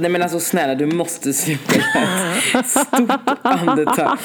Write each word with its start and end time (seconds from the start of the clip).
Nej 0.00 0.10
men 0.10 0.22
alltså 0.22 0.40
snälla 0.40 0.74
du 0.74 0.86
måste 0.86 1.32
sluta 1.32 1.74
ett 2.58 2.66
stort 2.66 3.10
andetag. 3.42 4.18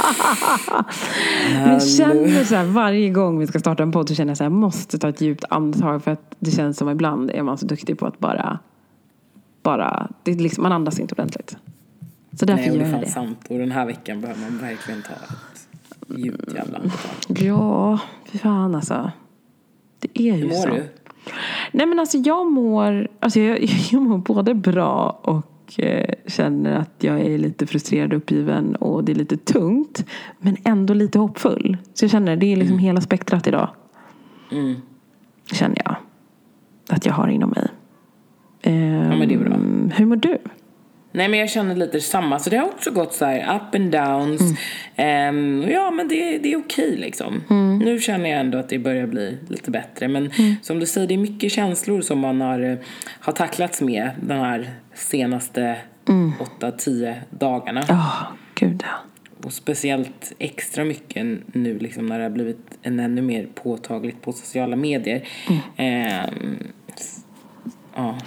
Men 1.54 1.72
jag 1.72 1.88
känner 1.88 2.44
så 2.44 2.56
här, 2.56 2.66
varje 2.66 3.10
gång 3.10 3.40
vi 3.40 3.48
ska 3.48 3.60
starta 3.60 3.84
en 3.84 3.92
podd 3.92 4.10
så 4.10 4.16
känner 4.16 4.30
jag 4.32 4.38
så 4.38 4.44
här, 4.44 4.52
jag 4.52 4.58
måste 4.60 4.98
ta 5.00 5.10
ett 5.10 5.22
djupt 5.22 5.44
andetag 5.50 6.04
för 6.04 6.12
att 6.12 6.36
det 6.40 6.52
känns 6.52 6.78
som 6.78 6.90
ibland 6.90 7.32
är 7.32 7.44
man 7.44 7.58
så 7.58 7.66
duktig 7.66 8.00
på 8.00 8.06
att 8.06 8.20
bara, 8.20 8.60
bara, 9.64 10.08
det 10.24 10.32
är 10.32 10.36
liksom, 10.36 10.64
man 10.64 10.72
andas 10.72 11.00
inte 11.00 11.14
ordentligt. 11.16 11.58
Så 12.40 12.46
därför 12.46 12.62
Nej 12.62 12.72
och 12.72 12.78
det 12.78 12.84
gör 12.84 12.98
är 12.98 13.02
jag 13.02 13.10
fan 13.14 13.24
det. 13.26 13.30
sant. 13.30 13.46
Och 13.50 13.58
den 13.58 13.72
här 13.72 13.86
veckan 13.86 14.22
behöver 14.22 14.42
man 14.42 14.58
verkligen 14.58 15.02
ta 15.02 15.14
ett 15.14 16.20
djupt 16.20 16.54
jävla 16.54 16.78
andetag. 16.78 17.12
Ja, 17.48 18.00
fy 18.26 18.38
fan 18.38 18.76
alltså. 18.76 19.12
Det 20.00 20.22
är 20.22 20.24
ju 20.24 20.32
Hur 20.32 20.48
mår 20.48 20.56
så. 20.56 20.68
du? 20.68 20.84
Nej 21.72 21.86
men 21.86 22.00
alltså 22.00 22.18
jag 22.18 22.52
mår, 22.52 23.08
alltså 23.20 23.40
jag, 23.40 23.64
jag 23.92 24.02
mår 24.02 24.18
både 24.18 24.54
bra 24.54 25.20
och 25.24 25.52
eh, 25.78 26.16
känner 26.28 26.80
att 26.80 26.92
jag 27.00 27.20
är 27.20 27.38
lite 27.38 27.68
frustrerad 27.68 28.14
och 28.14 28.18
uppgiven 28.18 28.76
och 28.76 29.04
det 29.04 29.12
är 29.12 29.16
lite 29.16 29.38
tungt. 29.38 30.06
Men 30.40 30.58
ändå 30.64 30.94
lite 30.94 31.20
hoppfull. 31.20 31.78
Så 31.94 32.06
jag 32.06 32.12
känner 32.12 32.36
det 32.36 32.46
är 32.54 32.56
liksom 32.56 32.78
hela 32.78 33.02
spektrat 33.02 33.48
idag. 33.48 33.70
Mm. 34.52 34.76
Känner 35.52 35.82
jag. 35.86 35.96
Att 36.90 37.06
jag 37.06 37.14
har 37.14 37.28
inom 37.28 37.50
mig. 37.50 37.68
Ehm, 38.62 39.12
Ja, 39.12 39.18
men 39.18 39.28
det 39.28 39.34
är 39.36 39.40
bra. 39.40 39.58
Hur 39.96 40.06
mår 40.06 40.16
du? 40.16 40.38
Nej 41.16 41.28
men 41.28 41.40
jag 41.40 41.50
känner 41.50 41.76
lite 41.76 42.02
samma. 42.02 42.40
Så 42.40 42.50
det 42.50 42.58
har 42.58 42.68
också 42.68 42.92
gått 42.92 43.14
så 43.14 43.26
här 43.26 43.56
up 43.56 43.76
and 43.76 43.92
downs. 43.92 44.42
Mm. 44.42 44.56
Ehm, 44.96 45.72
ja 45.72 45.92
men 45.92 46.08
det, 46.08 46.38
det 46.38 46.54
är 46.54 46.58
okej 46.58 46.98
liksom. 46.98 47.44
Mm. 47.50 47.80
Nu 47.80 48.00
känner 48.00 48.30
jag 48.30 48.40
ändå 48.40 48.58
att 48.58 48.70
det 48.70 48.80
börjar 48.80 49.08
bli 49.08 49.38
lite 49.48 49.72
bättre. 49.72 50.08
Men 50.08 50.32
som 50.62 50.80
du 50.80 50.86
säger, 50.86 51.08
det 51.08 51.14
är 51.14 51.18
mycket 51.18 51.52
känslor 51.52 52.02
som 52.02 52.20
man 52.20 52.42
har, 52.42 52.60
eh, 52.60 52.78
har 53.20 53.34
tacklats 53.34 53.82
med 53.82 54.12
den 54.22 54.40
här 54.40 54.70
senaste 54.94 55.78
Mm. 56.10 56.34
8-10 56.60 57.16
dagarna. 57.30 57.84
Ja, 57.88 58.12
gud 58.56 58.84
ja. 58.84 58.96
Och 59.46 59.54
speciellt 59.54 60.34
extra 60.40 60.84
mycket 60.84 61.26
nu 61.46 61.80
liksom 61.80 62.06
när 62.06 62.18
det 62.18 62.24
har 62.24 62.30
blivit 62.30 62.78
en 62.82 63.00
ännu 63.00 63.22
mer 63.22 63.48
påtagligt 63.56 64.22
på 64.22 64.34
sociala 64.34 64.76
medier. 64.76 65.28
Mm. 65.50 65.62
Ehm, 65.78 66.58
ja. 67.96 68.18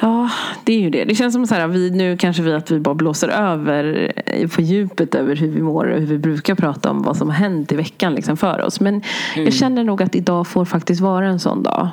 Ja, 0.00 0.30
det 0.64 0.72
är 0.72 0.80
ju 0.80 0.90
det. 0.90 1.04
Det 1.04 1.14
känns 1.14 1.34
som 1.34 1.46
så 1.46 1.54
här, 1.54 1.66
vi, 1.66 1.90
nu 1.90 2.16
kanske 2.16 2.42
vi 2.42 2.52
att 2.54 2.70
vi 2.70 2.80
bara 2.80 2.94
blåser 2.94 3.28
över 3.28 4.12
på 4.54 4.60
djupet 4.62 5.14
över 5.14 5.36
hur 5.36 5.48
vi 5.48 5.62
mår 5.62 5.86
och 5.86 6.00
hur 6.00 6.06
vi 6.06 6.18
brukar 6.18 6.54
prata 6.54 6.90
om 6.90 7.02
vad 7.02 7.16
som 7.16 7.28
har 7.28 7.36
hänt 7.36 7.72
i 7.72 7.76
veckan 7.76 8.14
liksom 8.14 8.36
för 8.36 8.60
oss. 8.60 8.80
Men 8.80 9.02
jag 9.36 9.52
känner 9.52 9.84
nog 9.84 10.02
att 10.02 10.14
idag 10.14 10.46
får 10.46 10.64
faktiskt 10.64 11.00
vara 11.00 11.26
en 11.26 11.38
sån 11.38 11.62
dag. 11.62 11.88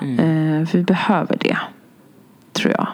Eh, 0.00 0.66
för 0.66 0.78
vi 0.78 0.84
behöver 0.84 1.36
det, 1.40 1.56
tror 2.52 2.74
jag. 2.76 2.86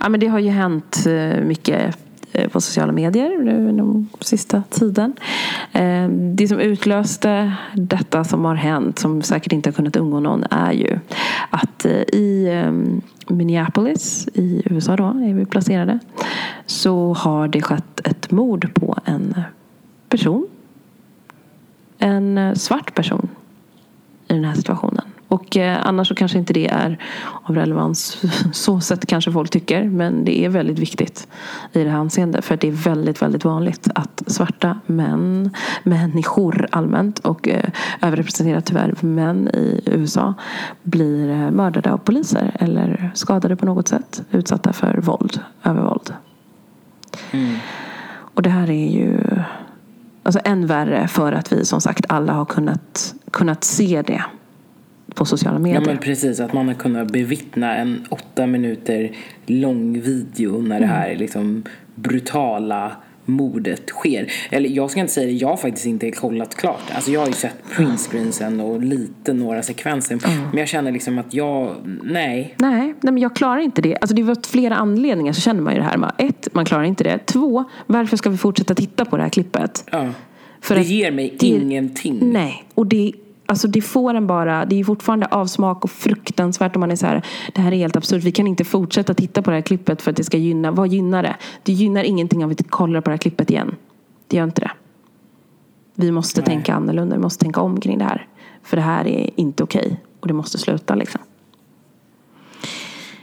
Ja, 0.00 0.08
men 0.08 0.20
det 0.20 0.26
har 0.26 0.38
ju 0.38 0.50
hänt 0.50 1.06
eh, 1.06 1.44
mycket 1.44 1.98
Eh, 2.32 2.48
på 2.48 2.60
sociala 2.60 2.92
medier 2.92 3.38
nu 3.38 3.72
den 3.72 4.08
sista 4.20 4.62
tiden. 4.70 5.12
Ehm, 5.72 6.36
det 6.36 6.48
som 6.48 6.60
utlöste 6.60 7.52
detta 7.74 8.24
som 8.24 8.44
har 8.44 8.54
hänt, 8.54 8.98
som 8.98 9.22
säkert 9.22 9.52
inte 9.52 9.68
har 9.68 9.74
kunnat 9.74 9.96
undgå 9.96 10.20
någon, 10.20 10.44
är 10.50 10.72
ju 10.72 10.98
att 11.50 11.84
eh, 11.84 11.92
i 11.92 12.48
ehm, 12.48 13.00
Minneapolis 13.28 14.28
i 14.34 14.62
USA 14.64 14.96
då, 14.96 15.04
är 15.04 15.34
vi 15.34 15.46
placerade, 15.46 15.98
så 16.66 17.14
har 17.14 17.48
det 17.48 17.62
skett 17.62 18.00
ett 18.04 18.30
mord 18.30 18.74
på 18.74 18.98
en 19.04 19.42
person. 20.08 20.46
En 21.98 22.38
eh, 22.38 22.54
svart 22.54 22.94
person 22.94 23.28
i 24.28 24.34
den 24.34 24.44
här 24.44 24.54
situationen. 24.54 25.04
Och 25.28 25.56
eh, 25.56 25.86
annars 25.86 26.08
så 26.08 26.14
kanske 26.14 26.38
inte 26.38 26.52
det 26.52 26.68
är 26.68 26.98
av 27.42 27.54
relevans 27.54 28.22
så 28.52 28.80
sätt 28.80 29.06
kanske 29.06 29.32
folk 29.32 29.50
tycker. 29.50 29.84
Men 29.84 30.24
det 30.24 30.44
är 30.44 30.48
väldigt 30.48 30.78
viktigt 30.78 31.28
i 31.72 31.84
det 31.84 31.90
här 31.90 31.98
anseendet. 31.98 32.44
För 32.44 32.56
det 32.56 32.68
är 32.68 32.72
väldigt, 32.72 33.22
väldigt 33.22 33.44
vanligt 33.44 33.88
att 33.94 34.22
svarta 34.26 34.80
män, 34.86 35.50
människor 35.82 36.68
allmänt 36.72 37.18
och 37.18 37.48
eh, 37.48 37.70
överrepresenterat 38.02 38.66
tyvärr 38.66 38.94
män 39.00 39.48
i 39.48 39.80
USA 39.86 40.34
blir 40.82 41.30
eh, 41.30 41.50
mördade 41.50 41.92
av 41.92 41.98
poliser 41.98 42.56
eller 42.60 43.10
skadade 43.14 43.56
på 43.56 43.66
något 43.66 43.88
sätt. 43.88 44.22
Utsatta 44.30 44.72
för 44.72 45.00
våld, 45.00 45.40
övervåld. 45.64 46.14
Och 48.34 48.42
det 48.42 48.50
här 48.50 48.70
är 48.70 48.90
ju 48.90 49.20
alltså 50.22 50.40
än 50.44 50.66
värre 50.66 51.08
för 51.08 51.32
att 51.32 51.52
vi 51.52 51.64
som 51.64 51.80
sagt 51.80 52.04
alla 52.08 52.32
har 52.32 52.44
kunnat, 52.44 53.14
kunnat 53.30 53.64
se 53.64 54.02
det 54.06 54.24
på 55.18 55.24
sociala 55.24 55.56
Ja 55.56 55.60
medier. 55.62 55.80
men 55.86 55.98
precis, 55.98 56.40
att 56.40 56.52
man 56.52 56.66
har 56.68 56.74
kunnat 56.74 57.12
bevittna 57.12 57.76
en 57.76 58.06
åtta 58.10 58.46
minuter 58.46 59.10
lång 59.46 60.00
video 60.00 60.60
när 60.62 60.80
det 60.80 60.84
Mm. 60.86 60.96
här 60.96 61.16
liksom 61.16 61.62
brutala 61.94 62.92
mordet 63.24 63.88
sker. 63.90 64.32
Eller 64.50 64.68
jag 64.70 64.90
ska 64.90 65.00
inte 65.00 65.12
säga 65.12 65.26
det, 65.26 65.32
jag 65.32 65.48
har 65.48 65.56
faktiskt 65.56 65.86
inte 65.86 66.10
kollat 66.10 66.54
klart. 66.54 66.80
Alltså 66.94 67.10
jag 67.10 67.20
har 67.20 67.26
ju 67.26 67.32
sett 67.32 67.54
printscreensen 67.76 68.60
och 68.60 68.82
lite 68.82 69.32
några 69.32 69.62
sekvenser. 69.62 70.18
Men 70.50 70.58
jag 70.58 70.68
känner 70.68 70.92
liksom 70.92 71.18
att 71.18 71.34
jag, 71.34 71.74
nej. 72.04 72.54
Nej, 72.58 72.78
nej, 72.78 72.94
men 73.12 73.18
jag 73.18 73.36
klarar 73.36 73.58
inte 73.58 73.82
det. 73.82 73.96
Alltså 74.00 74.14
det 74.16 74.22
var 74.22 74.36
flera 74.48 74.76
anledningar 74.76 75.32
så 75.32 75.40
känner 75.40 75.60
man 75.62 75.72
ju 75.74 75.78
det 75.80 75.84
här. 75.84 76.10
Ett, 76.18 76.48
man 76.52 76.64
klarar 76.64 76.84
inte 76.84 77.04
det. 77.04 77.18
Två, 77.26 77.64
varför 77.86 78.16
ska 78.16 78.30
vi 78.30 78.36
fortsätta 78.36 78.74
titta 78.74 79.04
på 79.04 79.16
det 79.16 79.22
här 79.22 79.30
klippet? 79.30 79.84
Ja. 79.92 80.06
För 80.60 80.74
det 80.74 80.82
ger 80.82 81.10
mig 81.12 81.36
det- 81.40 81.46
ingenting. 81.46 82.18
Nej, 82.22 82.64
och 82.74 82.86
det, 82.86 83.12
alltså 83.48 83.68
det 83.68 83.80
får 83.80 84.14
en 84.14 84.26
bara, 84.26 84.64
det 84.64 84.80
är 84.80 84.84
fortfarande 84.84 85.26
avsmak 85.26 85.84
och 85.84 85.90
fruktansvärt 85.90 86.76
om 86.76 86.80
man 86.80 86.90
är 86.90 86.96
så 86.96 87.06
här, 87.06 87.22
det 87.54 87.60
här 87.60 87.72
är 87.72 87.76
helt 87.76 87.96
absurt, 87.96 88.24
vi 88.24 88.32
kan 88.32 88.46
inte 88.46 88.64
fortsätta 88.64 89.14
titta 89.14 89.42
på 89.42 89.50
det 89.50 89.56
här 89.56 89.62
klippet 89.62 90.02
för 90.02 90.10
att 90.10 90.16
det 90.16 90.24
ska 90.24 90.36
gynna, 90.36 90.70
vad 90.70 90.88
gynnar 90.88 91.22
det? 91.22 91.36
Det 91.62 91.72
gynnar 91.72 92.02
ingenting 92.02 92.44
om 92.44 92.50
vi 92.50 92.54
kollar 92.54 93.00
på 93.00 93.10
det 93.10 93.12
här 93.12 93.18
klippet 93.18 93.50
igen. 93.50 93.74
Det 94.26 94.36
gör 94.36 94.44
inte 94.44 94.60
det. 94.60 94.70
Vi 95.94 96.12
måste 96.12 96.42
tänka 96.42 96.74
annorlunda, 96.74 97.16
vi 97.16 97.22
måste 97.22 97.44
tänka 97.44 97.60
om 97.60 97.80
kring 97.80 97.98
det 97.98 98.04
här. 98.04 98.26
För 98.62 98.76
det 98.76 98.82
här 98.82 99.06
är 99.06 99.30
inte 99.36 99.62
okej 99.62 100.00
och 100.20 100.28
det 100.28 100.34
måste 100.34 100.58
sluta 100.58 100.94
liksom. 100.94 101.20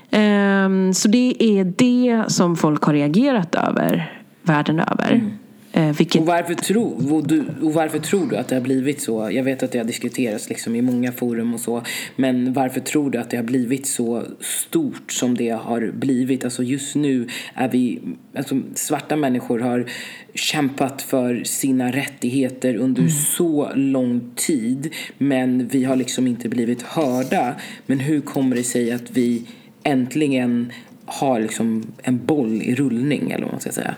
Ehm, 0.10 0.94
så 0.94 1.08
det 1.08 1.44
är 1.44 1.74
det 1.78 2.24
som 2.28 2.56
folk 2.56 2.84
har 2.84 2.94
reagerat 2.94 3.56
över 3.56 4.22
världen 4.42 4.80
över. 4.80 5.12
Eh, 5.12 5.45
vilket 5.76 6.22
Och 6.22 6.28
varför, 6.28 6.54
tror, 6.54 7.14
och, 7.14 7.28
du, 7.28 7.46
och 7.62 7.74
varför 7.74 8.00
tror 8.00 8.30
du 8.30 8.38
att 8.38 8.48
det 8.48 8.56
har 8.56 8.62
blivit 8.62 9.02
så? 9.02 9.30
Jag 9.32 9.44
vet 9.44 9.64
att 9.64 9.72
det 9.72 9.78
har 9.78 9.86
diskuterats 9.86 10.50
liksom 10.50 10.76
i 10.76 10.82
många 10.82 11.12
forum 11.12 11.54
och 11.54 11.60
så. 11.60 11.82
Men 12.16 12.54
varför 12.54 12.80
tror 12.80 13.12
du 13.12 13.18
att 13.18 13.30
det 13.30 13.38
har 13.38 13.44
blivit 13.44 13.88
så 13.88 14.24
stort 14.40 15.12
som 15.12 15.38
det 15.38 15.50
har 15.50 15.92
blivit? 15.92 16.44
Alltså 16.44 16.64
just 16.64 16.96
nu 16.96 17.28
är 17.54 17.70
vi, 17.70 18.00
alltså 18.36 18.62
svarta 18.76 19.16
människor 19.16 19.60
har 19.60 19.86
kämpat 20.34 21.02
för 21.02 21.44
sina 21.44 21.92
rättigheter 21.92 22.76
under 22.76 23.08
så 23.08 23.72
lång 23.76 24.32
tid. 24.36 24.94
Men 25.18 25.68
vi 25.68 25.84
har 25.84 25.96
liksom 25.96 26.28
inte 26.28 26.50
blivit 26.50 26.82
hörda. 26.82 27.56
Men 27.86 28.00
hur 28.00 28.22
kommer 28.22 28.56
det 28.56 28.64
sig 28.64 28.92
att 28.92 29.12
vi 29.12 29.44
äntligen 29.84 30.72
har 31.06 31.40
liksom 31.40 31.84
en 32.04 32.26
boll 32.26 32.62
i 32.62 32.76
rullning 32.76 33.32
eller 33.32 33.44
vad 33.44 33.54
man 33.54 33.62
ska 33.62 33.72
säga? 33.72 33.96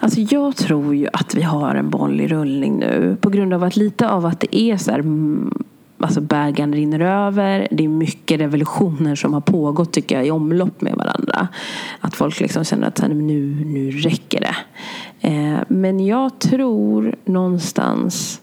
Alltså 0.00 0.20
jag 0.20 0.56
tror 0.56 0.94
ju 0.94 1.08
att 1.12 1.34
vi 1.34 1.42
har 1.42 1.74
en 1.74 1.90
boll 1.90 2.20
i 2.20 2.28
rullning 2.28 2.78
nu. 2.78 3.16
På 3.20 3.30
grund 3.30 3.54
av 3.54 3.64
att 3.64 3.76
lite 3.76 4.08
av 4.08 4.26
att 4.26 4.40
det 4.40 4.56
är 4.56 4.76
så 4.76 4.90
här, 4.90 4.98
mm, 4.98 5.64
alltså 5.98 6.20
bägaren 6.20 6.72
rinner 6.72 7.00
över. 7.00 7.68
Det 7.70 7.84
är 7.84 7.88
mycket 7.88 8.40
revolutioner 8.40 9.14
som 9.14 9.34
har 9.34 9.40
pågått 9.40 9.92
tycker 9.92 10.16
jag 10.16 10.26
i 10.26 10.30
omlopp 10.30 10.80
med 10.80 10.94
varandra. 10.94 11.48
Att 12.00 12.16
folk 12.16 12.40
liksom 12.40 12.64
känner 12.64 12.86
att 12.86 13.08
nu, 13.08 13.64
nu 13.64 13.90
räcker 13.90 14.40
det. 14.40 14.56
Eh, 15.28 15.58
men 15.68 16.06
jag 16.06 16.38
tror 16.38 17.14
någonstans 17.24 18.40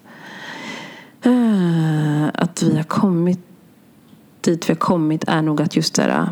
eh, 1.21 2.27
att 2.33 2.63
vi 2.63 2.75
har 2.75 2.83
kommit 2.83 3.39
dit 4.41 4.69
vi 4.69 4.73
har 4.73 4.79
kommit 4.79 5.23
är 5.27 5.41
nog 5.41 5.61
att 5.61 5.75
just 5.75 5.95
det 5.95 6.01
här, 6.01 6.29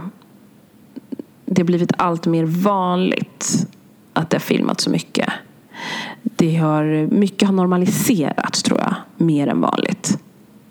det 1.46 1.62
har 1.62 1.66
blivit 1.66 1.92
allt 1.98 2.26
mer 2.26 2.44
vanligt 2.44 3.68
att 4.14 4.30
det 4.30 4.36
har 4.38 4.42
filmats 4.42 4.84
så 4.84 4.90
mycket. 4.90 5.30
Det 6.24 6.56
har, 6.56 7.08
mycket 7.12 7.48
har 7.48 7.56
normaliserats 7.56 8.64
tror 8.64 8.80
jag, 8.80 8.96
mer 9.18 9.48
än 9.48 9.62
vanligt. 9.62 10.18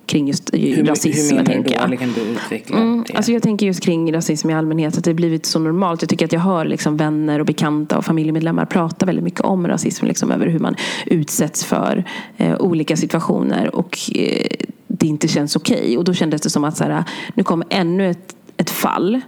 Kring 0.06 0.28
just 0.28 0.50
Hur, 0.54 0.84
rasism, 0.84 1.36
hur 1.36 1.44
tänker 1.44 1.74
jag. 1.74 1.98
kan 1.98 2.12
du 2.12 2.20
utveckla 2.20 2.76
Mm, 2.76 3.04
det? 3.08 3.14
alltså 3.16 3.32
jag 3.32 3.42
tänker 3.42 3.66
just 3.66 3.80
kring 3.80 4.12
rasism 4.12 4.50
i 4.50 4.54
allmänhet, 4.54 4.98
att 4.98 5.04
det 5.04 5.10
har 5.10 5.14
blivit 5.14 5.46
så 5.46 5.58
normalt. 5.58 6.02
Jag 6.02 6.08
tycker 6.08 6.24
att 6.24 6.32
jag 6.32 6.40
hör 6.40 6.64
liksom 6.64 6.96
vänner 6.96 7.38
och 7.40 7.46
bekanta 7.46 7.98
och 7.98 8.04
familjemedlemmar 8.04 8.64
prata 8.64 9.06
väldigt 9.06 9.24
mycket 9.24 9.40
om 9.40 9.68
rasism, 9.68 10.06
liksom, 10.06 10.30
över 10.32 10.46
hur 10.46 10.58
man 10.58 10.74
utsätts 11.06 11.64
för 11.64 12.04
eh, 12.36 12.56
olika 12.60 12.96
situationer 12.96 13.74
och 13.76 13.98
eh, 14.14 14.46
det 14.86 15.06
inte 15.06 15.28
känns 15.28 15.56
okej. 15.56 15.98
Och 15.98 16.04
då 16.04 16.14
kändes 16.14 16.40
det 16.40 16.50
som 16.50 16.64
att 16.64 16.76
så 16.76 16.84
här, 16.84 17.04
nu 17.34 17.42
kommer 17.42 17.66
ännu 17.70 18.10
ett, 18.10 18.36
ett 18.56 18.70
fall, 18.70 19.20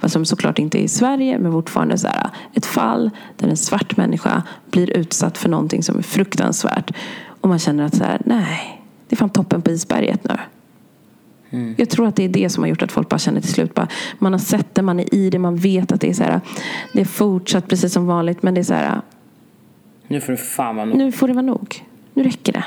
fast 0.00 0.12
som 0.12 0.24
såklart 0.24 0.58
inte 0.58 0.78
är 0.78 0.82
i 0.82 0.88
Sverige, 0.88 1.38
men 1.38 1.52
fortfarande 1.52 1.98
så 1.98 2.08
här, 2.08 2.30
ett 2.54 2.66
fall 2.66 3.10
där 3.36 3.48
en 3.48 3.56
svart 3.56 3.96
människa 3.96 4.42
blir 4.70 4.96
utsatt 4.96 5.38
för 5.38 5.48
någonting 5.48 5.82
som 5.82 5.98
är 5.98 6.02
fruktansvärt. 6.02 6.90
Och 7.40 7.48
man 7.48 7.58
känner 7.58 7.84
att 7.84 7.96
så 7.96 8.04
här, 8.04 8.22
nej, 8.24 8.82
det 9.08 9.14
är 9.14 9.16
fan 9.16 9.30
toppen 9.30 9.62
på 9.62 9.70
isberget 9.70 10.24
nu. 10.24 10.36
Mm. 11.50 11.74
Jag 11.78 11.90
tror 11.90 12.06
att 12.06 12.16
det 12.16 12.24
är 12.24 12.28
det 12.28 12.50
som 12.50 12.62
har 12.62 12.68
gjort 12.68 12.82
att 12.82 12.92
folk 12.92 13.08
bara 13.08 13.18
känner 13.18 13.40
till 13.40 13.52
slut 13.52 13.74
bara, 13.74 13.88
Man 14.18 14.32
har 14.32 14.38
sett 14.38 14.74
det, 14.74 14.82
man 14.82 15.00
är 15.00 15.14
i 15.14 15.30
det, 15.30 15.38
man 15.38 15.56
vet 15.56 15.92
att 15.92 16.00
det 16.00 16.08
är 16.08 16.14
så 16.14 16.22
här, 16.22 16.40
Det 16.92 17.00
är 17.00 17.04
fortsatt 17.04 17.68
precis 17.68 17.92
som 17.92 18.06
vanligt 18.06 18.42
men 18.42 18.54
det 18.54 18.60
är 18.60 18.64
så 18.64 18.74
här. 18.74 19.00
Nu 20.08 20.20
får 20.20 20.32
det 20.32 20.38
fan 20.38 20.76
vara 20.76 20.86
nog. 20.86 20.96
Nu 20.96 21.12
får 21.12 21.28
det 21.28 21.34
vara 21.34 21.46
nog. 21.46 21.84
Nu 22.14 22.22
räcker 22.22 22.52
det. 22.52 22.64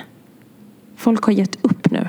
Folk 0.95 1.23
har 1.23 1.33
gett 1.33 1.57
upp 1.61 1.91
nu. 1.91 2.07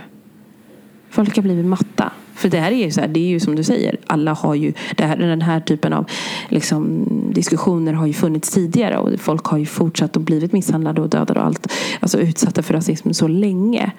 Folk 1.11 1.37
har 1.37 1.43
blivit 1.43 1.67
matta. 1.67 2.13
För 2.35 2.49
det 2.49 2.59
här 2.59 2.73
är 2.73 2.85
ju 2.85 2.91
så 2.91 3.01
här, 3.01 3.09
det 3.09 3.21
är 3.21 3.29
ju 3.29 3.41
som 3.41 3.57
du 3.57 3.65
säger, 3.65 3.97
alla 4.07 4.33
har 4.33 4.55
ju, 4.55 4.73
det 4.97 5.05
här, 5.05 5.17
den 5.17 5.43
här 5.43 5.61
typen 5.61 5.93
av 5.93 6.11
liksom, 6.49 7.07
diskussioner 7.33 7.93
har 7.93 8.07
ju 8.07 8.13
funnits 8.13 8.51
tidigare 8.51 8.99
och 8.99 9.21
folk 9.21 9.45
har 9.45 9.59
ju 9.59 9.67
fortsatt 9.67 10.17
och 10.17 10.23
blivit 10.23 10.53
misshandlade 10.53 11.01
och 11.01 11.09
dödade 11.09 11.41
och 11.41 11.47
allt, 11.47 11.73
alltså 12.01 12.19
utsatta 12.19 12.63
för 12.63 12.75
rasism 12.75 13.13
så 13.13 13.29
länge. 13.29 13.93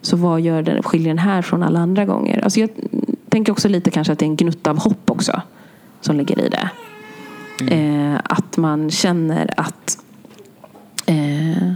Så 0.00 0.16
vad 0.16 0.40
gör 0.40 0.62
den, 0.62 0.82
skiljer 0.82 1.08
den 1.08 1.18
här 1.18 1.42
från 1.42 1.62
alla 1.62 1.80
andra 1.80 2.04
gånger? 2.04 2.44
Alltså 2.44 2.60
jag 2.60 2.70
tänker 3.28 3.52
också 3.52 3.68
lite 3.68 3.90
kanske 3.90 4.12
att 4.12 4.18
det 4.18 4.24
är 4.24 4.28
en 4.28 4.36
gnutta 4.36 4.70
av 4.70 4.78
hopp 4.78 5.10
också 5.10 5.42
som 6.00 6.16
ligger 6.16 6.40
i 6.40 6.48
det. 6.48 6.70
Mm. 7.60 8.14
Eh, 8.14 8.20
att 8.24 8.56
man 8.56 8.90
känner 8.90 9.50
att 9.56 9.98
eh, 11.06 11.72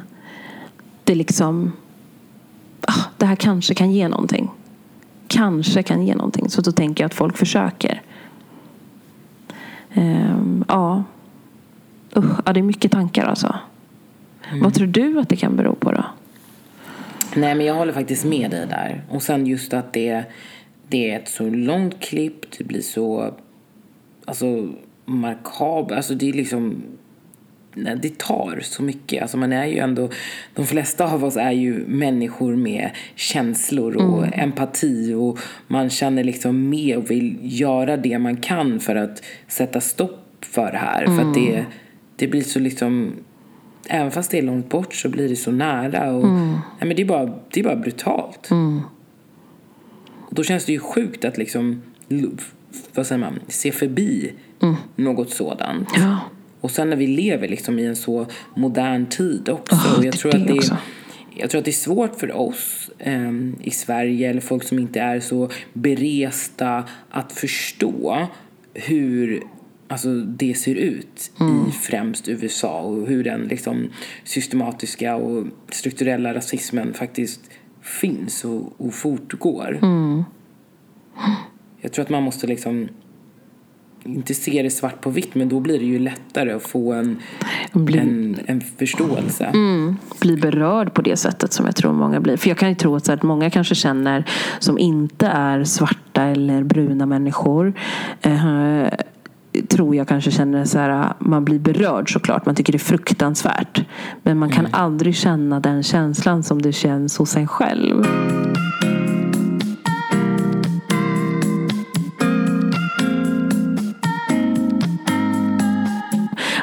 det 1.04 1.14
liksom, 1.14 1.72
ah, 2.80 3.02
det 3.16 3.26
här 3.26 3.36
kanske 3.36 3.74
kan 3.74 3.92
ge 3.92 4.08
någonting 4.08 4.50
kanske 5.36 5.82
kan 5.82 6.06
ge 6.06 6.14
någonting. 6.14 6.50
Så 6.50 6.60
då 6.60 6.72
tänker 6.72 7.04
jag 7.04 7.06
att 7.06 7.14
folk 7.14 7.36
försöker. 7.36 8.02
Um, 9.94 10.64
ja. 10.68 11.04
Usch, 12.16 12.40
ja, 12.46 12.52
det 12.52 12.60
är 12.60 12.62
mycket 12.62 12.92
tankar 12.92 13.24
alltså. 13.24 13.58
Mm. 14.48 14.62
Vad 14.62 14.74
tror 14.74 14.86
du 14.86 15.20
att 15.20 15.28
det 15.28 15.36
kan 15.36 15.56
bero 15.56 15.74
på 15.74 15.92
då? 15.92 16.04
Nej, 17.34 17.54
men 17.54 17.66
jag 17.66 17.74
håller 17.74 17.92
faktiskt 17.92 18.24
med 18.24 18.50
dig 18.50 18.66
där. 18.66 19.04
Och 19.10 19.22
sen 19.22 19.46
just 19.46 19.74
att 19.74 19.92
det, 19.92 20.24
det 20.88 21.10
är 21.10 21.18
ett 21.18 21.28
så 21.28 21.50
långt 21.50 22.00
klipp, 22.00 22.58
det 22.58 22.64
blir 22.64 22.82
så 22.82 23.34
alltså, 24.24 24.68
markabelt. 25.04 25.96
Alltså 25.96 26.14
det 26.14 26.28
är 26.28 26.32
liksom 26.32 26.82
det 27.76 28.18
tar 28.18 28.60
så 28.62 28.82
mycket. 28.82 29.22
Alltså 29.22 29.36
man 29.36 29.52
är 29.52 29.66
ju 29.66 29.78
ändå, 29.78 30.08
de 30.54 30.66
flesta 30.66 31.12
av 31.12 31.24
oss 31.24 31.36
är 31.36 31.50
ju 31.50 31.84
människor 31.86 32.56
med 32.56 32.90
känslor 33.14 33.96
och 33.96 34.26
mm. 34.26 34.40
empati 34.40 35.14
och 35.14 35.38
man 35.66 35.90
känner 35.90 36.24
liksom 36.24 36.68
med 36.68 36.96
och 36.96 37.10
vill 37.10 37.38
göra 37.42 37.96
det 37.96 38.18
man 38.18 38.36
kan 38.36 38.80
för 38.80 38.96
att 38.96 39.22
sätta 39.48 39.80
stopp 39.80 40.26
för 40.40 40.72
det 40.72 40.78
här. 40.78 41.02
Mm. 41.02 41.18
För 41.18 41.28
att 41.28 41.34
det, 41.34 41.52
mm. 41.52 41.64
det 42.16 42.28
blir 42.28 42.42
så 42.42 42.58
liksom, 42.58 43.12
även 43.88 44.10
fast 44.10 44.30
det 44.30 44.38
är 44.38 44.42
långt 44.42 44.68
bort 44.68 44.94
så 44.94 45.08
blir 45.08 45.28
det 45.28 45.36
så 45.36 45.50
nära 45.50 46.12
och 46.12 46.24
mm. 46.24 46.50
nej, 46.52 46.88
men 46.88 46.96
det, 46.96 47.02
är 47.02 47.06
bara, 47.06 47.32
det 47.50 47.60
är 47.60 47.64
bara 47.64 47.76
brutalt. 47.76 48.50
Mm. 48.50 48.80
Och 50.20 50.34
då 50.34 50.42
känns 50.42 50.64
det 50.64 50.72
ju 50.72 50.78
sjukt 50.78 51.24
att 51.24 51.38
liksom, 51.38 51.82
vad 52.94 53.06
säger 53.06 53.20
man, 53.20 53.40
se 53.48 53.72
förbi 53.72 54.32
mm. 54.62 54.74
något 54.96 55.30
sådant. 55.30 55.88
Ja. 55.96 56.18
Och 56.66 56.72
sen 56.72 56.90
när 56.90 56.96
vi 56.96 57.06
lever 57.06 57.48
liksom 57.48 57.78
i 57.78 57.86
en 57.86 57.96
så 57.96 58.26
modern 58.54 59.06
tid 59.06 59.48
också. 59.48 59.74
Oh, 59.74 60.04
jag, 60.06 60.14
tror 60.14 60.34
att 60.34 60.46
det 60.46 60.52
är, 60.52 60.76
jag 61.36 61.50
tror 61.50 61.58
att 61.58 61.64
det 61.64 61.70
är 61.70 61.72
svårt 61.72 62.20
för 62.20 62.32
oss 62.32 62.90
eh, 62.98 63.32
i 63.62 63.70
Sverige 63.70 64.30
eller 64.30 64.40
folk 64.40 64.62
som 64.64 64.78
inte 64.78 65.00
är 65.00 65.20
så 65.20 65.50
beresta 65.72 66.84
att 67.10 67.32
förstå 67.32 68.26
hur 68.74 69.42
alltså, 69.88 70.14
det 70.14 70.54
ser 70.54 70.74
ut 70.74 71.32
mm. 71.40 71.68
i 71.68 71.72
främst 71.72 72.28
USA 72.28 72.80
och 72.80 73.06
hur 73.06 73.24
den 73.24 73.40
liksom, 73.40 73.90
systematiska 74.24 75.16
och 75.16 75.46
strukturella 75.68 76.34
rasismen 76.34 76.94
faktiskt 76.94 77.40
finns 77.82 78.44
och, 78.44 78.80
och 78.80 78.94
fortgår. 78.94 79.78
Mm. 79.82 80.24
Jag 81.80 81.92
tror 81.92 82.02
att 82.02 82.10
man 82.10 82.22
måste 82.22 82.46
liksom 82.46 82.88
inte 84.06 84.34
se 84.34 84.62
det 84.62 84.70
svart 84.70 85.00
på 85.00 85.10
vitt 85.10 85.34
men 85.34 85.48
då 85.48 85.60
blir 85.60 85.78
det 85.78 85.84
ju 85.84 85.98
lättare 85.98 86.52
att 86.52 86.62
få 86.62 86.92
en, 86.92 87.18
bli, 87.72 87.98
en, 87.98 88.38
en 88.46 88.60
förståelse. 88.60 89.44
Mm, 89.44 89.96
bli 90.20 90.36
berörd 90.36 90.94
på 90.94 91.02
det 91.02 91.16
sättet 91.16 91.52
som 91.52 91.66
jag 91.66 91.76
tror 91.76 91.92
många 91.92 92.20
blir. 92.20 92.36
För 92.36 92.48
jag 92.48 92.58
kan 92.58 92.68
ju 92.68 92.74
tro 92.74 92.96
att, 92.96 93.06
så 93.06 93.12
att 93.12 93.22
många 93.22 93.50
kanske 93.50 93.74
känner 93.74 94.24
som 94.58 94.78
inte 94.78 95.26
är 95.26 95.64
svarta 95.64 96.22
eller 96.22 96.62
bruna 96.62 97.06
människor 97.06 97.72
eh, 98.20 98.88
tror 99.68 99.96
jag 99.96 100.08
kanske 100.08 100.30
känner 100.30 100.64
så 100.64 100.78
här, 100.78 101.12
man 101.18 101.44
blir 101.44 101.58
berörd 101.58 102.12
såklart. 102.12 102.46
Man 102.46 102.54
tycker 102.54 102.72
det 102.72 102.76
är 102.76 102.80
fruktansvärt. 102.80 103.84
Men 104.22 104.38
man 104.38 104.50
kan 104.50 104.66
mm. 104.66 104.74
aldrig 104.74 105.16
känna 105.16 105.60
den 105.60 105.82
känslan 105.82 106.42
som 106.42 106.62
det 106.62 106.72
känns 106.72 107.18
hos 107.18 107.36
en 107.36 107.48
själv. 107.48 108.06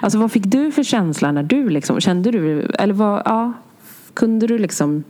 Alltså 0.04 0.20
vad 0.20 0.32
fick 0.32 0.46
du 0.46 0.72
för 0.72 0.84
känsla 0.84 1.32
när 1.32 1.44
du 1.44 1.70
liksom, 1.70 2.02
kände 2.02 2.32
du, 2.32 2.62
eller 2.62 2.94
vad, 2.94 3.22
ja, 3.26 3.54
kunde 4.14 4.48
du 4.48 4.58
liksom 4.58 5.04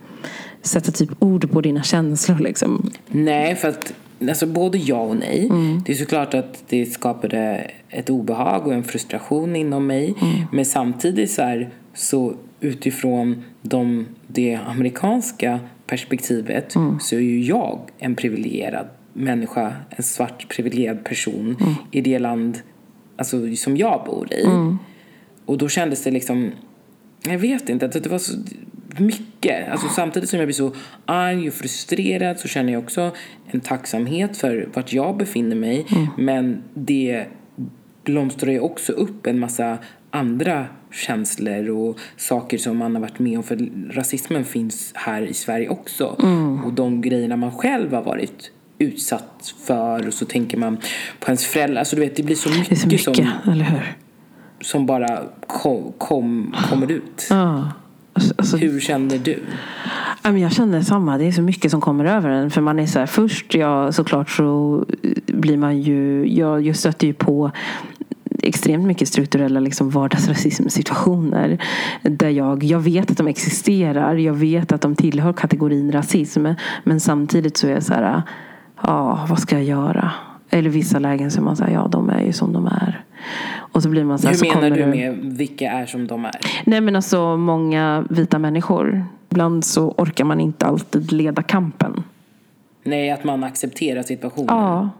sätta 0.62 0.92
typ 0.92 1.10
ord 1.18 1.50
på 1.50 1.60
dina 1.60 1.82
känslor 1.82 2.38
liksom? 2.38 2.90
Nej, 3.08 3.56
för 3.56 3.68
att 3.68 3.94
alltså 4.28 4.46
både 4.46 4.78
ja 4.78 5.00
och 5.00 5.16
nej. 5.16 5.46
Mm. 5.50 5.82
Det 5.86 5.92
är 5.92 5.96
såklart 5.96 6.34
att 6.34 6.64
det 6.68 6.86
skapade 6.86 7.70
ett 7.88 8.10
obehag 8.10 8.66
och 8.66 8.74
en 8.74 8.84
frustration 8.84 9.56
inom 9.56 9.86
mig. 9.86 10.14
Mm. 10.20 10.46
Men 10.52 10.64
samtidigt 10.64 11.30
så, 11.30 11.42
här, 11.42 11.70
så 11.94 12.34
utifrån 12.60 13.44
de, 13.62 14.06
det 14.26 14.58
amerikanska 14.66 15.60
perspektivet 15.86 16.74
mm. 16.74 17.00
så 17.00 17.14
är 17.14 17.20
ju 17.20 17.42
jag 17.42 17.78
en 17.98 18.14
privilegierad 18.14 18.86
människa, 19.12 19.72
en 19.90 20.02
svart 20.02 20.48
privilegierad 20.48 21.04
person 21.04 21.56
mm. 21.60 21.74
i 21.90 22.00
det 22.00 22.18
land 22.18 22.58
alltså, 23.16 23.56
som 23.56 23.76
jag 23.76 24.04
bor 24.06 24.32
i. 24.32 24.44
Mm. 24.44 24.78
Och 25.46 25.58
då 25.58 25.68
kändes 25.68 26.02
det 26.02 26.10
liksom, 26.10 26.50
jag 27.22 27.38
vet 27.38 27.68
inte, 27.68 27.86
att 27.86 27.92
det 27.92 28.08
var 28.08 28.18
så 28.18 28.34
mycket. 28.98 29.68
Alltså, 29.68 29.88
samtidigt 29.88 30.28
som 30.28 30.38
jag 30.38 30.46
blir 30.46 30.54
så 30.54 30.72
arg 31.04 31.48
och 31.48 31.54
frustrerad 31.54 32.38
så 32.38 32.48
känner 32.48 32.72
jag 32.72 32.82
också 32.82 33.10
en 33.46 33.60
tacksamhet 33.60 34.36
för 34.36 34.68
vart 34.74 34.92
jag 34.92 35.16
befinner 35.16 35.56
mig. 35.56 35.86
Mm. 35.90 36.06
Men 36.18 36.62
det 36.74 37.24
blomstrar 38.04 38.52
ju 38.52 38.60
också 38.60 38.92
upp 38.92 39.26
en 39.26 39.38
massa 39.38 39.78
andra 40.10 40.66
känslor 40.92 41.70
och 41.70 41.98
saker 42.16 42.58
som 42.58 42.76
man 42.76 42.94
har 42.94 43.02
varit 43.02 43.18
med 43.18 43.36
om. 43.36 43.42
För 43.42 43.68
rasismen 43.90 44.44
finns 44.44 44.92
här 44.94 45.22
i 45.22 45.34
Sverige 45.34 45.68
också. 45.68 46.16
Mm. 46.22 46.64
Och 46.64 46.72
de 46.72 47.00
grejerna 47.00 47.36
man 47.36 47.52
själv 47.52 47.92
har 47.92 48.02
varit 48.02 48.50
utsatt 48.78 49.54
för 49.66 50.06
och 50.06 50.14
så 50.14 50.24
tänker 50.24 50.58
man 50.58 50.76
på 51.20 51.26
ens 51.26 51.46
föräldrar. 51.46 51.78
Alltså 51.78 51.96
du 51.96 52.02
vet, 52.02 52.16
det 52.16 52.22
blir 52.22 52.36
så 52.36 52.48
mycket, 52.50 52.78
så 52.78 52.86
mycket 52.86 53.04
som, 53.04 53.26
som 54.60 54.86
bara 54.86 55.22
kom, 55.46 55.92
kom, 55.98 56.54
kommer 56.70 56.90
ut. 56.90 57.26
Ja. 57.30 57.72
Alltså, 58.12 58.34
alltså, 58.38 58.56
Hur 58.56 58.80
känner 58.80 59.18
du? 59.18 59.42
Jag 60.40 60.52
känner 60.52 60.82
samma. 60.82 61.18
Det 61.18 61.24
är 61.24 61.32
så 61.32 61.42
mycket 61.42 61.70
som 61.70 61.80
kommer 61.80 62.04
över 62.04 62.28
en. 62.28 62.50
För 62.50 62.60
man 62.60 62.78
är 62.78 62.86
så 62.86 62.98
här, 62.98 63.06
först, 63.06 63.54
ja, 63.54 63.92
såklart 63.92 64.30
så 64.30 64.84
blir 65.26 65.56
man 65.56 65.80
ju, 65.80 66.26
jag, 66.36 66.66
jag 66.66 66.76
stöter 66.76 67.06
ju 67.06 67.12
på 67.14 67.50
extremt 68.42 68.86
mycket 68.86 69.08
strukturella 69.08 69.60
liksom 69.60 69.90
vardagsrasismsituationer. 69.90 71.58
Där 72.02 72.28
jag, 72.28 72.64
jag 72.64 72.80
vet 72.80 73.10
att 73.10 73.16
de 73.16 73.28
existerar. 73.28 74.14
Jag 74.14 74.34
vet 74.34 74.72
att 74.72 74.80
de 74.80 74.96
tillhör 74.96 75.32
kategorin 75.32 75.92
rasism. 75.92 76.46
Men 76.84 77.00
samtidigt 77.00 77.56
så 77.56 77.66
är 77.66 77.70
jag 77.70 77.82
så 77.82 77.94
här, 77.94 78.22
ja, 78.86 79.26
vad 79.28 79.38
ska 79.38 79.56
jag 79.56 79.64
göra? 79.64 80.10
Eller 80.50 80.70
vissa 80.70 80.98
lägen 80.98 81.30
så 81.30 81.40
är 81.40 81.44
man 81.44 81.56
så 81.56 81.64
här, 81.64 81.72
ja 81.72 81.88
de 81.92 82.10
är 82.10 82.22
ju 82.22 82.32
som 82.32 82.52
de 82.52 82.66
är. 82.66 83.04
Och 83.56 83.82
så 83.82 83.88
blir 83.88 84.04
man 84.04 84.18
så 84.18 84.26
här, 84.26 84.34
Hur 84.34 84.38
så 84.38 84.60
menar 84.60 84.76
du 84.76 84.86
med 84.86 85.18
vilka 85.22 85.70
är 85.70 85.86
som 85.86 86.06
de 86.06 86.24
är? 86.24 86.40
Nej 86.64 86.80
men 86.80 86.96
alltså 86.96 87.36
många 87.36 88.04
vita 88.10 88.38
människor. 88.38 89.04
Ibland 89.30 89.64
så 89.64 89.90
orkar 89.90 90.24
man 90.24 90.40
inte 90.40 90.66
alltid 90.66 91.12
leda 91.12 91.42
kampen. 91.42 92.02
Nej, 92.84 93.10
att 93.10 93.24
man 93.24 93.44
accepterar 93.44 94.02
situationen. 94.02 94.46
Ja. 94.48 94.90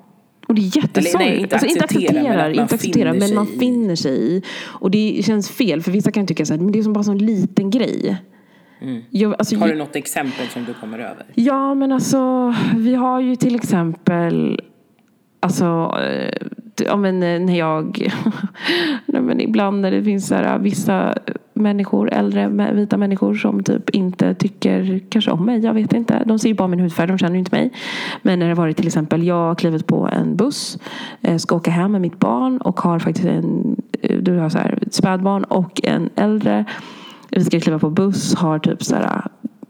Och 0.48 0.54
det 0.54 0.60
är 0.60 0.76
jättesorgligt. 0.76 1.18
Nej, 1.18 1.40
inte, 1.40 1.54
alltså, 1.54 1.68
inte 1.68 1.84
accepterar, 1.84 2.36
men, 2.36 2.50
inte 2.50 2.74
accepterar, 2.74 3.14
men 3.14 3.34
man 3.34 3.46
finner 3.46 3.96
sig 3.96 4.36
i. 4.36 4.42
Och 4.62 4.90
det 4.90 5.22
känns 5.24 5.50
fel, 5.50 5.82
för 5.82 5.90
vissa 5.90 6.10
kan 6.10 6.26
tycka 6.26 6.42
att 6.42 6.72
det 6.72 6.78
är 6.78 6.82
som 6.82 6.92
bara 6.92 7.12
en 7.12 7.18
liten 7.18 7.70
grej. 7.70 8.16
Mm. 8.84 9.02
Jag, 9.10 9.34
alltså, 9.38 9.56
har 9.56 9.68
du 9.68 9.74
något 9.74 9.96
exempel 9.96 10.46
som 10.48 10.64
du 10.64 10.74
kommer 10.74 10.98
över? 10.98 11.24
Ja, 11.34 11.74
men 11.74 11.92
alltså 11.92 12.54
vi 12.76 12.94
har 12.94 13.20
ju 13.20 13.36
till 13.36 13.54
exempel 13.54 14.60
Alltså, 15.44 15.94
eh, 16.00 16.46
ja, 16.86 16.96
men 16.96 17.22
eh, 17.22 17.40
när 17.40 17.58
jag... 17.58 18.08
nej, 19.06 19.22
men 19.22 19.40
ibland 19.40 19.80
när 19.80 19.90
det 19.90 20.02
finns 20.02 20.26
så 20.26 20.34
här, 20.34 20.58
vissa 20.58 21.14
människor, 21.54 22.12
äldre 22.12 22.72
vita 22.72 22.96
människor 22.96 23.34
som 23.34 23.62
typ 23.62 23.90
inte 23.90 24.34
tycker 24.34 25.00
kanske 25.08 25.30
om 25.30 25.46
mig. 25.46 25.60
Jag 25.60 25.74
vet 25.74 25.92
inte. 25.92 26.22
De 26.26 26.38
ser 26.38 26.48
ju 26.48 26.54
bara 26.54 26.68
min 26.68 26.80
hudfärg, 26.80 27.06
de 27.06 27.18
känner 27.18 27.34
ju 27.34 27.38
inte 27.38 27.56
mig. 27.56 27.72
Men 28.22 28.38
när 28.38 28.48
det 28.48 28.54
varit 28.54 28.76
till 28.76 28.86
exempel, 28.86 29.26
jag 29.26 29.34
har 29.34 29.54
klivit 29.54 29.86
på 29.86 30.08
en 30.12 30.36
buss, 30.36 30.78
eh, 31.22 31.36
ska 31.36 31.56
åka 31.56 31.70
hem 31.70 31.92
med 31.92 32.00
mitt 32.00 32.18
barn 32.18 32.58
och 32.58 32.80
har 32.80 32.98
faktiskt 32.98 33.28
en, 33.28 33.76
du 34.20 34.38
har 34.38 34.48
så 34.48 34.58
här, 34.58 34.78
ett 34.82 34.94
spädbarn 34.94 35.44
och 35.44 35.80
en 35.84 36.10
äldre. 36.16 36.64
Vi 37.36 37.44
ska 37.44 37.60
kliva 37.60 37.78
på 37.78 37.90
buss, 37.90 38.34
har 38.34 38.58
typ 38.58 38.84
så 38.84 38.94
här 38.94 39.22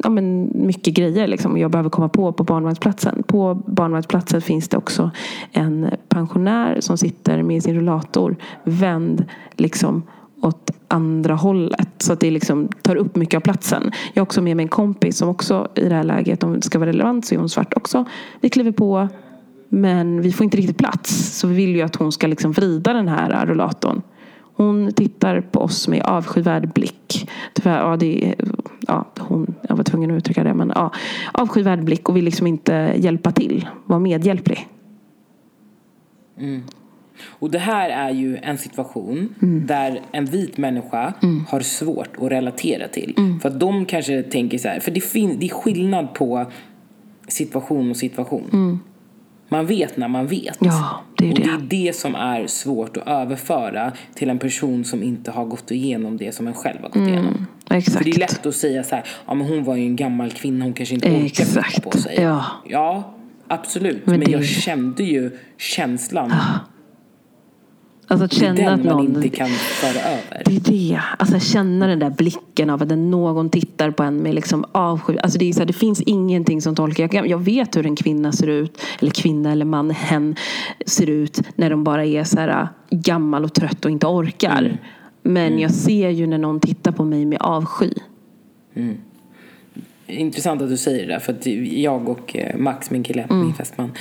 ja, 0.04 0.10
men 0.10 0.50
mycket 0.54 0.94
grejer 0.94 1.26
liksom, 1.26 1.58
jag 1.58 1.70
behöver 1.70 1.90
komma 1.90 2.08
på 2.08 2.32
på 2.32 2.44
barnvagnsplatsen. 2.44 3.22
På 3.26 3.54
barnvagnsplatsen 3.66 4.42
finns 4.42 4.68
det 4.68 4.76
också 4.76 5.10
en 5.52 5.90
pensionär 6.08 6.80
som 6.80 6.98
sitter 6.98 7.42
med 7.42 7.62
sin 7.62 7.74
rullator 7.74 8.36
vänd 8.64 9.24
liksom, 9.56 10.02
åt 10.40 10.70
andra 10.88 11.34
hållet. 11.34 11.88
Så 11.98 12.12
att 12.12 12.20
det 12.20 12.30
liksom 12.30 12.68
tar 12.82 12.96
upp 12.96 13.16
mycket 13.16 13.36
av 13.36 13.40
platsen. 13.40 13.90
Jag 14.14 14.20
har 14.20 14.26
också 14.26 14.42
med 14.42 14.56
mig 14.56 14.64
en 14.64 14.68
kompis 14.68 15.16
som 15.16 15.28
också 15.28 15.68
i 15.74 15.88
det 15.88 15.94
här 15.94 16.04
läget, 16.04 16.42
om 16.42 16.52
det 16.52 16.62
ska 16.62 16.78
vara 16.78 16.88
relevant 16.88 17.26
så 17.26 17.34
är 17.34 17.38
hon 17.38 17.48
svart 17.48 17.74
också. 17.76 18.04
Vi 18.40 18.48
kliver 18.48 18.72
på 18.72 19.08
men 19.68 20.20
vi 20.20 20.32
får 20.32 20.44
inte 20.44 20.56
riktigt 20.56 20.78
plats. 20.78 21.38
Så 21.38 21.46
vi 21.46 21.54
vill 21.54 21.76
ju 21.76 21.82
att 21.82 21.96
hon 21.96 22.12
ska 22.12 22.26
liksom 22.26 22.52
vrida 22.52 22.92
den 22.92 23.08
här 23.08 23.46
rullatorn. 23.46 24.02
Hon 24.56 24.92
tittar 24.92 25.40
på 25.40 25.60
oss 25.60 25.88
med 25.88 26.02
avskyvärd 26.02 26.72
blick. 26.72 27.30
Tyvärr, 27.52 27.78
ja, 27.78 27.96
det, 27.96 28.34
ja, 28.86 29.06
hon, 29.18 29.54
jag 29.68 29.76
var 29.76 29.84
tvungen 29.84 30.10
att 30.10 30.16
uttrycka 30.16 30.44
det. 30.44 30.54
Men 30.54 30.72
ja, 30.74 30.92
avskyvärd 31.32 31.84
blick 31.84 32.08
och 32.08 32.16
vill 32.16 32.24
liksom 32.24 32.46
inte 32.46 32.94
hjälpa 32.96 33.32
till. 33.32 33.68
Vara 33.84 34.00
medhjälplig. 34.00 34.68
Mm. 36.38 36.62
Och 37.28 37.50
det 37.50 37.58
här 37.58 37.90
är 37.90 38.10
ju 38.10 38.36
en 38.36 38.58
situation 38.58 39.34
mm. 39.42 39.66
där 39.66 40.00
en 40.12 40.24
vit 40.24 40.58
människa 40.58 41.14
mm. 41.22 41.44
har 41.48 41.60
svårt 41.60 42.10
att 42.18 42.32
relatera 42.32 42.88
till. 42.88 43.14
Mm. 43.16 43.40
För 43.40 43.48
att 43.48 43.60
de 43.60 43.84
kanske 43.84 44.22
tänker 44.22 44.58
så 44.58 44.68
här, 44.68 44.80
för 44.80 44.90
det, 44.90 45.00
fin- 45.00 45.36
det 45.38 45.46
är 45.46 45.54
skillnad 45.54 46.14
på 46.14 46.46
situation 47.28 47.90
och 47.90 47.96
situation. 47.96 48.80
Man 49.48 49.66
vet 49.66 49.96
när 49.96 50.08
man 50.08 50.26
vet. 50.26 50.56
Ja, 50.60 51.00
det 51.18 51.26
är 51.26 51.30
och 51.32 51.38
det. 51.38 51.42
det 51.44 51.50
är 51.50 51.86
det 51.86 51.96
som 51.96 52.14
är 52.14 52.46
svårt 52.46 52.96
att 52.96 53.06
överföra 53.08 53.92
till 54.14 54.30
en 54.30 54.38
person 54.38 54.84
som 54.84 55.02
inte 55.02 55.30
har 55.30 55.44
gått 55.44 55.70
igenom 55.70 56.16
det 56.16 56.34
som 56.34 56.46
en 56.46 56.54
själv 56.54 56.76
har 56.82 56.88
gått 56.88 56.96
Mm, 56.96 57.08
igenom. 57.08 57.46
exakt. 57.70 57.96
För 57.96 58.04
det 58.04 58.10
är 58.10 58.18
lätt 58.18 58.46
att 58.46 58.54
säga 58.56 58.82
så 58.84 58.94
här, 58.94 59.04
ja 59.26 59.34
men 59.34 59.46
hon 59.48 59.64
var 59.64 59.76
ju 59.76 59.82
en 59.82 59.96
gammal 59.96 60.30
kvinna, 60.30 60.64
hon 60.64 60.72
kanske 60.74 60.94
inte 60.94 61.08
orkar 61.10 61.44
flytta 61.44 61.80
på 61.90 61.98
sig. 61.98 62.16
ja. 62.20 62.44
ja 62.68 63.14
absolut. 63.48 64.06
Men 64.06 64.18
Men, 64.18 64.26
det- 64.26 64.32
jag 64.32 64.44
kände 64.44 65.02
ju 65.02 65.30
känslan. 65.58 66.32
Alltså 68.22 68.24
att 68.24 68.30
Det 68.30 68.46
är 68.46 68.54
känna 68.54 68.70
den 68.70 68.80
att 68.80 68.96
man 68.96 69.04
inte 69.04 69.28
kan 69.28 69.48
föra 69.48 70.00
över. 70.00 70.42
Det 70.44 70.56
är 70.56 70.60
det. 70.60 71.00
Alltså 71.18 71.38
känna 71.38 71.86
den 71.86 71.98
där 71.98 72.10
blicken 72.10 72.70
av 72.70 72.82
att 72.82 72.88
någon 72.88 73.50
tittar 73.50 73.90
på 73.90 74.02
en 74.02 74.16
med 74.16 74.34
liksom 74.34 74.64
avsky. 74.72 75.16
Alltså 75.16 75.38
det, 75.38 75.48
är 75.48 75.52
så 75.52 75.58
här, 75.58 75.66
det 75.66 75.72
finns 75.72 76.00
ingenting 76.00 76.62
som 76.62 76.74
tolkar. 76.74 77.08
Jag, 77.12 77.26
jag 77.26 77.38
vet 77.38 77.76
hur 77.76 77.86
en 77.86 77.96
kvinna 77.96 78.32
ser 78.32 78.46
ut. 78.46 78.82
Eller 79.00 79.10
kvinna 79.10 79.52
eller 79.52 79.64
man, 79.64 79.90
hen 79.90 80.36
ser 80.86 81.10
ut. 81.10 81.40
När 81.56 81.70
de 81.70 81.84
bara 81.84 82.04
är 82.04 82.24
så 82.24 82.40
här 82.40 82.48
äh, 82.48 82.68
gammal 82.90 83.44
och 83.44 83.54
trött 83.54 83.84
och 83.84 83.90
inte 83.90 84.06
orkar. 84.06 84.58
Mm. 84.58 84.76
Men 85.22 85.58
jag 85.58 85.70
ser 85.70 86.10
ju 86.10 86.26
när 86.26 86.38
någon 86.38 86.60
tittar 86.60 86.92
på 86.92 87.04
mig 87.04 87.24
med 87.24 87.38
avsky. 87.40 87.90
Intressant 90.06 90.62
att 90.62 90.68
du 90.68 90.76
säger 90.76 91.06
det 91.06 91.12
där, 91.12 91.18
för 91.18 91.32
att 91.32 91.46
jag 91.72 92.08
och 92.08 92.36
eh, 92.36 92.56
Max, 92.56 92.90
min 92.90 93.02
kille, 93.02 93.22
Mm. 93.22 93.40
min 93.44 93.54
fästman, 93.54 93.92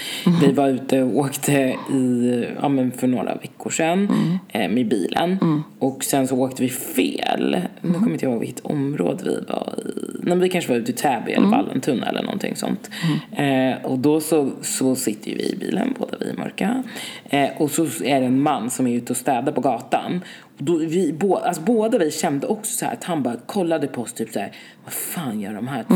vi 0.41 0.51
var 0.51 0.67
ute 0.69 1.01
och 1.03 1.17
åkte 1.17 1.51
i, 1.93 2.45
ja, 2.61 2.69
men 2.69 2.91
för 2.91 3.07
några 3.07 3.35
veckor 3.35 3.69
sedan 3.69 3.99
Mm. 4.09 4.37
eh, 4.69 4.75
med 4.75 4.87
bilen. 4.87 5.37
Och 5.79 6.03
sen 6.03 6.27
så 6.27 6.37
åkte 6.37 6.61
vi 6.63 6.69
fel. 6.69 7.57
Nu 7.81 7.89
Mm. 7.89 7.99
kommer 7.99 8.11
inte 8.13 8.25
jag 8.25 8.31
ihåg 8.31 8.39
vilket 8.41 8.65
område 8.65 9.23
vi 9.23 9.35
var 9.53 9.73
i. 9.85 10.12
Nej, 10.25 10.37
vi 10.37 10.49
kanske 10.49 10.71
var 10.71 10.77
ute 10.79 10.91
i 10.91 10.95
Täby 10.95 11.31
Mm. 11.33 11.43
eller 11.43 11.57
Vallentuna 11.57 12.05
eller 12.09 12.23
någonting 12.23 12.55
sånt. 12.55 12.89
Eh, 13.31 13.85
och 13.85 13.99
då 13.99 14.21
så, 14.21 14.51
så 14.61 14.95
sitter 14.95 15.31
ju 15.31 15.37
vi 15.37 15.51
i 15.53 15.55
bilen, 15.55 15.95
båda 15.99 16.17
vi 16.19 16.29
är 16.29 16.33
mörka. 16.37 16.83
Eh, 17.29 17.49
och 17.57 17.71
så 17.71 17.83
är 17.83 18.19
det 18.19 18.25
en 18.25 18.41
man 18.41 18.69
som 18.69 18.87
är 18.87 18.95
ute 18.95 19.13
och 19.13 19.17
städar 19.17 19.51
på 19.51 19.61
gatan. 19.61 20.21
Och 20.57 20.63
då 20.63 20.77
vi, 20.77 21.13
bo, 21.13 21.35
alltså 21.35 21.61
båda 21.61 21.97
vi 21.97 22.11
kände 22.11 22.47
också 22.47 22.71
så 22.77 22.85
här 22.85 22.93
att 22.93 23.03
han 23.03 23.23
bara 23.23 23.35
kollade 23.45 23.87
på 23.87 24.01
oss 24.01 24.13
typ 24.13 24.31
så 24.31 24.39
här, 24.39 24.51
vad 24.83 24.93
fan 24.93 25.39
gör 25.39 25.53
de 25.53 25.67
här 25.67 25.83
två 25.83 25.95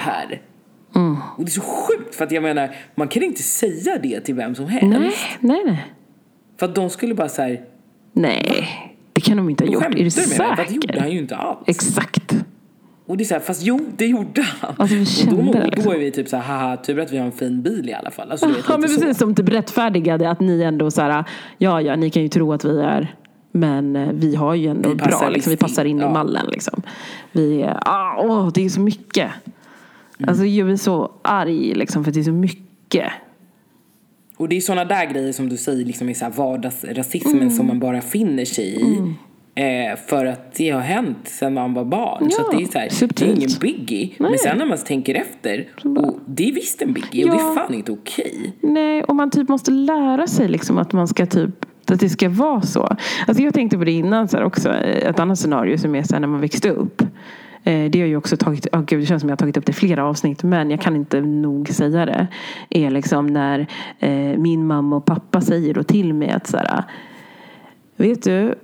här? 0.00 0.40
Och 1.36 1.44
det 1.44 1.48
är 1.48 1.50
så 1.50 1.60
sjukt 1.60 2.14
för 2.14 2.24
att 2.24 2.32
jag 2.32 2.42
menar, 2.42 2.70
man 2.94 3.08
kan 3.08 3.22
inte 3.22 3.42
säga 3.42 3.98
det 4.02 4.20
till 4.20 4.34
vem 4.34 4.54
som 4.54 4.66
helst. 4.66 4.86
Nej, 5.00 5.12
nej, 5.40 5.62
nej. 5.66 5.86
För 6.58 6.66
att 6.66 6.74
de 6.74 6.90
skulle 6.90 7.14
bara 7.14 7.28
säga, 7.28 7.60
Nej, 8.12 8.68
det 9.12 9.20
kan 9.20 9.36
de 9.36 9.50
inte 9.50 9.64
ha 9.64 9.72
gjort. 9.72 9.84
Är 9.84 9.88
du 9.88 10.06
att 10.06 10.14
det 10.68 10.74
gjorde 10.74 10.86
säker? 10.88 11.00
han 11.00 11.10
ju 11.10 11.18
inte 11.18 11.36
alls. 11.36 11.58
Exakt. 11.66 12.34
Och 13.08 13.16
det 13.16 13.22
är 13.24 13.26
så 13.26 13.34
här, 13.34 13.40
fast 13.40 13.62
jo, 13.62 13.80
det 13.96 14.06
gjorde 14.06 14.42
han. 14.42 14.74
Alltså, 14.78 14.96
och 15.30 15.44
då, 15.44 15.52
det, 15.52 15.58
och 15.58 15.66
liksom. 15.66 15.84
då 15.84 15.92
är 15.92 15.98
vi 15.98 16.10
typ 16.10 16.28
så 16.28 16.36
här, 16.36 16.58
haha, 16.58 16.76
tur 16.76 17.00
att 17.00 17.12
vi 17.12 17.18
har 17.18 17.26
en 17.26 17.32
fin 17.32 17.62
bil 17.62 17.88
i 17.88 17.92
alla 17.92 18.10
fall. 18.10 18.30
Alltså, 18.30 18.46
Ja 18.68 18.78
men 18.78 18.88
så. 18.88 19.00
precis 19.00 19.18
som 19.18 19.34
typ 19.34 19.48
rättfärdigade 19.48 20.30
att 20.30 20.40
ni 20.40 20.62
ändå 20.62 20.90
så 20.90 21.02
här, 21.02 21.24
ja 21.58 21.80
ja 21.80 21.96
ni 21.96 22.10
kan 22.10 22.22
ju 22.22 22.28
tro 22.28 22.52
att 22.52 22.64
vi 22.64 22.80
är 22.80 23.14
men 23.52 23.96
eh, 23.96 24.08
vi 24.12 24.34
har 24.34 24.54
ju 24.54 24.68
ändå 24.68 24.94
bra, 24.94 25.28
liksom, 25.28 25.50
vi 25.50 25.54
in, 25.54 25.58
passar 25.58 25.84
in 25.84 25.98
i 25.98 26.02
ja. 26.02 26.12
mallen 26.12 26.46
liksom. 26.48 26.82
Vi, 27.32 27.70
ah, 27.82 28.16
åh, 28.18 28.50
det 28.54 28.64
är 28.64 28.68
så 28.68 28.80
mycket. 28.80 29.30
Alltså 30.26 30.44
jag 30.44 30.66
blir 30.66 30.76
så 30.76 31.12
arg 31.22 31.74
liksom 31.74 32.04
för 32.04 32.12
det 32.12 32.20
är 32.20 32.24
så 32.24 32.32
mycket. 32.32 33.12
Och 34.36 34.48
det 34.48 34.56
är 34.56 34.60
sådana 34.60 34.84
där 34.84 35.06
grejer 35.12 35.32
som 35.32 35.48
du 35.48 35.56
säger 35.56 35.84
liksom 35.84 36.08
är 36.08 36.14
så 36.14 36.28
vardagsrasismen 36.36 37.36
Mm. 37.36 37.50
som 37.50 37.66
man 37.66 37.80
bara 37.80 38.00
finner 38.00 38.44
sig 38.44 38.82
i. 38.82 39.14
Eh, 39.58 39.96
för 40.06 40.26
att 40.26 40.54
det 40.54 40.70
har 40.70 40.80
hänt 40.80 41.18
sedan 41.28 41.54
man 41.54 41.74
var 41.74 41.84
barn. 41.84 42.30
så 42.30 42.40
Ja, 42.42 42.44
att 42.50 42.58
det 42.58 42.64
är 42.64 42.66
så 42.66 42.78
här, 42.78 43.08
det 43.14 43.22
är 43.24 43.36
ingen 43.36 43.50
biggie. 43.60 44.10
Men 44.18 44.38
sen 44.38 44.58
när 44.58 44.66
man 44.66 44.78
tänker 44.78 45.14
efter, 45.14 45.68
och 45.84 46.18
det 46.26 46.48
är 46.48 46.52
visst 46.54 46.82
en 46.82 46.92
biggie 46.92 47.24
och 47.24 47.30
det 47.30 47.36
är 47.36 47.46
Ja. 47.48 47.54
fan 47.54 47.74
inte 47.74 47.92
okej. 47.92 48.56
Nej, 48.60 49.02
och 49.04 49.16
man 49.16 49.30
typ 49.30 49.48
måste 49.48 49.70
lära 49.70 50.26
sig 50.26 50.48
liksom 50.48 50.78
att 50.78 50.92
man 50.92 51.08
ska 51.08 51.26
typ 51.26 51.50
att 51.90 52.00
det 52.00 52.08
ska 52.08 52.28
vara 52.28 52.60
så. 52.62 52.96
Alltså 53.26 53.42
jag 53.42 53.54
tänkte 53.54 53.78
på 53.78 53.84
det 53.84 53.92
innan 53.92 54.28
så 54.28 54.36
här 54.36 54.44
också. 54.44 54.68
eh, 54.68 55.08
Ett 55.10 55.18
annat 55.20 55.38
scenario 55.38 55.78
som 55.78 55.94
är 55.94 56.02
så 56.02 56.14
här 56.14 56.20
när 56.20 56.28
man 56.28 56.40
växte 56.40 56.70
upp. 56.70 57.02
Eh, 57.64 57.90
Det 57.90 58.00
har 58.00 58.06
ju 58.06 58.16
också 58.16 58.36
tagit, 58.36 58.66
oh 58.74 58.82
gud, 58.82 59.00
det 59.00 59.06
känns 59.06 59.20
som 59.20 59.28
jag 59.28 59.32
har 59.32 59.38
tagit 59.38 59.56
upp 59.56 59.66
det 59.66 59.70
i 59.70 59.74
flera 59.74 60.04
avsnitt 60.04 60.42
men 60.42 60.70
jag 60.70 60.80
kan 60.80 60.96
inte 60.96 61.20
nog 61.20 61.68
säga 61.68 62.06
det. 62.06 62.26
Är 62.70 62.90
liksom 62.90 63.26
när 63.26 63.66
eh, 63.98 64.10
min 64.38 64.66
mamma 64.66 64.96
och 64.96 65.04
pappa 65.04 65.40
säger 65.40 65.74
då 65.74 65.82
till 65.82 66.14
mig 66.14 66.30
att 66.30 66.46
så 66.46 66.56
här, 66.56 66.82
Vet 67.96 68.22
du, 68.22 68.54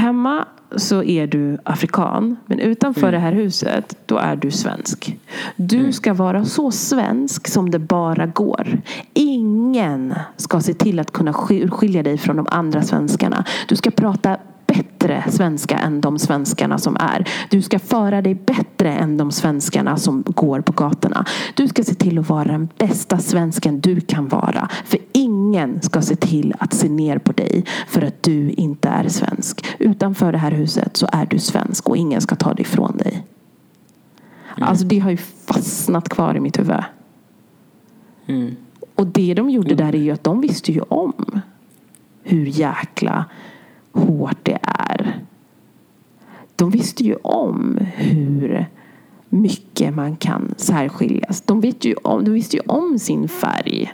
hemma 0.00 0.44
så 0.76 1.02
är 1.02 1.26
du 1.26 1.58
afrikan. 1.64 2.36
Men 2.46 2.58
utanför 2.58 3.12
det 3.12 3.18
här 3.18 3.32
huset, 3.32 3.96
då 4.06 4.18
är 4.18 4.36
du 4.36 4.50
svensk. 4.50 5.18
Du 5.56 5.92
ska 5.92 6.14
vara 6.14 6.44
så 6.44 6.70
svensk 6.70 7.48
som 7.48 7.70
det 7.70 7.78
bara 7.78 8.26
går. 8.26 8.78
Ingen 9.14 10.14
ska 10.36 10.60
se 10.60 10.74
till 10.74 10.98
att 11.00 11.10
kunna 11.10 11.32
sk- 11.32 11.68
skilja 11.70 12.02
dig 12.02 12.18
från 12.18 12.36
de 12.36 12.46
andra 12.50 12.82
svenskarna. 12.82 13.44
Du 13.68 13.76
ska 13.76 13.90
prata 13.90 14.36
bättre 14.74 15.24
svenska 15.28 15.78
än 15.78 16.00
de 16.00 16.18
svenskarna 16.18 16.78
som 16.78 16.96
är. 16.96 17.28
Du 17.50 17.62
ska 17.62 17.78
föra 17.78 18.22
dig 18.22 18.34
bättre 18.34 18.92
än 18.92 19.16
de 19.16 19.32
svenskarna 19.32 19.96
som 19.96 20.22
går 20.26 20.60
på 20.60 20.72
gatorna. 20.72 21.24
Du 21.54 21.68
ska 21.68 21.84
se 21.84 21.94
till 21.94 22.18
att 22.18 22.28
vara 22.28 22.44
den 22.44 22.68
bästa 22.78 23.18
svensken 23.18 23.80
du 23.80 24.00
kan 24.00 24.28
vara. 24.28 24.68
För 24.84 24.98
ingen 25.12 25.82
ska 25.82 26.02
se 26.02 26.16
till 26.16 26.54
att 26.58 26.74
se 26.74 26.88
ner 26.88 27.18
på 27.18 27.32
dig 27.32 27.64
för 27.86 28.02
att 28.02 28.22
du 28.22 28.50
inte 28.50 28.88
är 28.88 29.08
svensk. 29.08 29.66
Utanför 29.78 30.32
det 30.32 30.38
här 30.38 30.50
huset 30.50 30.96
så 30.96 31.06
är 31.12 31.26
du 31.26 31.38
svensk 31.38 31.88
och 31.88 31.96
ingen 31.96 32.20
ska 32.20 32.36
ta 32.36 32.54
det 32.54 32.62
ifrån 32.62 32.96
dig. 32.96 33.26
Alltså 34.60 34.84
det 34.84 34.98
har 34.98 35.10
ju 35.10 35.16
fastnat 35.46 36.08
kvar 36.08 36.34
i 36.34 36.40
mitt 36.40 36.58
huvud. 36.58 36.84
Mm. 38.26 38.56
Och 38.94 39.06
det 39.06 39.34
de 39.34 39.50
gjorde 39.50 39.74
där 39.74 39.94
är 39.94 39.98
ju 39.98 40.10
att 40.10 40.24
de 40.24 40.40
visste 40.40 40.72
ju 40.72 40.80
om 40.80 41.40
hur 42.22 42.46
jäkla 42.46 43.24
hårt 43.92 44.38
det 44.42 44.58
är. 44.62 45.24
De 46.56 46.70
visste 46.70 47.04
ju 47.04 47.14
om 47.14 47.78
hur 47.96 48.66
mycket 49.28 49.94
man 49.94 50.16
kan 50.16 50.54
särskiljas. 50.56 51.40
De, 51.40 51.60
vet 51.60 51.84
ju 51.84 51.94
om, 51.94 52.24
de 52.24 52.30
visste 52.30 52.56
ju 52.56 52.62
om 52.66 52.98
sin 52.98 53.28
färg. 53.28 53.92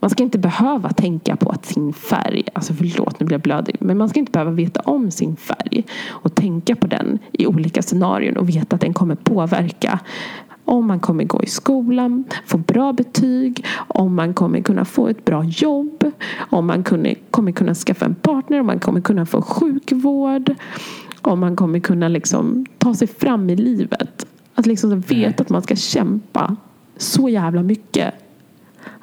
Man 0.00 0.10
ska 0.10 0.22
inte 0.22 0.38
behöva 0.38 0.90
tänka 0.90 1.36
på 1.36 1.50
att 1.50 1.66
sin 1.66 1.92
färg, 1.92 2.42
alltså 2.52 2.74
förlåt 2.74 3.20
nu 3.20 3.26
blir 3.26 3.34
jag 3.34 3.42
blödig, 3.42 3.76
men 3.80 3.98
man 3.98 4.08
ska 4.08 4.18
inte 4.18 4.32
behöva 4.32 4.50
veta 4.50 4.80
om 4.80 5.10
sin 5.10 5.36
färg 5.36 5.84
och 6.08 6.34
tänka 6.34 6.76
på 6.76 6.86
den 6.86 7.18
i 7.32 7.46
olika 7.46 7.82
scenarion 7.82 8.36
och 8.36 8.48
veta 8.48 8.74
att 8.76 8.80
den 8.80 8.94
kommer 8.94 9.14
påverka 9.14 10.00
om 10.64 10.86
man 10.86 11.00
kommer 11.00 11.24
gå 11.24 11.42
i 11.42 11.46
skolan, 11.46 12.24
få 12.46 12.58
bra 12.58 12.92
betyg, 12.92 13.66
om 13.88 14.14
man 14.14 14.34
kommer 14.34 14.60
kunna 14.60 14.84
få 14.84 15.08
ett 15.08 15.24
bra 15.24 15.44
jobb, 15.44 16.04
om 16.36 16.66
man 16.66 16.82
kommer 17.30 17.52
kunna 17.52 17.74
skaffa 17.74 18.04
en 18.04 18.14
partner, 18.14 18.60
om 18.60 18.66
man 18.66 18.80
kommer 18.80 19.00
kunna 19.00 19.26
få 19.26 19.42
sjukvård, 19.42 20.54
om 21.22 21.40
man 21.40 21.56
kommer 21.56 21.80
kunna 21.80 22.08
liksom 22.08 22.66
ta 22.78 22.94
sig 22.94 23.08
fram 23.08 23.50
i 23.50 23.56
livet. 23.56 24.26
Att 24.54 24.66
liksom 24.66 25.00
veta 25.00 25.42
att 25.42 25.50
man 25.50 25.62
ska 25.62 25.76
kämpa 25.76 26.56
så 26.96 27.28
jävla 27.28 27.62
mycket 27.62 28.14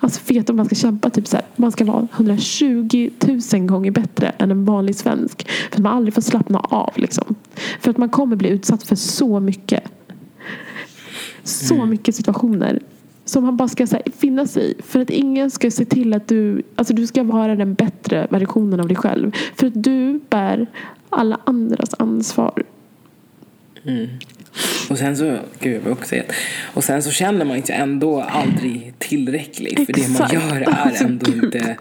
Alltså 0.03 0.33
veta 0.33 0.53
att 0.53 0.57
man 0.57 0.65
ska 0.65 0.75
kämpa 0.75 1.09
typ 1.09 1.27
så 1.27 1.35
här, 1.35 1.45
man 1.55 1.71
ska 1.71 1.85
vara 1.85 2.07
120 2.13 3.09
000 3.53 3.61
gånger 3.61 3.91
bättre 3.91 4.29
än 4.37 4.51
en 4.51 4.65
vanlig 4.65 4.95
svensk. 4.95 5.49
För 5.49 5.75
att 5.75 5.83
man 5.83 5.93
aldrig 5.93 6.13
får 6.13 6.21
slappna 6.21 6.59
av 6.59 6.93
liksom. 6.95 7.35
För 7.79 7.91
att 7.91 7.97
man 7.97 8.09
kommer 8.09 8.35
bli 8.35 8.49
utsatt 8.49 8.83
för 8.83 8.95
så 8.95 9.39
mycket. 9.39 9.90
Så 11.43 11.85
mycket 11.85 12.15
situationer. 12.15 12.79
Som 13.25 13.43
man 13.43 13.57
bara 13.57 13.67
ska 13.67 13.87
så 13.87 13.95
här, 13.95 14.03
finna 14.17 14.47
sig 14.47 14.71
i. 14.71 14.81
För 14.81 14.99
att 14.99 15.09
ingen 15.09 15.51
ska 15.51 15.71
se 15.71 15.85
till 15.85 16.13
att 16.13 16.27
du, 16.27 16.63
alltså 16.75 16.93
du 16.93 17.07
ska 17.07 17.23
vara 17.23 17.55
den 17.55 17.73
bättre 17.73 18.27
versionen 18.29 18.79
av 18.79 18.87
dig 18.87 18.97
själv. 18.97 19.31
För 19.55 19.67
att 19.67 19.83
du 19.83 20.19
bär 20.29 20.67
alla 21.09 21.39
andras 21.43 21.89
ansvar. 21.99 22.63
Och 24.89 24.97
sen 24.97 25.17
så, 25.17 25.37
gud 25.59 25.75
jag 25.75 25.81
var 25.81 25.91
också 25.91 26.15
helt, 26.15 26.31
Och 26.73 26.83
sen 26.83 27.03
så 27.03 27.11
känner 27.11 27.45
man 27.45 27.61
sig 27.63 27.75
ändå 27.75 28.21
aldrig 28.21 28.93
tillräcklig. 28.97 29.85
För 29.85 29.93
det 29.93 30.01
man 30.01 30.11
Exakt. 30.11 30.33
gör 30.33 30.61
är 30.61 30.69
Alltså, 30.69 31.03
ändå 31.03 31.31
gud. 31.31 31.43
inte 31.43 31.77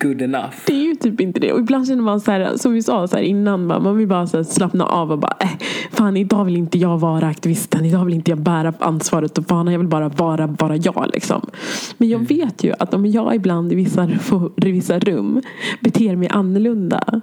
good 0.00 0.22
enough. 0.22 0.54
Det 0.66 0.72
är 0.72 0.82
ju 0.84 0.94
typ 0.94 1.20
inte 1.20 1.40
det. 1.40 1.52
Och 1.52 1.60
ibland 1.60 1.86
känner 1.86 2.02
man 2.02 2.20
så 2.20 2.30
här, 2.30 2.56
som 2.56 2.72
vi 2.72 2.82
sa 2.82 3.08
så 3.08 3.16
här 3.16 3.22
innan, 3.22 3.66
man 3.66 3.82
man 3.82 3.96
vill 3.96 4.06
bara 4.08 4.26
så 4.26 4.36
här 4.36 4.44
slappna 4.44 4.86
av 4.86 5.12
och 5.12 5.18
bara, 5.18 5.36
äh, 5.40 5.48
fan 5.92 6.16
idag 6.16 6.44
vill 6.44 6.56
inte 6.56 6.78
jag 6.78 6.98
vara 6.98 7.26
aktivisten, 7.26 7.84
idag 7.84 8.04
vill 8.04 8.14
inte 8.14 8.30
jag 8.30 8.40
bära 8.40 8.74
ansvaret 8.78 9.38
och 9.38 9.46
fan 9.48 9.66
jag 9.72 9.78
vill 9.78 9.88
bara 9.88 10.08
vara 10.08 10.48
bara 10.48 10.76
jag 10.76 11.10
liksom. 11.14 11.50
Men 11.98 12.08
jag 12.08 12.28
vet 12.28 12.64
ju 12.64 12.72
att 12.78 12.94
om 12.94 13.06
jag 13.06 13.34
ibland 13.34 13.72
i 13.72 13.74
vissa, 13.74 14.10
i 14.56 14.70
vissa 14.72 14.98
rum 14.98 15.42
beter 15.80 16.16
mig 16.16 16.28
annorlunda, 16.28 17.20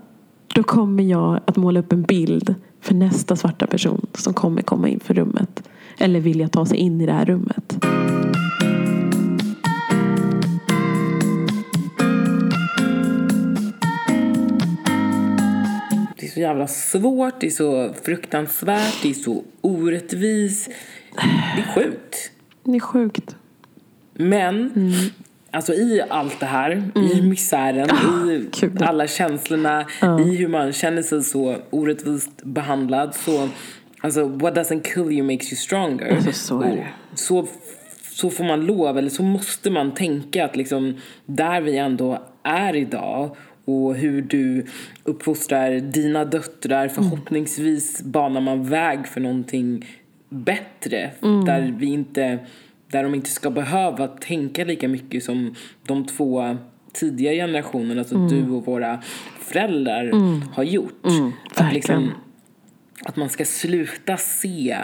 då 0.55 0.63
kommer 0.63 1.03
jag 1.03 1.39
att 1.45 1.57
måla 1.57 1.79
upp 1.79 1.91
en 1.91 2.03
bild 2.03 2.55
för 2.85 2.93
nästa 2.93 3.35
svarta 3.35 3.67
person 3.67 4.07
som 4.13 4.33
kommer 4.33 4.61
komma 4.61 4.89
in 4.89 4.99
för 4.99 5.13
rummet. 5.13 5.63
Eller 5.97 6.19
vilja 6.19 6.49
ta 6.49 6.65
sig 6.65 6.77
in 6.77 7.01
i 7.01 7.05
det 7.05 7.11
här 7.11 7.25
rummet. 7.25 7.77
Det 16.17 16.25
är 16.25 16.29
så 16.29 16.39
jävla 16.39 16.67
svårt, 16.67 17.39
det 17.39 17.47
är 17.47 17.51
så 17.51 17.93
fruktansvärt, 18.03 19.03
det 19.03 19.09
är 19.09 19.13
så 19.13 19.43
orättvist. 19.61 20.69
Det 21.55 21.61
är 21.61 21.75
sjukt. 21.75 22.31
Det 22.63 22.75
är 22.75 22.79
sjukt. 22.79 23.35
Men, 24.13 24.71
alltså 25.55 25.73
i 25.73 26.03
allt 26.09 26.39
det 26.39 26.45
här, 26.45 26.83
i 26.95 27.21
misären, 27.21 27.89
i 28.29 28.49
gud. 28.61 28.81
alla 28.81 29.07
känslorna, 29.07 29.85
i 30.01 30.35
hur 30.35 30.47
man 30.47 30.73
känner 30.73 31.01
sig 31.01 31.23
så 31.23 31.57
orättvist 31.69 32.43
behandlad 32.43 33.15
så, 33.15 33.49
alltså 34.01 34.27
what 34.27 34.55
doesn't 34.55 34.83
kill 34.93 35.11
you 35.11 35.23
makes 35.23 35.51
you 35.51 35.57
stronger. 35.57 36.15
Alltså, 36.15 36.31
så 36.31 36.61
är 36.61 36.75
det. 36.75 36.87
Och 37.11 37.19
så, 37.19 37.47
så 38.11 38.29
får 38.29 38.43
man 38.43 38.65
lov, 38.65 38.97
eller 38.97 39.09
så 39.09 39.23
måste 39.23 39.69
man 39.69 39.93
tänka 39.93 40.45
att 40.45 40.55
liksom 40.55 40.97
där 41.25 41.61
vi 41.61 41.77
ändå 41.77 42.23
är 42.43 42.75
idag 42.75 43.35
och 43.65 43.95
hur 43.95 44.21
du 44.21 44.65
uppfostrar 45.03 45.79
dina 45.79 46.25
döttrar, 46.25 46.87
förhoppningsvis 46.87 48.01
banar 48.01 48.41
man 48.41 48.69
väg 48.69 49.07
för 49.07 49.21
någonting 49.21 49.85
bättre. 50.29 51.11
Där 51.45 51.75
vi 51.77 51.85
inte 51.85 52.39
där 52.91 53.03
de 53.03 53.15
inte 53.15 53.29
ska 53.29 53.49
behöva 53.49 54.07
tänka 54.07 54.63
lika 54.63 54.87
mycket 54.87 55.23
som 55.23 55.55
de 55.83 56.05
två 56.05 56.57
tidigare 56.93 57.35
generationerna, 57.35 58.01
alltså 58.01 58.27
du 58.27 58.49
och 58.49 58.65
våra 58.65 59.01
föräldrar 59.39 60.11
har 60.53 60.63
gjort. 60.63 61.05
att, 61.55 61.73
liksom, 61.73 62.11
att 63.05 63.15
man 63.15 63.29
ska 63.29 63.45
sluta 63.45 64.17
se 64.17 64.77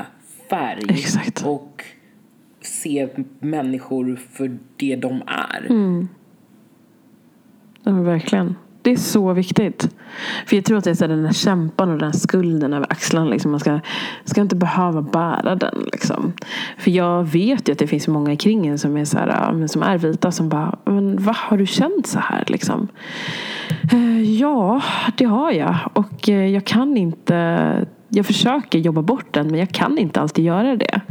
färg 0.49 0.85
Exakt. 0.89 1.45
och 1.45 1.83
se 2.61 3.09
människor 3.39 4.15
för 4.15 4.57
det 4.77 4.95
de 4.95 5.21
är. 5.27 5.65
Ja, 7.83 7.91
men 7.91 8.03
verkligen. 8.03 8.55
Det 8.81 8.91
är 8.91 8.95
så 8.95 9.33
viktigt. 9.33 9.89
För 10.45 10.55
jag 10.55 10.65
tror 10.65 10.77
att 10.77 10.83
det 10.83 10.89
är 10.89 10.93
så 10.95 11.07
den 11.07 11.25
här 11.25 11.33
kämpan 11.33 11.89
och 11.89 11.97
den 11.97 12.11
här 12.11 12.19
skulden 12.19 12.73
över 12.73 12.87
axlarna. 12.91 13.29
Liksom. 13.29 13.51
Man 13.51 13.59
ska, 13.59 13.79
ska 14.25 14.41
inte 14.41 14.55
behöva 14.55 15.01
bära 15.01 15.55
den. 15.55 15.85
Liksom. 15.91 16.33
För 16.77 16.91
jag 16.91 17.23
vet 17.23 17.69
ju 17.69 17.71
att 17.71 17.79
det 17.79 17.87
finns 17.87 18.07
många 18.07 18.35
kring 18.35 18.67
en 18.67 18.79
som 18.79 18.97
är, 18.97 19.05
så 19.05 19.17
här, 19.17 19.67
som 19.67 19.83
är 19.83 19.97
vita 19.97 20.31
som 20.31 20.49
bara, 20.49 20.77
men 20.85 21.23
vad 21.23 21.35
har 21.35 21.57
du 21.57 21.65
känt 21.65 22.07
så 22.07 22.19
här? 22.19 22.43
Liksom? 22.47 22.87
Eh, 23.91 24.21
ja, 24.21 24.81
det 25.17 25.25
har 25.25 25.51
jag. 25.51 25.77
Och 25.93 26.29
eh, 26.29 26.47
jag 26.47 26.65
kan 26.65 26.97
inte 26.97 27.85
jag 28.13 28.25
försöker 28.25 28.79
jobba 28.79 29.01
bort 29.01 29.33
den 29.33 29.47
men 29.47 29.59
jag 29.59 29.69
kan 29.69 29.97
inte 29.97 30.21
alltid 30.21 30.45
göra 30.45 30.75
det. 30.75 31.01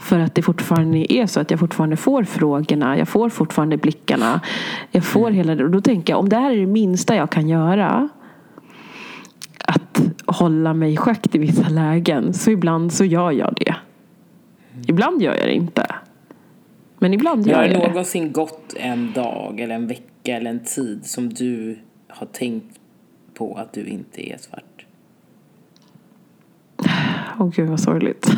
För 0.00 0.18
att 0.18 0.34
det 0.34 0.42
fortfarande 0.42 1.12
är 1.12 1.26
så 1.26 1.40
att 1.40 1.50
jag 1.50 1.60
fortfarande 1.60 1.96
får 1.96 2.24
frågorna, 2.24 2.98
jag 2.98 3.08
får 3.08 3.28
fortfarande 3.28 3.76
blickarna. 3.76 4.40
Jag 4.90 5.04
får 5.04 5.30
hela 5.30 5.54
det. 5.54 5.64
Och 5.64 5.70
då 5.70 5.80
tänker 5.80 6.12
jag 6.12 6.20
om 6.20 6.28
det 6.28 6.36
här 6.36 6.50
är 6.50 6.56
det 6.56 6.66
minsta 6.66 7.16
jag 7.16 7.30
kan 7.30 7.48
göra 7.48 8.08
att 9.64 10.02
hålla 10.26 10.74
mig 10.74 10.92
i 10.92 10.96
schack 10.96 11.34
i 11.34 11.38
vissa 11.38 11.68
lägen 11.68 12.34
så 12.34 12.50
ibland 12.50 12.92
så 12.92 13.04
gör 13.04 13.30
jag 13.30 13.54
det. 13.56 13.76
Ibland 14.86 15.22
gör 15.22 15.34
jag 15.34 15.48
det 15.48 15.54
inte. 15.54 15.86
Men 16.98 17.14
ibland 17.14 17.46
gör 17.46 17.54
har 17.54 17.62
jag 17.62 17.70
det 17.70 17.78
det. 17.78 17.88
någonsin 17.88 18.32
gått 18.32 18.74
en 18.76 19.12
dag 19.12 19.60
eller 19.60 19.74
en 19.74 19.86
vecka 19.86 20.36
eller 20.36 20.50
en 20.50 20.64
tid 20.64 21.06
som 21.06 21.28
du 21.34 21.78
har 22.08 22.26
tänkt 22.26 22.80
på 23.34 23.54
att 23.54 23.72
du 23.72 23.84
inte 23.86 24.32
är 24.32 24.38
svart? 24.38 24.67
Åh 27.38 27.50
gud 27.50 27.68
vad 27.68 27.80
sorgligt. 27.80 28.30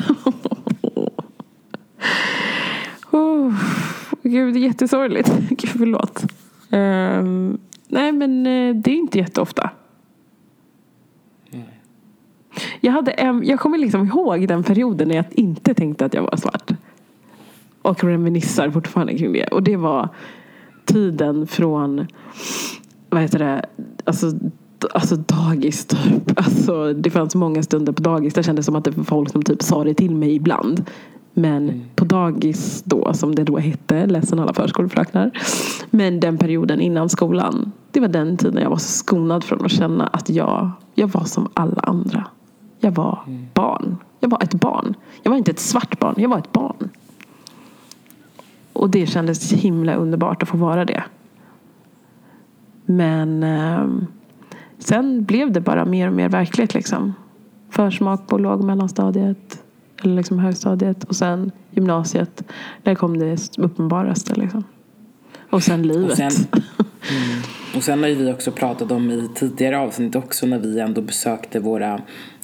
oh, 3.11 3.55
gud, 4.23 4.55
det 4.55 4.61
är 4.61 4.63
jättesorgligt. 4.63 5.33
Gud, 5.49 5.71
förlåt. 5.71 6.25
Um, 6.71 7.59
nej, 7.89 8.13
men 8.13 8.47
eh, 8.47 8.75
det 8.77 8.91
är 8.91 8.97
inte 8.97 9.19
jätteofta. 9.19 9.71
Jag, 12.81 12.93
hade 12.93 13.11
en, 13.11 13.45
jag 13.45 13.61
kommer 13.61 13.79
liksom 13.79 14.07
ihåg 14.07 14.49
den 14.49 14.63
perioden 14.63 15.09
när 15.09 15.17
jag 15.17 15.25
inte 15.31 15.75
tänkte 15.75 16.05
att 16.05 16.15
jag 16.15 16.23
var 16.23 16.37
svart. 16.37 16.71
Och 17.83 18.05
reminissar 18.05 18.71
fortfarande 18.71 19.19
kring 19.19 19.33
det. 19.33 19.47
Och 19.47 19.63
det 19.63 19.77
var 19.77 20.09
tiden 20.85 21.47
från, 21.47 22.07
vad 23.09 23.23
heter 23.23 23.39
det, 23.39 23.67
alltså, 24.05 24.33
alltså 24.91 25.17
dagis 25.17 25.87
typ. 25.87 26.39
Alltså, 26.39 26.93
det 26.93 27.11
fanns 27.11 27.35
många 27.35 27.63
stunder 27.63 27.93
på 27.93 28.03
dagis. 28.03 28.35
Det 28.35 28.43
kändes 28.43 28.67
som 28.67 28.77
att 28.77 28.85
det 28.85 28.91
var 28.91 29.05
folk 29.05 29.31
som 29.31 29.43
typ 29.43 29.63
sa 29.63 29.85
det 29.85 29.95
till 29.95 30.15
mig 30.15 30.35
ibland. 30.35 30.85
Men 31.33 31.85
på 31.95 32.05
dagis 32.05 32.83
då, 32.85 33.15
som 33.15 33.35
det 33.35 33.45
då 33.45 33.59
hette, 33.59 34.07
ledsen 34.07 34.39
alla 34.39 34.55
förskolefröknar. 34.55 35.31
Men 35.91 36.21
den 36.21 36.39
perioden 36.39 36.81
innan 36.81 37.09
skolan. 37.09 37.73
Det 37.91 38.01
var 38.01 38.09
den 38.09 38.37
tiden 38.37 38.63
jag 38.63 38.71
var 38.71 38.77
skonad 38.77 39.45
från 39.45 39.65
att 39.65 39.71
känna 39.71 40.07
att 40.07 40.31
jag, 40.31 40.71
jag 40.95 41.09
var 41.09 41.25
som 41.25 41.49
alla 41.55 41.81
andra. 41.83 42.27
Jag 42.79 42.93
var 42.93 43.19
barn. 43.55 43.97
Jag 44.21 44.29
var 44.29 44.43
ett 44.43 44.55
barn. 44.55 44.95
Jag 45.23 45.31
var 45.31 45.39
inte 45.39 45.51
ett 45.51 45.59
svart 45.59 45.99
barn, 45.99 46.15
jag 46.17 46.29
var 46.29 46.39
ett 46.39 46.53
barn. 46.53 46.89
Och 48.73 48.91
det 48.91 49.07
kändes 49.07 49.53
himla 49.53 49.95
underbart 49.95 50.43
att 50.43 50.49
få 50.49 50.57
vara 50.57 50.85
det. 50.85 51.05
Men 52.85 53.43
ehm, 53.43 54.07
sen 54.81 55.25
blev 55.25 55.53
det 55.53 55.61
bara 55.61 55.85
mer 55.85 56.07
och 56.07 56.13
mer 56.13 56.29
verkligt. 56.29 56.75
Liksom. 56.75 57.15
Försmak 57.71 58.27
på 58.27 58.39
låg 58.39 58.59
och 58.61 58.67
mellanstadiet. 58.67 59.63
Eller 60.03 60.17
liksom 60.17 60.39
högstadiet. 60.39 61.05
Och 61.05 61.17
sen 61.17 61.53
gymnasiet. 61.71 62.43
Där 62.83 62.95
kom 62.95 63.19
det 63.19 63.59
uppenbaraste. 63.59 64.35
Liksom. 64.35 64.65
Och 65.51 65.63
sen 65.63 65.83
livet. 65.83 66.11
Och 66.11 66.17
sen, 66.17 66.31
mm, 66.53 67.43
och 67.77 67.83
sen 67.83 68.03
har 68.03 68.11
vi 68.11 68.33
också 68.33 68.53
pratat 68.53 68.93
om 68.93 69.11
i 69.11 69.29
tidigare 69.35 69.79
avsnitt 69.79 70.17
också 70.17 70.47
när 70.47 70.59
vi 70.59 70.81
ändå 70.81 71.01
besökte 71.01 71.61
våra 71.61 72.01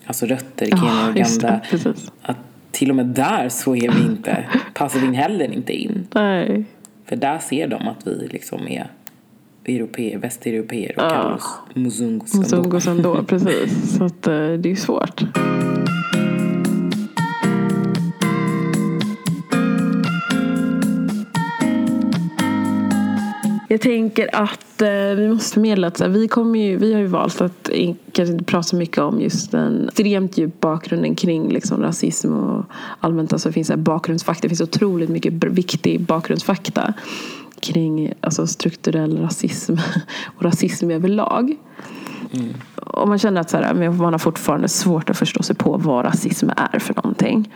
alltså 0.07 0.27
rötter 0.27 0.66
i 0.66 0.70
Kenya 0.70 1.09
och 1.09 1.16
Uganda. 1.16 1.61
att 2.22 2.37
till 2.70 2.90
och 2.90 2.96
med 2.96 3.07
där 3.07 3.49
så 3.49 3.77
är 3.77 3.90
vi 3.90 4.05
inte, 4.05 4.44
passar 4.75 5.01
vi 5.01 5.16
heller 5.16 5.53
inte 5.53 5.72
in. 5.72 6.07
Nej. 6.14 6.64
För 7.05 7.16
där 7.16 7.38
ser 7.38 7.68
de 7.68 7.88
att 7.88 8.07
vi 8.07 8.29
liksom 8.33 8.68
är 8.68 8.87
europeer, 9.68 10.18
västeuropeer 10.18 10.90
och 10.90 11.11
kallar 11.11 11.35
oss 11.35 11.59
ändå. 11.74 11.81
Muzungos 11.81 12.87
ändå, 12.87 13.22
precis. 13.22 13.96
Så 13.98 14.05
att, 14.05 14.26
eh, 14.26 14.33
det 14.33 14.68
är 14.68 14.70
ju 14.70 14.76
svårt. 14.76 15.22
Jag 23.77 23.81
tänker 23.81 24.37
att 24.37 24.83
eh, 24.83 24.89
vi 24.89 25.29
måste 25.29 25.55
förmedla 25.55 25.87
att 25.87 26.01
vi, 26.01 26.29
kommer 26.29 26.59
ju, 26.59 26.77
vi 26.77 26.93
har 26.93 27.01
ju 27.01 27.07
valt 27.07 27.41
att 27.41 27.69
in, 27.69 27.97
kanske 28.12 28.33
inte 28.33 28.45
prata 28.45 28.62
så 28.62 28.77
mycket 28.77 28.99
om 28.99 29.21
just 29.21 29.51
den 29.51 29.89
extremt 29.89 30.39
djup 30.39 30.61
bakgrunden 30.61 31.15
kring 31.15 31.49
liksom, 31.49 31.83
rasism 31.83 32.33
och 32.33 32.65
allmänt. 33.01 33.33
Alltså, 33.33 33.49
det 33.49 33.53
finns 33.53 33.69
här, 33.69 33.77
bakgrundsfakta. 33.77 34.43
Det 34.43 34.49
finns 34.49 34.61
otroligt 34.61 35.09
mycket 35.09 35.33
viktig 35.45 36.01
bakgrundsfakta 36.01 36.95
kring 37.61 38.12
alltså, 38.21 38.47
strukturell 38.47 39.19
rasism 39.19 39.75
och 40.37 40.43
rasism 40.43 40.91
överlag. 40.91 41.57
Och 42.77 43.09
man 43.09 43.19
känner 43.19 43.41
att 43.41 43.51
så 43.51 43.57
här, 43.57 43.91
man 43.91 44.12
har 44.15 44.19
fortfarande 44.19 44.69
svårt 44.69 45.11
att 45.11 45.19
förstå 45.19 45.43
sig 45.43 45.57
på 45.57 45.77
vad 45.77 46.05
rasism 46.05 46.51
är 46.57 46.79
för 46.79 46.95
någonting. 46.95 47.53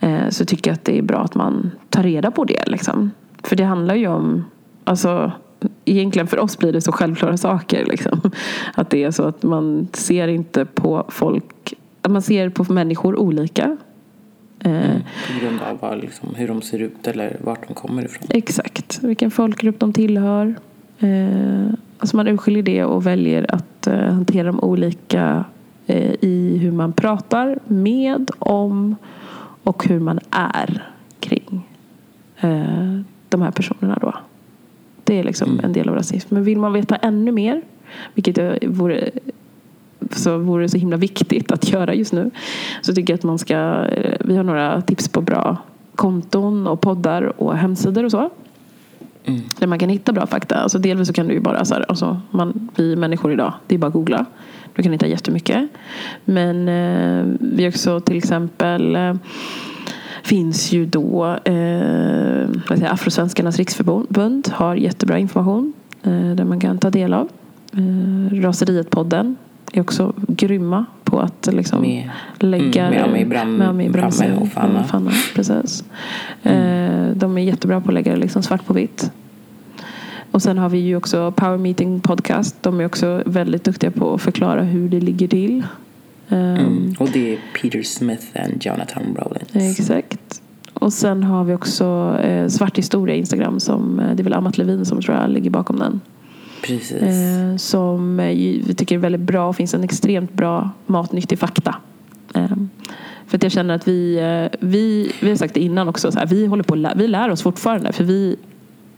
Eh, 0.00 0.28
så 0.28 0.44
tycker 0.44 0.70
jag 0.70 0.74
att 0.74 0.84
det 0.84 0.98
är 0.98 1.02
bra 1.02 1.18
att 1.18 1.34
man 1.34 1.70
tar 1.88 2.02
reda 2.02 2.30
på 2.30 2.44
det. 2.44 2.64
Liksom. 2.66 3.10
För 3.42 3.56
det 3.56 3.64
handlar 3.64 3.94
ju 3.94 4.08
om, 4.08 4.44
alltså 4.84 5.32
egentligen 5.84 6.26
för 6.26 6.38
oss 6.38 6.58
blir 6.58 6.72
det 6.72 6.80
så 6.80 6.92
självklara 6.92 7.36
saker. 7.36 7.86
Liksom. 7.86 8.20
Att 8.74 8.90
det 8.90 9.04
är 9.04 9.10
så 9.10 9.22
att 9.22 9.42
man 9.42 9.88
ser 9.92 10.28
inte 10.28 10.64
på 10.64 11.04
folk, 11.08 11.74
att 12.02 12.10
man 12.10 12.22
ser 12.22 12.48
på 12.48 12.72
människor 12.72 13.16
olika. 13.16 13.76
Eh, 14.60 14.96
På 15.26 15.40
grund 15.40 15.60
av 15.70 15.78
vad, 15.80 16.00
liksom, 16.00 16.34
hur 16.34 16.48
de 16.48 16.62
ser 16.62 16.78
ut 16.78 17.06
eller 17.06 17.36
vart 17.40 17.68
de 17.68 17.74
kommer 17.74 18.04
ifrån. 18.04 18.26
Exakt, 18.30 19.02
vilken 19.02 19.30
folkgrupp 19.30 19.80
de 19.80 19.92
tillhör. 19.92 20.54
Eh, 20.98 21.66
alltså 21.98 22.16
man 22.16 22.28
urskiljer 22.28 22.62
det 22.62 22.84
och 22.84 23.06
väljer 23.06 23.54
att 23.54 23.86
eh, 23.86 23.98
hantera 23.98 24.46
dem 24.46 24.60
olika 24.60 25.44
eh, 25.86 26.14
i 26.20 26.58
hur 26.62 26.72
man 26.72 26.92
pratar 26.92 27.58
med, 27.66 28.30
om 28.38 28.96
Och 29.64 29.86
hur 29.86 30.00
man 30.00 30.20
är 30.30 30.88
kring 31.20 31.68
de 33.28 33.42
här 33.42 33.50
personerna 33.50 33.98
då. 34.00 34.14
Det 35.04 35.18
är 35.18 35.24
liksom 35.24 35.60
en 35.62 35.72
del 35.72 35.88
av 35.88 35.94
rasism. 35.94 36.34
Men 36.34 36.44
vill 36.44 36.58
man 36.58 36.72
veta 36.72 36.96
ännu 36.96 37.32
mer, 37.32 37.62
vilket 38.14 38.64
vore 38.66 39.10
så 40.10 40.38
vore 40.38 40.64
det 40.64 40.68
så 40.68 40.78
himla 40.78 40.96
viktigt 40.96 41.52
att 41.52 41.72
göra 41.72 41.94
just 41.94 42.12
nu. 42.12 42.30
Så 42.82 42.94
tycker 42.94 43.12
jag 43.12 43.18
att 43.18 43.24
man 43.24 43.38
ska, 43.38 43.86
eh, 43.86 44.16
vi 44.20 44.36
har 44.36 44.44
några 44.44 44.82
tips 44.82 45.08
på 45.08 45.20
bra 45.20 45.56
konton 45.94 46.66
och 46.66 46.80
poddar 46.80 47.40
och 47.42 47.56
hemsidor 47.56 48.04
och 48.04 48.10
så. 48.10 48.30
Mm. 49.24 49.40
Där 49.58 49.66
man 49.66 49.78
kan 49.78 49.88
hitta 49.88 50.12
bra 50.12 50.26
fakta. 50.26 50.54
Alltså 50.54 50.78
delvis 50.78 51.08
så 51.08 51.14
kan 51.14 51.28
du 51.28 51.34
ju 51.34 51.40
bara, 51.40 51.64
så 51.64 51.74
här, 51.74 51.84
alltså, 51.88 52.20
man, 52.30 52.68
vi 52.76 52.96
människor 52.96 53.32
idag, 53.32 53.52
det 53.66 53.74
är 53.74 53.78
bara 53.78 53.86
att 53.86 53.92
googla. 53.92 54.26
Du 54.74 54.82
kan 54.82 54.92
hitta 54.92 55.06
jättemycket. 55.06 55.68
Men 56.24 56.68
eh, 56.68 57.36
vi 57.40 57.68
också 57.68 58.00
till 58.00 58.16
exempel 58.16 58.96
eh, 58.96 59.14
finns 60.22 60.72
ju 60.72 60.86
då 60.86 61.36
eh, 61.44 62.92
Afrosvenskarnas 62.92 63.56
riksförbund 63.58 64.48
har 64.52 64.74
jättebra 64.74 65.18
information 65.18 65.72
eh, 66.02 66.30
där 66.34 66.44
man 66.44 66.60
kan 66.60 66.78
ta 66.78 66.90
del 66.90 67.14
av. 67.14 67.28
Eh, 67.72 67.78
Raseriet-podden 68.34 69.34
är 69.72 69.80
också 69.80 70.12
grymma 70.28 70.84
på 71.04 71.20
att 71.20 71.48
liksom 71.52 71.80
Med- 71.80 72.10
lägga 72.38 72.86
mm, 72.86 72.94
med 72.94 73.04
Ami 73.68 73.88
Bram- 73.88 74.16
med 74.16 74.36
och 74.42 74.48
Fanna. 74.48 74.80
och 74.80 74.86
Fanna. 74.86 75.10
Precis. 75.34 75.84
Eh, 76.42 77.06
de 77.14 77.38
är 77.38 77.42
jättebra 77.42 77.80
på 77.80 77.88
att 77.88 77.94
lägga 77.94 78.12
det 78.12 78.18
liksom 78.18 78.42
svart 78.42 78.66
på 78.66 78.72
vitt. 78.72 79.10
Och 80.30 80.42
sen 80.42 80.58
har 80.58 80.68
vi 80.68 80.78
ju 80.78 80.96
också 80.96 81.32
Power 81.32 81.58
Meeting 81.58 82.00
Podcast. 82.00 82.56
De 82.62 82.80
är 82.80 82.86
också 82.86 83.22
väldigt 83.26 83.64
duktiga 83.64 83.90
på 83.90 84.14
att 84.14 84.22
förklara 84.22 84.62
hur 84.62 84.88
det 84.88 85.00
ligger 85.00 85.28
till. 85.28 85.62
Eh, 86.32 86.38
Mm. 86.38 86.94
Och 86.98 87.08
det 87.12 87.32
är 87.34 87.38
Peter 87.62 87.82
Smith 87.82 88.24
och 88.34 88.66
Jonathan 88.66 89.02
Rowlands. 89.18 89.78
Exakt. 89.80 90.42
Och 90.74 90.92
sen 90.92 91.22
har 91.22 91.44
vi 91.44 91.54
också 91.54 92.18
eh, 92.22 92.48
Svart 92.48 92.78
historia 92.78 93.14
Instagram 93.16 93.60
som 93.60 94.00
eh, 94.00 94.14
det 94.14 94.22
är 94.22 94.24
väl 94.24 94.32
Amat 94.32 94.58
Levin 94.58 94.84
som 94.84 95.02
tror 95.02 95.16
jag 95.16 95.30
ligger 95.30 95.50
bakom 95.50 95.78
den. 95.78 96.00
Precis. 96.66 96.92
Eh, 97.02 97.56
som 97.56 98.20
eh, 98.20 98.30
ju- 98.30 98.62
vi 98.66 98.74
tycker 98.74 98.94
är 98.94 98.98
väldigt 98.98 99.20
bra 99.20 99.48
och 99.48 99.56
finns 99.56 99.74
en 99.74 99.84
extremt 99.84 100.32
bra 100.32 100.70
matnyttig 100.86 101.38
fakta. 101.38 101.74
Eh, 102.34 102.46
för 103.26 103.36
att 103.36 103.42
jag 103.42 103.52
känner 103.52 103.74
att 103.74 103.88
vi, 103.88 104.16
eh, 104.18 104.58
vi, 104.60 105.12
vi 105.20 105.28
har 105.28 105.36
sagt 105.36 105.54
det 105.54 105.60
innan 105.60 105.88
också, 105.88 106.12
så 106.12 106.18
här, 106.18 106.26
vi 106.26 106.46
håller 106.46 106.62
på 106.64 106.92
vi 106.96 107.08
lär 107.08 107.30
oss 107.30 107.42
fortfarande 107.42 107.92
för 107.92 108.04
vi 108.04 108.36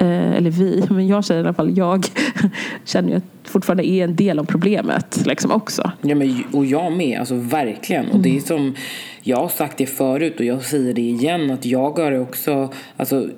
eller 0.07 0.51
vi, 0.51 0.85
men 0.90 1.07
jag 1.07 1.25
känner 1.25 1.40
i 1.40 1.45
alla 1.45 1.55
fall, 1.55 1.79
jag 1.79 2.07
känner 2.85 3.09
ju 3.09 3.17
att 3.17 3.25
fortfarande 3.45 3.87
är 3.87 4.05
en 4.05 4.17
del 4.17 4.38
av 4.38 4.45
problemet 4.45 5.27
liksom 5.27 5.51
också. 5.51 5.93
Ja, 6.03 6.14
men, 6.14 6.45
och 6.53 6.67
jag 6.67 6.93
med, 6.93 7.19
alltså 7.19 7.35
verkligen. 7.35 8.11
Och 8.11 8.19
det 8.19 8.37
är 8.37 8.40
som, 8.40 8.75
jag 9.23 9.37
har 9.37 9.49
sagt 9.49 9.79
det 9.79 9.87
förut 9.87 10.40
och 10.40 10.45
jag 10.45 10.64
säger 10.64 10.95
det 10.95 11.03
igen, 11.03 11.51
att 11.51 11.67
jag 11.67 11.99
har 11.99 12.19
också, 12.19 12.73
alltså 12.97 13.29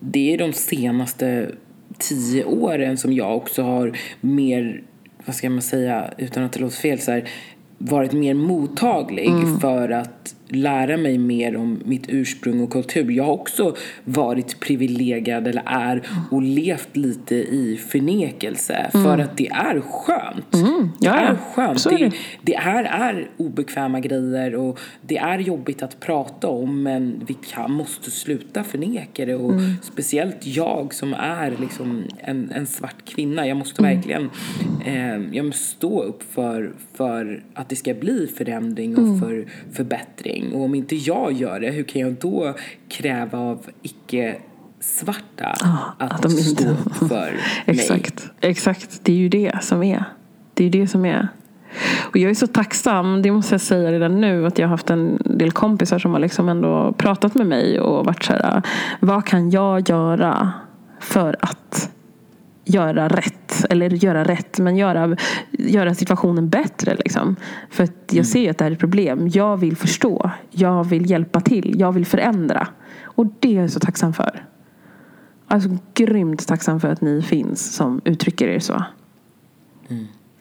det 0.00 0.34
är 0.34 0.38
de 0.38 0.52
senaste 0.52 1.50
tio 1.98 2.44
åren 2.44 2.96
som 2.96 3.12
jag 3.12 3.36
också 3.36 3.62
har 3.62 3.98
mer, 4.20 4.82
vad 5.26 5.36
ska 5.36 5.50
man 5.50 5.62
säga, 5.62 6.10
utan 6.18 6.44
att 6.44 6.52
det 6.52 6.60
låter 6.60 6.76
fel, 6.76 6.98
så 6.98 7.12
här, 7.12 7.28
varit 7.78 8.12
mer 8.12 8.34
mottaglig 8.34 9.32
för 9.60 9.90
att 9.90 10.35
lära 10.48 10.96
mig 10.96 11.18
mer 11.18 11.56
om 11.56 11.80
mitt 11.84 12.04
ursprung 12.08 12.60
och 12.60 12.72
kultur. 12.72 13.10
Jag 13.10 13.24
har 13.24 13.32
också 13.32 13.76
varit 14.04 14.60
privilegierad 14.60 15.46
eller 15.48 15.62
är 15.66 16.02
och 16.30 16.42
levt 16.42 16.96
lite 16.96 17.34
i 17.34 17.80
förnekelse 17.88 18.90
för 18.92 19.18
att 19.18 19.36
det 19.36 19.48
är 19.48 19.80
skönt. 19.80 20.52
Det 20.52 20.58
Mm. 20.58 20.88
Ja, 21.00 21.16
ja. 21.16 21.20
är 21.20 21.36
skönt. 21.36 21.84
Det, 21.90 21.96
det. 21.96 22.12
det 22.42 22.56
här 22.56 22.84
är 22.84 23.28
obekväma 23.36 24.00
grejer 24.00 24.54
och 24.54 24.78
det 25.02 25.16
är 25.18 25.38
jobbigt 25.38 25.82
att 25.82 26.00
prata 26.00 26.48
om 26.48 26.82
men 26.82 27.22
vi 27.26 27.34
kan, 27.34 27.72
måste 27.72 28.10
sluta 28.10 28.64
förneka 28.64 29.24
det 29.24 29.34
och 29.34 29.52
Mm. 29.52 29.72
speciellt 29.82 30.46
jag 30.46 30.94
som 30.94 31.14
är 31.14 31.56
liksom 31.60 32.04
en, 32.18 32.50
en 32.50 32.66
svart 32.66 33.04
kvinna. 33.04 33.46
Jag 33.46 33.56
måste 33.56 33.82
Mm. 33.82 33.94
verkligen 33.96 34.30
eh, 34.86 35.36
jag 35.36 35.44
måste 35.46 35.64
stå 35.64 36.02
upp 36.02 36.22
för, 36.34 36.72
för 36.94 37.42
att 37.54 37.68
det 37.68 37.76
ska 37.76 37.94
bli 37.94 38.26
förändring 38.36 38.96
och 38.96 39.02
Mm. 39.02 39.20
för 39.20 39.46
förbättring. 39.72 40.35
Och 40.54 40.60
om 40.64 40.74
inte 40.74 40.96
jag 40.96 41.32
gör 41.32 41.60
det, 41.60 41.70
hur 41.70 41.82
kan 41.84 42.02
jag 42.02 42.12
då 42.12 42.54
kräva 42.88 43.38
av 43.38 43.66
icke 43.82 44.36
svarta 44.80 45.46
att, 45.98 46.12
att 46.12 46.22
de 46.22 46.28
inte- 46.32 46.42
stå 46.42 46.74
för 47.08 47.30
mig? 47.32 47.40
Exakt, 47.66 48.28
exakt. 48.40 49.00
Det 49.02 49.12
är 49.12 49.16
ju 49.16 49.28
det 49.28 49.52
som 49.60 49.82
är. 49.82 50.04
Det 50.54 50.64
är 50.64 50.68
ju 50.68 50.80
det 50.80 50.86
som 50.86 51.04
är. 51.04 51.28
Och 52.10 52.16
jag 52.16 52.30
är 52.30 52.34
så 52.34 52.46
tacksam, 52.46 53.22
det 53.22 53.30
måste 53.30 53.54
jag 53.54 53.60
säga 53.60 53.92
redan 53.92 54.20
nu, 54.20 54.46
att 54.46 54.58
jag 54.58 54.66
har 54.66 54.70
haft 54.70 54.90
en 54.90 55.18
del 55.24 55.52
kompisar 55.52 55.98
som 55.98 56.12
har 56.12 56.18
liksom 56.20 56.48
ändå 56.48 56.92
pratat 56.98 57.34
med 57.34 57.46
mig 57.46 57.80
och 57.80 58.04
varit 58.06 58.24
så 58.24 58.32
här, 58.32 58.62
vad 59.00 59.24
kan 59.26 59.50
jag 59.50 59.88
göra 59.88 60.52
för 61.00 61.36
att 61.40 61.90
göra 62.66 63.08
rätt? 63.08 63.64
Eller 63.70 63.90
göra 63.90 64.24
rätt, 64.24 64.58
men 64.58 64.76
göra, 64.76 65.16
göra 65.50 65.94
situationen 65.94 66.48
bättre. 66.48 66.96
Liksom. 66.96 67.36
För 67.70 67.84
att 67.84 68.12
jag 68.12 68.26
ser 68.26 68.50
att 68.50 68.58
det 68.58 68.64
här 68.64 68.70
är 68.70 68.74
ett 68.74 68.80
problem. 68.80 69.28
Jag 69.32 69.56
vill 69.56 69.76
förstå. 69.76 70.30
Jag 70.50 70.84
vill 70.84 71.10
hjälpa 71.10 71.40
till. 71.40 71.74
Jag 71.80 71.92
vill 71.92 72.06
förändra. 72.06 72.68
Och 73.02 73.26
det 73.40 73.56
är 73.56 73.60
jag 73.60 73.70
så 73.70 73.80
tacksam 73.80 74.12
för. 74.12 74.44
Alltså 75.48 75.78
grymt 75.94 76.48
tacksam 76.48 76.80
för 76.80 76.88
att 76.88 77.00
ni 77.00 77.22
finns 77.22 77.74
som 77.74 78.00
uttrycker 78.04 78.48
er 78.48 78.58
så. 78.58 78.84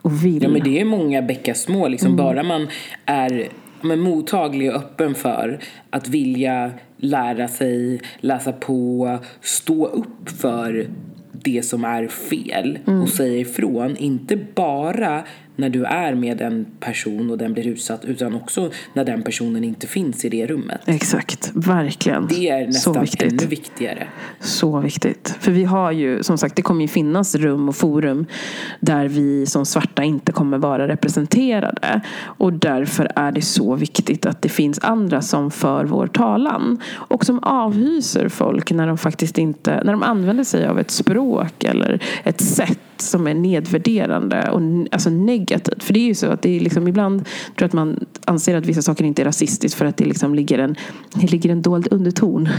Och 0.01 0.25
vill. 0.25 0.43
Ja, 0.43 0.49
men 0.49 0.63
det 0.63 0.81
är 0.81 0.85
många 0.85 1.21
bäckar 1.21 1.53
små. 1.53 1.87
Liksom. 1.87 2.15
Bara 2.15 2.43
man 2.43 2.67
är 3.05 3.47
men, 3.81 3.99
mottaglig 3.99 4.69
och 4.69 4.75
öppen 4.75 5.15
för 5.15 5.59
att 5.89 6.07
vilja 6.07 6.71
lära 6.97 7.47
sig, 7.47 8.01
läsa 8.19 8.51
på, 8.51 9.17
stå 9.41 9.85
upp 9.85 10.29
för 10.29 10.87
det 11.45 11.65
som 11.65 11.83
är 11.83 12.07
fel 12.07 12.79
och 13.03 13.09
säga 13.09 13.39
ifrån. 13.39 13.97
Inte 13.97 14.37
bara 14.55 15.23
när 15.55 15.69
du 15.69 15.83
är 15.83 16.15
med 16.15 16.41
en 16.41 16.65
person 16.79 17.31
och 17.31 17.37
den 17.37 17.53
blir 17.53 17.67
utsatt 17.67 18.05
utan 18.05 18.35
också 18.35 18.71
när 18.93 19.05
den 19.05 19.23
personen 19.23 19.63
inte 19.63 19.87
finns 19.87 20.25
i 20.25 20.29
det 20.29 20.47
rummet. 20.47 20.81
Exakt, 20.85 21.51
verkligen. 21.53 22.27
Det 22.27 22.49
är 22.49 22.67
nästan 22.67 23.01
viktigt. 23.01 23.31
ännu 23.31 23.45
viktigare. 23.45 24.07
Så 24.39 24.79
viktigt. 24.79 25.37
För 25.39 25.51
vi 25.51 25.63
har 25.63 25.91
ju, 25.91 26.23
som 26.23 26.37
sagt, 26.37 26.55
det 26.55 26.61
kommer 26.61 26.81
ju 26.81 26.87
finnas 26.87 27.35
rum 27.35 27.69
och 27.69 27.75
forum 27.75 28.25
där 28.79 29.07
vi 29.07 29.45
som 29.45 29.65
svarta 29.65 30.03
inte 30.03 30.31
kommer 30.31 30.57
vara 30.57 30.87
representerade. 30.87 32.01
Och 32.17 32.53
därför 32.53 33.11
är 33.15 33.31
det 33.31 33.41
så 33.41 33.75
viktigt 33.75 34.25
att 34.25 34.41
det 34.41 34.49
finns 34.49 34.79
andra 34.79 35.21
som 35.21 35.51
för 35.51 35.85
vår 35.85 36.07
talan. 36.07 36.81
Och 36.93 37.25
som 37.25 37.39
avhyser 37.39 38.29
folk 38.29 38.71
när 38.71 38.87
de 38.87 38.97
faktiskt 38.97 39.37
inte, 39.37 39.81
när 39.83 39.91
de 39.91 40.03
använder 40.03 40.43
sig 40.43 40.67
av 40.67 40.79
ett 40.79 40.91
språk 40.91 41.63
eller 41.63 42.03
ett 42.23 42.41
sätt 42.41 42.79
som 42.97 43.27
är 43.27 43.33
nedvärderande 43.33 44.49
och 44.51 44.61
alltså 44.91 45.09
negativt. 45.09 45.83
För 45.83 45.93
det 45.93 45.99
är 45.99 46.05
ju 46.07 46.15
så 46.15 46.27
att 46.27 46.41
det 46.41 46.55
är 46.55 46.59
liksom 46.59 46.87
ibland 46.87 47.19
tror 47.25 47.29
jag 47.55 47.65
att 47.67 47.73
man 47.73 48.05
anser 48.25 48.55
att 48.55 48.65
vissa 48.65 48.81
saker 48.81 49.05
inte 49.05 49.21
är 49.21 49.25
rasistiskt 49.25 49.77
för 49.77 49.85
att 49.85 49.97
det 49.97 50.05
liksom 50.05 50.35
ligger 50.35 50.59
en, 50.59 50.75
det 51.13 51.31
ligger 51.31 51.49
en 51.49 51.61
dold 51.61 51.87
underton 51.91 52.49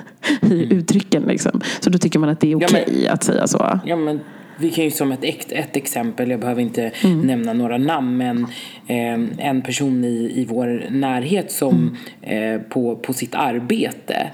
i 0.50 0.74
uttrycken. 0.74 1.22
Liksom. 1.22 1.60
Så 1.80 1.90
då 1.90 1.98
tycker 1.98 2.18
man 2.18 2.28
att 2.28 2.40
det 2.40 2.46
är 2.46 2.50
Ja, 2.60 2.66
okej 2.70 2.84
men- 3.02 3.12
att 3.12 3.22
säga 3.24 3.46
så. 3.46 3.80
Ja, 3.86 3.96
men 3.96 4.20
vi 4.58 4.70
kan 4.70 4.84
ju 4.84 4.90
som 4.90 5.12
ett, 5.12 5.24
ett, 5.50 5.76
exempel, 5.76 6.30
jag 6.30 6.40
behöver 6.40 6.62
inte 6.62 6.90
Mm. 7.04 7.20
nämna 7.20 7.52
några 7.52 7.78
namn, 7.78 8.16
men 8.16 8.46
eh, 8.86 9.46
en 9.48 9.62
person 9.62 10.04
i, 10.04 10.32
i 10.40 10.46
vår 10.48 10.86
närhet 10.90 11.52
som 11.52 11.96
Mm. 12.22 12.54
eh, 12.54 12.60
på, 12.68 12.96
på 12.96 13.12
sitt 13.12 13.34
arbete, 13.34 14.30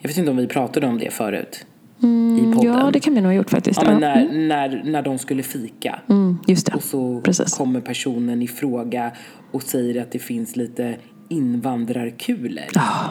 jag 0.00 0.08
vet 0.08 0.18
inte 0.18 0.30
om 0.30 0.36
vi 0.36 0.46
pratade 0.46 0.86
om 0.86 0.98
det 0.98 1.10
förut 1.12 1.66
podden. 2.00 2.62
Ja, 2.62 2.90
det 2.92 3.00
kan 3.00 3.14
vi 3.14 3.20
nog 3.20 3.28
ha 3.30 3.34
gjort 3.36 3.50
faktiskt. 3.50 3.82
Ja, 3.82 3.88
men 3.98 4.02
Ja. 4.02 4.14
när, 4.14 4.46
när, 4.48 4.82
när 4.84 5.02
de 5.02 5.18
skulle 5.18 5.42
fika 5.42 6.00
Mm, 6.08 6.38
just 6.46 6.66
det. 6.66 6.72
och 6.74 6.82
så 6.82 7.20
Precis. 7.20 7.54
kommer 7.54 7.80
personen 7.80 8.42
i 8.42 8.48
fråga 8.48 9.10
och 9.52 9.62
säger 9.62 10.02
att 10.02 10.12
det 10.12 10.18
finns 10.18 10.56
lite 10.56 10.96
invandrarkulor. 11.28 12.64
Ja, 12.74 13.10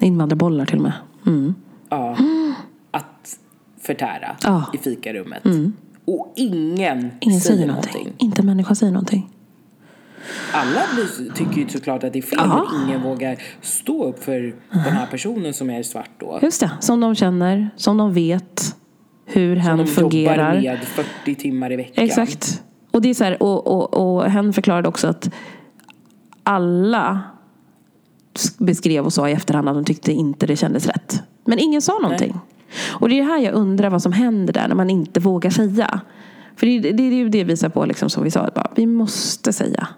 invandrarbollar 0.00 0.66
till 0.66 0.76
och 0.76 0.82
med. 0.82 0.92
Mm. 1.26 1.54
Ja, 1.88 2.16
att 2.90 3.38
förtära 3.80 4.36
Ja. 4.44 4.64
i 4.74 4.78
fikarummet. 4.78 5.42
Och 6.04 6.32
ingen, 6.36 7.10
Ingen 7.20 7.40
säger 7.40 7.56
säger 7.56 7.66
någonting. 7.66 7.92
någonting. 7.94 8.14
Inte 8.18 8.42
en 8.42 8.46
människa 8.46 8.74
säger 8.74 8.92
någonting. 8.92 9.30
Alla 10.52 10.82
tycker 11.34 11.60
ju 11.60 11.68
såklart 11.68 12.04
att 12.04 12.12
det 12.12 12.18
är 12.18 12.22
fel, 12.22 12.38
Ja. 12.42 12.66
men 12.72 12.88
ingen 12.88 13.02
vågar 13.02 13.36
stå 13.60 14.04
upp 14.04 14.24
för 14.24 14.40
den 14.70 14.80
här 14.82 15.06
personen 15.06 15.54
som 15.54 15.70
är 15.70 15.82
svart 15.82 16.10
då. 16.18 16.38
Just 16.42 16.60
det, 16.60 16.70
som 16.80 17.00
de 17.00 17.14
känner, 17.14 17.70
som 17.76 17.96
de 17.96 18.12
vet 18.14 18.76
hur 19.26 19.56
Som 19.56 19.62
hen 19.64 19.78
de 19.78 19.86
fungerar. 19.86 20.54
jobbar 20.54 20.76
med 20.76 20.84
40 21.24 21.34
timmar 21.34 21.72
i 21.72 21.76
veckan. 21.76 22.04
Exakt. 22.04 22.62
Och, 22.90 23.02
det 23.02 23.08
är 23.10 23.14
så 23.14 23.24
här, 23.24 23.42
och, 23.42 23.66
och, 23.66 23.94
och 24.16 24.30
hen 24.30 24.52
förklarade 24.52 24.88
också 24.88 25.06
att 25.08 25.30
alla 26.42 27.22
beskrev 28.58 29.04
och 29.04 29.12
sa 29.12 29.28
i 29.28 29.32
efterhand 29.32 29.68
att 29.68 29.74
de 29.74 29.84
tyckte 29.84 30.12
inte 30.12 30.46
det 30.46 30.56
kändes 30.56 30.86
rätt. 30.86 31.22
Men 31.44 31.58
ingen 31.58 31.82
sa 31.82 31.98
någonting. 32.02 32.38
Och 33.00 33.08
det 33.08 33.18
är 33.20 33.24
här 33.24 33.38
jag 33.38 33.54
undrar 33.54 33.90
vad 33.90 34.02
som 34.02 34.12
händer 34.12 34.52
där 34.52 34.68
när 34.68 34.74
man 34.74 34.90
inte 34.90 35.20
vågar 35.20 35.50
säga. 35.50 36.00
För 36.56 36.66
det, 36.66 36.78
det, 36.80 36.92
det 36.92 37.02
är 37.02 37.12
ju 37.12 37.28
det 37.28 37.44
visar 37.44 37.68
på, 37.68 37.84
liksom, 37.84 38.10
som 38.10 38.24
vi 38.24 38.30
sa, 38.30 38.40
att 38.40 38.54
bara, 38.54 38.70
vi 38.74 38.86
måste 38.86 39.52
säga. 39.52 39.88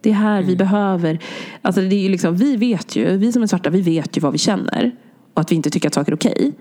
Det 0.00 0.10
är 0.10 0.14
här 0.14 0.42
vi 0.42 0.56
behöver, 0.56 1.18
alltså 1.62 1.80
det 1.80 2.06
är 2.06 2.10
liksom, 2.10 2.36
vi 2.36 2.56
vet 2.56 2.96
ju, 2.96 3.16
vi 3.16 3.32
som 3.32 3.42
är 3.42 3.46
svarta, 3.46 3.70
vi 3.70 3.82
vet 3.82 4.16
ju 4.16 4.20
vad 4.20 4.32
vi 4.32 4.38
känner. 4.38 4.96
Och 5.34 5.40
att 5.40 5.52
vi 5.52 5.56
inte 5.56 5.70
tycker 5.70 5.88
att 5.88 5.94
saker 5.94 6.12
är 6.12 6.16
okej. 6.16 6.52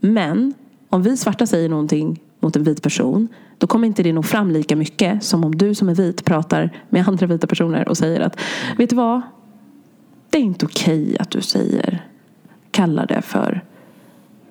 Men 0.00 0.54
om 0.88 1.02
vi 1.02 1.16
svarta 1.16 1.46
säger 1.46 1.68
någonting 1.68 2.20
mot 2.40 2.56
en 2.56 2.64
vit 2.64 2.82
person, 2.82 3.28
då 3.58 3.66
kommer 3.66 3.86
inte 3.86 4.02
det 4.02 4.12
nå 4.12 4.22
fram 4.22 4.50
lika 4.50 4.76
mycket 4.76 5.24
som 5.24 5.44
om 5.44 5.54
du 5.54 5.74
som 5.74 5.88
är 5.88 5.94
vit 5.94 6.24
pratar 6.24 6.70
med 6.88 7.08
andra 7.08 7.26
vita 7.26 7.46
personer 7.46 7.88
och 7.88 7.96
säger 7.96 8.20
att, 8.20 8.40
vet 8.78 8.90
du 8.90 8.96
vad? 8.96 9.22
Det 10.30 10.38
är 10.38 10.42
inte 10.42 10.66
okej 10.66 11.16
att 11.18 11.30
du 11.30 11.40
säger, 11.40 12.04
kallar 12.70 13.06
det 13.06 13.22
för, 13.22 13.64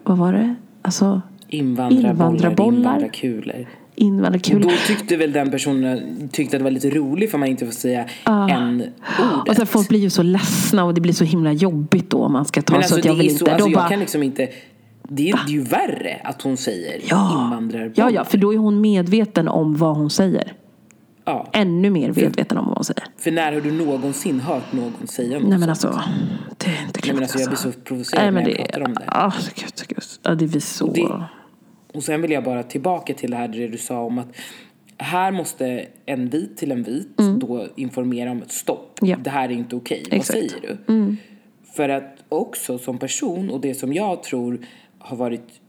vad 0.03 0.17
var 0.17 0.33
det? 0.33 0.55
Alltså, 0.81 1.21
Invandrarbollar, 1.47 2.11
Invandrarbollar. 2.11 2.77
invandrarkulor. 2.77 3.67
Invandrarkul. 3.99 4.61
Då 4.61 4.71
tyckte 4.87 5.17
väl 5.17 5.31
den 5.31 5.51
personen 5.51 6.29
tyckte 6.31 6.57
att 6.57 6.59
det 6.59 6.63
var 6.63 6.71
lite 6.71 6.89
roligt 6.89 7.31
för 7.31 7.37
man 7.37 7.47
inte 7.49 7.65
får 7.65 7.73
säga 7.73 8.05
en 8.25 8.83
ordet. 9.19 9.49
Och 9.49 9.55
så 9.55 9.65
folk 9.65 9.89
blir 9.89 9.99
ju 9.99 10.09
så 10.09 10.23
ledsna 10.23 10.83
och 10.83 10.93
det 10.93 11.01
blir 11.01 11.13
så 11.13 11.23
himla 11.23 11.53
jobbigt 11.53 12.09
då 12.09 12.17
om 12.23 12.33
man 12.33 12.45
ska 12.45 12.61
ta 12.61 12.73
Men 12.73 12.83
så 12.83 12.85
alltså 12.85 12.99
att 12.99 13.05
jag 13.05 13.15
det 13.17 13.21
vill 13.21 13.37
så, 13.37 13.43
inte. 13.45 13.51
alltså 13.53 13.69
jag 13.69 13.75
bara, 13.79 13.89
kan 13.89 13.99
liksom 13.99 14.23
inte 14.23 14.49
det 15.11 15.29
är, 15.29 15.39
det 15.45 15.51
är 15.51 15.53
ju 15.53 15.61
värre 15.61 16.21
att 16.23 16.41
hon 16.41 16.57
säger 16.57 17.01
ja, 17.09 17.43
invandrarbollar. 17.43 17.93
ja, 17.95 18.09
ja, 18.09 18.25
för 18.25 18.37
då 18.37 18.53
är 18.53 18.57
hon 18.57 18.81
medveten 18.81 19.47
om 19.47 19.75
vad 19.75 19.97
hon 19.97 20.09
säger. 20.09 20.53
Ja, 21.25 21.47
Ännu 21.53 21.89
mer 21.89 22.13
medveten 22.13 22.57
om 22.57 22.65
vad 22.65 22.75
hon 22.75 22.83
säger. 22.83 23.03
För 23.17 23.31
när 23.31 23.51
har 23.53 23.61
du 23.61 23.71
någonsin 23.71 24.39
hört 24.39 24.73
någon 24.73 25.07
säga 25.07 25.39
något 25.39 25.49
Nej 25.49 25.57
men 25.57 25.69
alltså, 25.69 26.01
det 26.57 26.65
är 26.67 26.85
inte 26.85 27.01
klokt. 27.01 27.05
Nej, 27.05 27.13
men 27.13 27.23
alltså, 27.23 27.39
jag 27.39 27.49
blir 27.49 27.57
så 27.57 27.71
provocerad 27.71 28.23
Nej, 28.23 28.31
men 28.31 28.43
när 28.43 28.49
jag 28.49 28.59
det, 28.59 28.63
pratar 28.73 28.81
om 28.87 28.93
det. 28.93 29.03
Ah, 29.07 29.33
gud, 29.55 29.87
gud. 29.87 30.03
Ja, 30.23 30.35
det 30.35 30.47
blir 30.47 30.61
så. 30.61 30.93
det- 30.93 31.23
Och 31.93 32.03
sen 32.03 32.21
vill 32.21 32.31
jag 32.31 32.43
bara 32.43 32.63
tillbaka 32.63 33.13
till 33.13 33.31
det 33.31 33.37
här 33.37 33.47
det 33.47 33.67
du 33.67 33.77
sa 33.77 33.99
om 34.01 34.17
att 34.17 34.27
här 34.97 35.31
måste 35.31 35.85
en 36.05 36.29
vit 36.29 36.57
till 36.57 36.71
en 36.71 36.83
vit 36.83 37.17
då 37.39 37.67
informera 37.75 38.31
om 38.31 38.41
ett 38.41 38.51
stopp. 38.51 38.99
Mm. 39.01 39.11
Ja. 39.11 39.17
Det 39.23 39.29
här 39.29 39.49
är 39.49 39.53
inte 39.53 39.75
okej. 39.75 40.03
Mm. 40.07 40.17
Vad 40.17 40.25
säger 40.25 40.51
du? 40.61 41.15
För 41.75 41.89
att 41.89 42.23
också 42.29 42.77
som 42.77 42.97
person 42.97 43.49
och 43.49 43.61
det 43.61 43.73
som 43.73 43.93
jag 43.93 44.23
tror 44.23 44.59
har 44.99 45.17
varit 45.17 45.61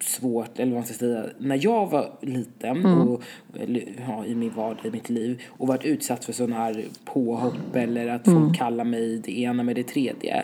svårt, 0.00 0.58
eller 0.58 0.72
vad 0.72 0.78
man 0.80 0.84
ska 0.86 0.94
säga, 0.94 1.24
när 1.38 1.58
jag 1.64 1.90
var 1.90 2.10
liten 2.22 2.76
Mm. 2.76 3.08
och, 3.08 3.22
eller, 3.60 3.82
ja, 4.08 4.24
i 4.26 4.34
min 4.34 4.50
vardag, 4.56 4.86
i 4.86 4.90
mitt 4.90 5.10
liv 5.10 5.42
och 5.48 5.68
varit 5.68 5.84
utsatt 5.84 6.24
för 6.24 6.32
sådana 6.32 6.56
här 6.56 6.84
påhopp 7.04 7.74
eller 7.74 8.08
att 8.08 8.26
Mm. 8.26 8.40
folk 8.40 8.58
kallar 8.58 8.84
mig 8.84 9.18
det 9.24 9.38
ena 9.40 9.62
med 9.62 9.76
det 9.76 9.82
tredje 9.82 10.42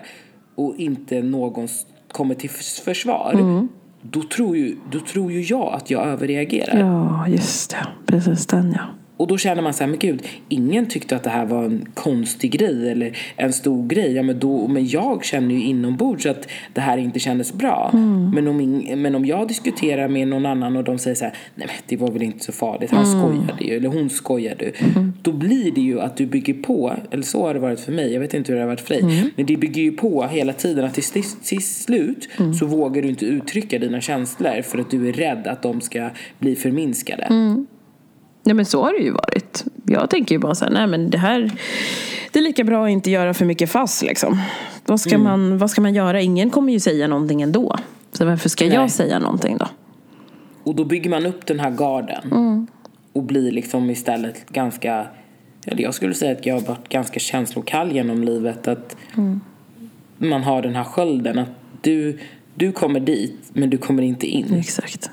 och 0.54 0.76
inte 0.76 1.22
någon 1.22 1.68
kommer 2.08 2.34
till 2.34 2.50
förs- 2.50 2.80
försvar 2.80 3.30
Mm 3.34 3.68
då, 4.02 4.22
tror 4.22 4.56
ju, 4.56 4.76
då 4.90 5.00
tror 5.00 5.32
ju 5.32 5.42
jag 5.42 5.74
att 5.74 5.90
jag 5.90 6.06
överreagerar. 6.06 6.78
Ja, 6.80 7.28
just 7.28 7.70
det. 7.70 7.86
Precis 8.06 8.46
den 8.46 8.72
ja. 8.72 9.01
Och 9.16 9.26
då 9.28 9.38
känner 9.38 9.62
man 9.62 9.74
så 9.74 9.84
här, 9.84 9.90
men 9.90 9.98
gud, 9.98 10.22
ingen 10.48 10.86
tyckte 10.86 11.16
att 11.16 11.22
det 11.22 11.30
här 11.30 11.46
var 11.46 11.64
en 11.64 11.86
konstig 11.94 12.50
grej 12.50 12.90
eller 12.90 13.18
en 13.36 13.52
stor 13.52 13.88
grej. 13.88 14.12
Ja, 14.12 14.22
men, 14.22 14.38
då, 14.38 14.68
men 14.68 14.86
jag 14.86 15.24
känner 15.24 15.54
ju 15.54 15.62
inombords 15.62 16.26
att 16.26 16.48
det 16.72 16.80
här 16.80 16.98
inte 16.98 17.18
kändes 17.18 17.52
bra. 17.52 17.90
Men, 18.34 18.48
om 18.48 18.60
ing, 18.60 19.02
men 19.02 19.14
om 19.14 19.26
jag 19.26 19.48
diskuterar 19.48 20.08
med 20.08 20.28
någon 20.28 20.46
annan 20.46 20.76
och 20.76 20.84
de 20.84 20.98
säger 20.98 21.14
så 21.14 21.24
här, 21.24 21.34
nej 21.54 21.66
men 21.66 21.76
det 21.86 21.96
var 21.96 22.10
väl 22.10 22.22
inte 22.22 22.44
så 22.44 22.52
farligt, 22.52 22.90
han 22.90 23.06
skojade 23.06 23.64
ju, 23.64 23.76
eller 23.76 23.88
hon 23.88 24.10
skojade 24.10 24.64
ju. 24.64 24.72
Då 25.22 25.32
blir 25.32 25.72
det 25.72 25.80
ju 25.80 26.00
att 26.00 26.16
du 26.16 26.26
bygger 26.26 26.54
på, 26.54 26.92
eller 27.10 27.22
så 27.22 27.46
har 27.46 27.54
det 27.54 27.60
varit 27.60 27.80
för 27.80 27.92
mig, 27.92 28.12
jag 28.12 28.20
vet 28.20 28.34
inte 28.34 28.52
hur 28.52 28.56
det 28.56 28.62
har 28.62 28.68
varit 28.68 28.80
för 28.80 28.94
dig. 28.94 29.32
Men 29.36 29.46
det 29.46 29.56
bygger 29.56 29.82
ju 29.82 29.92
på 29.92 30.22
hela 30.26 30.52
tiden 30.52 30.84
att 30.84 30.94
till 30.94 31.22
till 31.42 31.62
slut 31.62 32.28
så 32.60 32.66
vågar 32.66 33.02
du 33.02 33.08
inte 33.08 33.26
uttrycka 33.26 33.78
dina 33.78 34.00
känslor 34.00 34.62
för 34.62 34.78
att 34.78 34.90
du 34.90 35.08
är 35.08 35.12
rädd 35.12 35.46
att 35.46 35.62
de 35.62 35.80
ska 35.80 36.10
bli 36.38 36.56
förminskade. 36.56 37.26
Nej 38.44 38.54
men 38.54 38.64
så 38.66 38.82
har 38.82 38.92
det 38.92 39.04
ju 39.04 39.10
varit. 39.10 39.64
Jag 39.86 40.10
tänker 40.10 40.34
ju 40.34 40.38
bara 40.38 40.54
så 40.54 40.64
här, 40.64 40.72
nej 40.72 40.86
men 40.86 41.10
det 41.10 41.18
här 41.18 41.52
Det 42.32 42.38
är 42.38 42.42
lika 42.42 42.64
bra 42.64 42.84
att 42.84 42.90
inte 42.90 43.10
göra 43.10 43.34
för 43.34 43.44
mycket 43.44 43.70
fass 43.70 44.02
liksom. 44.02 44.40
Vad 44.86 45.00
ska, 45.00 45.14
Mm. 45.14 45.22
man, 45.22 45.58
vad 45.58 45.70
ska 45.70 45.80
man 45.80 45.94
göra? 45.94 46.20
Ingen 46.20 46.50
kommer 46.50 46.72
ju 46.72 46.80
säga 46.80 47.08
någonting 47.08 47.42
ändå. 47.42 47.76
Så 48.12 48.24
varför 48.26 48.48
ska 48.48 48.64
Nej. 48.64 48.74
jag 48.74 48.90
säga 48.90 49.18
någonting 49.18 49.56
då? 49.58 49.66
Och 50.64 50.74
då 50.74 50.84
bygger 50.84 51.10
man 51.10 51.26
upp 51.26 51.46
den 51.46 51.60
här 51.60 51.70
garden. 51.70 52.66
Och 53.12 53.22
blir 53.22 53.50
liksom 53.52 53.90
istället 53.90 54.46
ganska... 54.50 55.06
Eller 55.66 55.82
jag 55.82 55.94
skulle 55.94 56.14
säga 56.14 56.32
att 56.32 56.46
jag 56.46 56.54
har 56.54 56.60
varit 56.60 56.88
ganska 56.88 57.20
känslokall 57.20 57.92
genom 57.92 58.24
livet. 58.24 58.68
Att 58.68 58.96
man 60.18 60.42
har 60.42 60.62
den 60.62 60.74
här 60.76 60.84
skölden. 60.84 61.38
Att 61.38 61.48
du, 61.80 62.18
du 62.54 62.72
kommer 62.72 63.00
dit, 63.00 63.36
men 63.52 63.70
du 63.70 63.78
kommer 63.78 64.02
inte 64.02 64.26
in. 64.26 64.54
Exakt. 64.54 65.10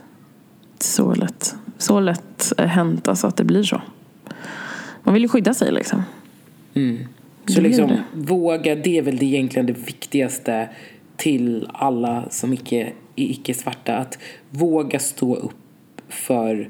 Så 0.80 1.14
lätt. 1.14 1.56
Så 1.80 2.00
lätt 2.00 2.54
är 2.58 2.68
hänt 2.68 3.08
alltså 3.08 3.28
att 3.28 3.38
det 3.38 3.44
blir 3.44 3.64
så. 3.64 3.82
Man 5.04 5.14
vill 5.14 5.24
ju 5.24 5.30
skydda 5.30 5.54
sig 5.54 5.72
liksom. 5.72 6.04
Så 6.74 6.80
Det 7.46 7.62
blir 7.62 7.62
liksom, 7.62 7.98
våga, 8.14 8.76
det 8.76 8.98
är 8.98 9.02
väl 9.02 9.18
det 9.18 9.26
egentligen 9.26 9.66
det 9.66 9.74
viktigaste 9.74 10.70
till 11.16 11.70
alla 11.74 12.24
som 12.30 12.54
icke, 12.54 12.82
är 13.16 13.26
icke-svarta. 13.26 13.98
Att 13.98 14.18
våga 14.50 15.00
stå 15.00 15.36
upp 15.36 15.56
för 16.10 16.70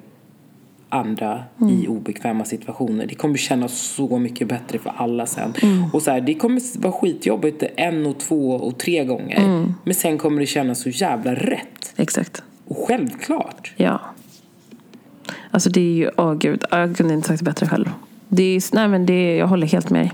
andra 0.89 1.43
i 1.71 1.87
obekväma 1.87 2.45
situationer. 2.45 3.05
Det 3.05 3.15
kommer 3.15 3.37
kännas 3.37 3.79
så 3.79 4.19
mycket 4.19 4.47
bättre 4.47 4.79
för 4.79 4.93
alla 4.97 5.25
sen. 5.25 5.53
Och 5.93 6.01
så 6.01 6.11
här, 6.11 6.21
det 6.21 6.33
kommer 6.33 6.81
vara 6.81 6.93
skitjobbigt 6.93 7.63
en 7.75 8.05
och 8.05 8.19
två 8.19 8.51
och 8.51 8.79
tre 8.79 9.05
gånger. 9.05 9.65
Men 9.83 9.93
sen 9.93 10.17
kommer 10.17 10.39
det 10.39 10.45
kännas 10.45 10.81
så 10.81 10.89
jävla 10.89 11.35
rätt. 11.35 11.93
Exakt. 11.97 12.43
Och 12.65 12.77
självklart. 12.87 13.73
Ja. 13.77 14.01
Alltså 15.51 15.69
det 15.69 15.81
är 15.81 15.93
ju, 15.93 16.09
åh 16.17 16.33
gud, 16.33 16.63
jag 16.71 16.97
kunde 16.97 17.13
inte 17.13 17.27
sagt 17.27 17.39
det 17.39 17.45
bättre 17.45 17.67
själv. 17.67 17.91
Det 18.29 18.43
är, 18.43 18.75
nej 18.75 18.87
men 18.87 19.05
det, 19.05 19.35
jag 19.35 19.47
håller 19.47 19.67
helt 19.67 19.89
med 19.89 20.01
dig. 20.01 20.13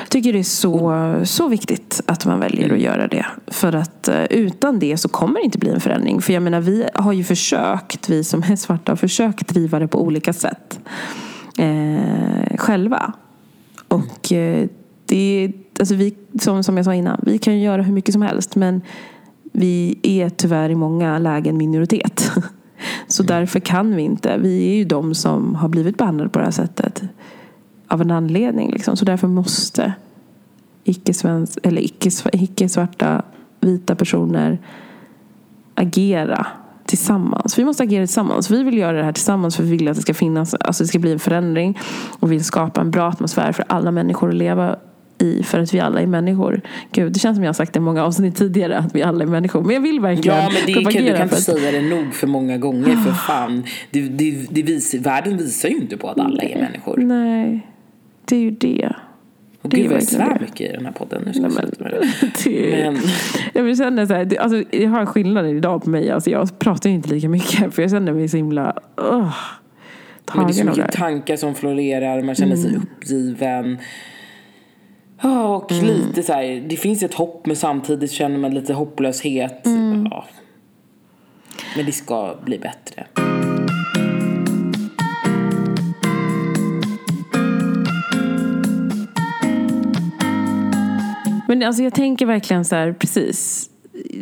Jag 0.00 0.08
tycker 0.10 0.32
det 0.32 0.38
är 0.38 0.42
så, 0.42 1.20
så 1.24 1.48
viktigt 1.48 2.00
att 2.06 2.26
man 2.26 2.40
väljer 2.40 2.72
att 2.72 2.80
göra 2.80 3.08
det. 3.08 3.26
För 3.46 3.72
att 3.72 4.08
eh, 4.08 4.24
utan 4.24 4.78
det 4.78 4.96
så 4.96 5.08
kommer 5.08 5.34
det 5.34 5.44
inte 5.44 5.58
bli 5.58 5.70
en 5.70 5.80
förändring. 5.80 6.20
För 6.20 6.32
jag 6.32 6.42
menar, 6.42 6.60
vi 6.60 6.86
har 6.94 7.12
ju 7.12 7.24
försökt, 7.24 8.08
vi 8.08 8.24
som 8.24 8.42
är 8.42 8.56
svarta, 8.56 8.92
har 8.92 8.96
försökt 8.96 9.48
driva 9.48 9.78
det 9.78 9.88
på 9.88 10.02
olika 10.02 10.32
sätt. 10.32 10.80
Eh, 11.58 12.56
själva. 12.56 13.12
Och 13.88 14.32
eh, 14.32 14.68
det 15.06 15.44
är, 15.44 15.52
alltså 15.78 15.94
vi, 15.94 16.14
som, 16.40 16.64
som 16.64 16.76
jag 16.76 16.84
sa 16.84 16.94
innan, 16.94 17.20
vi 17.26 17.38
kan 17.38 17.54
ju 17.54 17.64
göra 17.64 17.82
hur 17.82 17.92
mycket 17.92 18.12
som 18.12 18.22
helst. 18.22 18.56
Men 18.56 18.82
vi 19.52 19.98
är 20.02 20.28
tyvärr 20.28 20.70
i 20.70 20.74
många 20.74 21.18
lägen 21.18 21.56
minoritet. 21.56 22.32
Så 23.10 23.22
därför 23.22 23.60
kan 23.60 23.96
vi 23.96 24.02
inte. 24.02 24.38
Vi 24.38 24.70
är 24.72 24.76
ju 24.76 24.84
de 24.84 25.14
som 25.14 25.54
har 25.54 25.68
blivit 25.68 25.98
behandlade 25.98 26.30
på 26.30 26.38
det 26.38 26.44
här 26.44 26.52
sättet. 26.52 27.02
Av 27.88 28.00
en 28.00 28.10
anledning. 28.10 28.70
Liksom. 28.70 28.96
Så 28.96 29.04
därför 29.04 29.28
måste 29.28 29.92
eller 31.62 31.82
icke- 31.82 32.30
icke-svarta 32.32 33.22
vita 33.60 33.94
personer 33.94 34.58
agera 35.74 36.46
tillsammans. 36.86 37.58
Vi 37.58 37.64
måste 37.64 37.82
agera 37.82 38.06
tillsammans. 38.06 38.50
Vi 38.50 38.62
vill 38.62 38.78
göra 38.78 38.96
det 38.98 39.04
här 39.04 39.12
tillsammans 39.12 39.56
för 39.56 39.62
vi 39.62 39.70
vill 39.70 39.88
att 39.88 39.96
det 39.96 40.02
ska 40.02 40.14
finnas, 40.14 40.54
alltså 40.54 40.84
det 40.84 40.88
ska 40.88 40.98
bli 40.98 41.12
en 41.12 41.18
förändring. 41.18 41.78
Och 42.20 42.32
vi 42.32 42.36
vill 42.36 42.44
skapa 42.44 42.80
en 42.80 42.90
bra 42.90 43.08
atmosfär 43.08 43.52
för 43.52 43.64
alla 43.68 43.90
människor 43.90 44.28
att 44.28 44.34
leva 44.34 44.76
i. 45.22 45.42
För 45.42 45.58
att 45.58 45.74
vi 45.74 45.80
alla 45.80 46.00
är 46.00 46.06
människor. 46.06 46.60
Gud, 46.92 47.12
det 47.12 47.18
känns 47.18 47.36
som 47.36 47.44
jag 47.44 47.48
har 47.48 47.54
sagt 47.54 47.72
det 47.72 47.78
i 47.78 47.80
många 47.80 48.04
avsnitt 48.04 48.36
tidigare 48.36 48.78
att 48.78 48.94
vi 48.94 49.02
alla 49.02 49.22
är 49.24 49.28
människor. 49.28 49.62
Men 49.62 49.74
jag 49.74 49.80
vill 49.80 50.00
verkligen 50.00 50.36
Ja, 50.36 50.42
men 50.42 50.52
det 50.66 50.72
kan, 50.72 50.82
du 50.82 50.90
propagera 50.90 51.16
kan 51.16 51.22
inte 51.22 51.36
att- 51.36 51.42
säga 51.42 51.72
det 51.72 51.82
nog 51.82 52.14
för 52.14 52.26
många 52.26 52.58
gånger. 52.58 52.96
För 52.96 53.12
fan, 53.12 53.64
det, 53.90 54.00
det, 54.00 54.46
det 54.50 54.62
visar, 54.62 54.98
världen 54.98 55.36
visar 55.36 55.68
ju 55.68 55.76
inte 55.76 55.96
på 55.96 56.08
att 56.08 56.20
alla 56.20 56.42
är 56.42 56.60
människor. 56.60 56.96
Nej, 56.96 57.66
det 58.24 58.36
är 58.36 58.40
ju 58.40 58.50
det. 58.50 58.92
Och 59.62 59.68
det 59.70 59.76
är 59.76 59.80
gud 59.80 59.90
vad 59.90 59.96
jag 60.00 60.08
svär 60.08 60.34
det. 60.34 60.40
mycket 60.40 60.60
i 60.70 60.72
den 60.72 60.84
här 60.86 60.92
podden. 60.92 61.22
Nu 61.26 61.32
ska 61.32 61.42
Nej, 61.42 61.50
men, 61.54 61.70
med 61.78 62.02
det. 62.44 62.50
Men- 62.84 63.00
jag 63.54 63.62
vill 63.62 63.76
känna 63.78 64.06
så 64.06 64.14
här, 64.14 64.38
alltså, 64.40 64.76
jag 64.76 64.90
har 64.90 65.00
en 65.00 65.06
skillnad 65.06 65.46
idag 65.46 65.84
på 65.84 65.90
mig. 65.90 66.10
Alltså, 66.10 66.30
jag 66.30 66.58
pratar 66.58 66.90
ju 66.90 66.96
inte 66.96 67.08
lika 67.08 67.28
mycket 67.28 67.74
för 67.74 67.82
jag 67.82 67.90
känner 67.90 68.12
mig 68.12 68.28
så 68.28 68.36
himla 68.36 68.74
uh, 69.00 69.34
Men 70.34 70.46
det 70.46 70.52
är 70.52 70.54
så 70.54 70.64
mycket 70.64 70.92
tankar 70.92 71.36
som 71.36 71.54
florerar, 71.54 72.22
man 72.22 72.34
känner 72.34 72.56
sig 72.56 72.76
uppgiven. 72.76 73.78
Ja, 75.22 75.56
och 75.56 75.72
lite 75.72 76.22
så 76.22 76.32
här, 76.32 76.68
det 76.68 76.76
finns 76.76 77.02
ett 77.02 77.14
hopp 77.14 77.46
men 77.46 77.56
samtidigt 77.56 78.10
känner 78.12 78.38
man 78.38 78.54
lite 78.54 78.72
hopplöshet. 78.72 79.60
Ja. 80.10 80.24
Men 81.76 81.86
det 81.86 81.92
ska 81.92 82.34
bli 82.44 82.58
bättre. 82.58 83.06
Men 91.48 91.62
alltså, 91.62 91.82
jag 91.82 91.94
tänker 91.94 92.26
verkligen 92.26 92.64
så 92.64 92.76
här, 92.76 92.92
precis. 92.92 93.69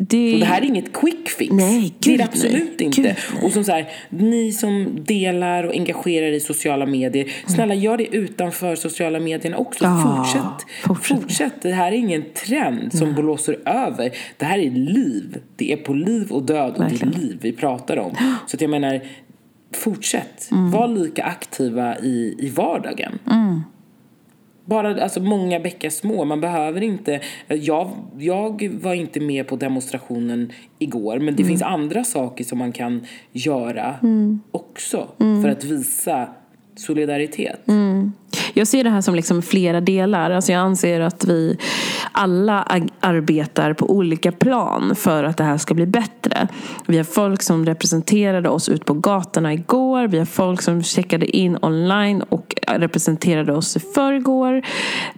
Det, 0.00 0.38
det 0.38 0.44
här 0.44 0.62
är 0.62 0.64
inget 0.64 0.92
quick 0.92 1.28
fix. 1.28 1.52
Nej, 1.52 1.94
det 1.98 2.10
är 2.10 2.10
gud 2.10 2.20
det 2.20 2.24
absolut 2.24 2.74
nej. 2.78 2.86
inte. 2.86 3.02
Gud 3.02 3.14
och 3.42 3.52
som 3.52 3.64
så 3.64 3.72
här, 3.72 3.88
ni 4.08 4.52
som 4.52 5.04
delar 5.04 5.64
och 5.64 5.72
engagerar 5.72 6.26
er 6.26 6.32
i 6.32 6.40
sociala 6.40 6.86
medier, 6.86 7.32
snälla 7.46 7.74
gör 7.74 7.96
det 7.96 8.16
utanför 8.16 8.74
sociala 8.76 9.20
medierna 9.20 9.56
också. 9.56 9.84
Ja, 9.84 10.16
fortsätt. 10.16 10.86
fortsätt. 10.86 11.20
fortsätt. 11.20 11.62
Det 11.62 11.72
här 11.72 11.92
är 11.92 11.96
ingen 11.96 12.24
trend 12.46 12.92
som 12.92 13.14
blåser 13.14 13.58
över. 13.64 14.10
Det 14.36 14.44
här 14.44 14.58
är 14.58 14.70
liv. 14.70 15.36
Det 15.56 15.72
är 15.72 15.76
på 15.76 15.94
liv 15.94 16.32
och 16.32 16.42
död 16.42 16.74
och 16.74 16.80
Verkligen. 16.80 17.10
det 17.10 17.18
är 17.18 17.20
liv 17.20 17.38
vi 17.40 17.52
pratar 17.52 17.96
om. 17.96 18.16
Så 18.46 18.56
att 18.56 18.60
jag 18.60 18.70
menar, 18.70 19.00
fortsätt. 19.74 20.50
Mm. 20.52 20.70
Var 20.70 20.88
lika 20.88 21.24
aktiva 21.24 21.98
i, 21.98 22.34
i 22.38 22.50
vardagen. 22.50 23.18
Bara 24.68 25.02
alltså 25.02 25.20
många 25.20 25.61
bäckar 25.61 25.90
små. 25.90 26.24
Man 26.24 26.40
behöver 26.40 26.81
inte... 26.81 27.20
Jag, 27.48 27.90
jag 28.18 28.78
var 28.83 28.94
inte 28.94 29.20
med 29.20 29.46
på 29.46 29.57
demonstrationen 29.57 30.52
igår 30.78 31.18
men 31.18 31.37
det 31.37 31.44
finns 31.44 31.62
andra 31.62 32.04
saker 32.04 32.44
som 32.44 32.59
man 32.59 32.72
kan 32.72 33.07
göra 33.33 33.94
också 34.50 35.09
för 35.42 35.48
att 35.48 35.64
visa 35.64 36.28
solidaritet. 36.76 37.61
Jag 38.54 38.66
ser 38.66 38.84
det 38.84 38.90
här 38.90 39.00
som 39.00 39.14
liksom 39.14 39.42
flera 39.42 39.80
delar. 39.80 40.30
Alltså 40.30 40.52
jag 40.52 40.61
anser 40.61 41.00
att 41.00 41.24
vi 41.24 41.56
alla 42.12 42.82
arbetar 43.00 43.72
på 43.72 43.90
olika 43.90 44.32
plan 44.32 44.96
för 44.96 45.24
att 45.24 45.37
det 45.37 45.44
här 45.44 45.58
ska 45.58 45.74
bli 45.74 45.87
bättre. 45.87 46.48
Vi 46.87 46.96
har 46.96 47.04
folk 47.04 47.42
som 47.42 47.66
representerade 47.66 48.48
oss 48.48 48.68
ut 48.68 48.84
på 48.84 48.94
gatorna 48.94 49.52
igår. 49.52 50.06
Vi 50.06 50.18
har 50.18 50.26
folk 50.26 50.62
som 50.62 50.82
checkade 50.82 51.37
in 51.37 51.58
online 51.62 52.22
och 52.22 52.54
representerade 52.66 53.52
oss 53.52 53.76
i 53.76 53.80
förrgår. 53.80 54.62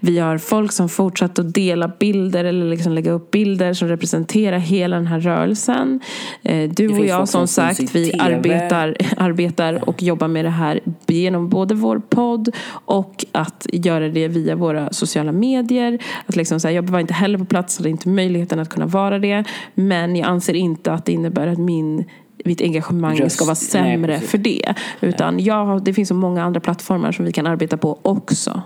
Vi 0.01 0.19
har 0.19 0.39
folk 0.39 0.73
som 0.73 0.89
fortsatte 0.89 1.41
att 1.41 1.55
dela 1.55 1.89
bilder 1.89 2.45
eller 2.45 2.67
liksom 2.67 2.93
lägga 2.93 3.13
upp 3.13 3.31
bilder 3.31 3.73
som 3.73 3.89
representerar 3.89 4.59
hela 4.59 4.97
den 4.97 5.07
här 5.07 5.21
rörelsen. 5.21 6.01
Eh, 6.43 6.71
Du 6.71 6.89
och 6.89 7.07
jag 7.07 7.29
som 7.29 7.47
sagt, 7.47 7.95
vi 7.95 8.13
arbetar 8.19 8.97
arbetar 9.17 9.89
och 9.89 10.03
jobbar 10.03 10.29
med 10.29 10.45
det 10.45 10.51
här 10.51 10.81
genom 11.07 11.49
både 11.49 11.75
vår 11.75 11.99
podd 12.09 12.57
och 12.71 13.20
att 13.33 13.67
göra 13.73 14.09
det 14.09 14.29
via 14.29 14.55
våra 14.57 14.93
sociala 14.93 15.33
medier. 15.33 15.99
Att 16.27 16.37
liksom 16.37 16.61
så 16.61 16.69
här, 16.69 16.75
jag 16.75 16.83
var 16.91 17.01
inte 17.01 17.15
heller 17.15 17.39
på 17.39 17.45
plats, 17.45 17.79
hade 17.79 17.91
inte 17.91 18.09
möjligheten 18.09 18.59
att 18.59 18.69
kunna 18.69 18.87
vara 18.87 19.19
det. 19.19 19.45
Men 19.75 20.17
jag 20.17 20.29
anser 20.29 20.55
inte 20.55 20.93
att 20.93 21.05
det 21.05 21.13
innebär 21.13 21.47
att 21.47 21.59
min 21.59 22.05
mitt 22.45 22.61
engagemang 22.61 23.19
Röst- 23.19 23.37
ska 23.37 23.45
vara 23.45 23.53
nej, 23.55 23.57
sämre 23.57 24.15
precis. 24.15 24.31
för 24.31 24.39
det. 24.39 24.75
Utan 25.01 25.35
har- 25.49 25.81
det 25.81 25.95
finns 25.95 26.09
så 26.09 26.15
många 26.15 26.45
andra 26.45 26.61
plattformar 26.61 27.13
som 27.13 27.25
vi 27.25 27.33
kan 27.33 27.47
arbeta 27.47 27.77
på 27.77 27.99
också. 28.03 28.63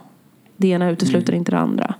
Det 0.56 0.68
ena 0.68 0.90
utesluter 0.90 1.32
Mm. 1.32 1.38
inte 1.38 1.50
det 1.50 1.58
andra. 1.58 1.94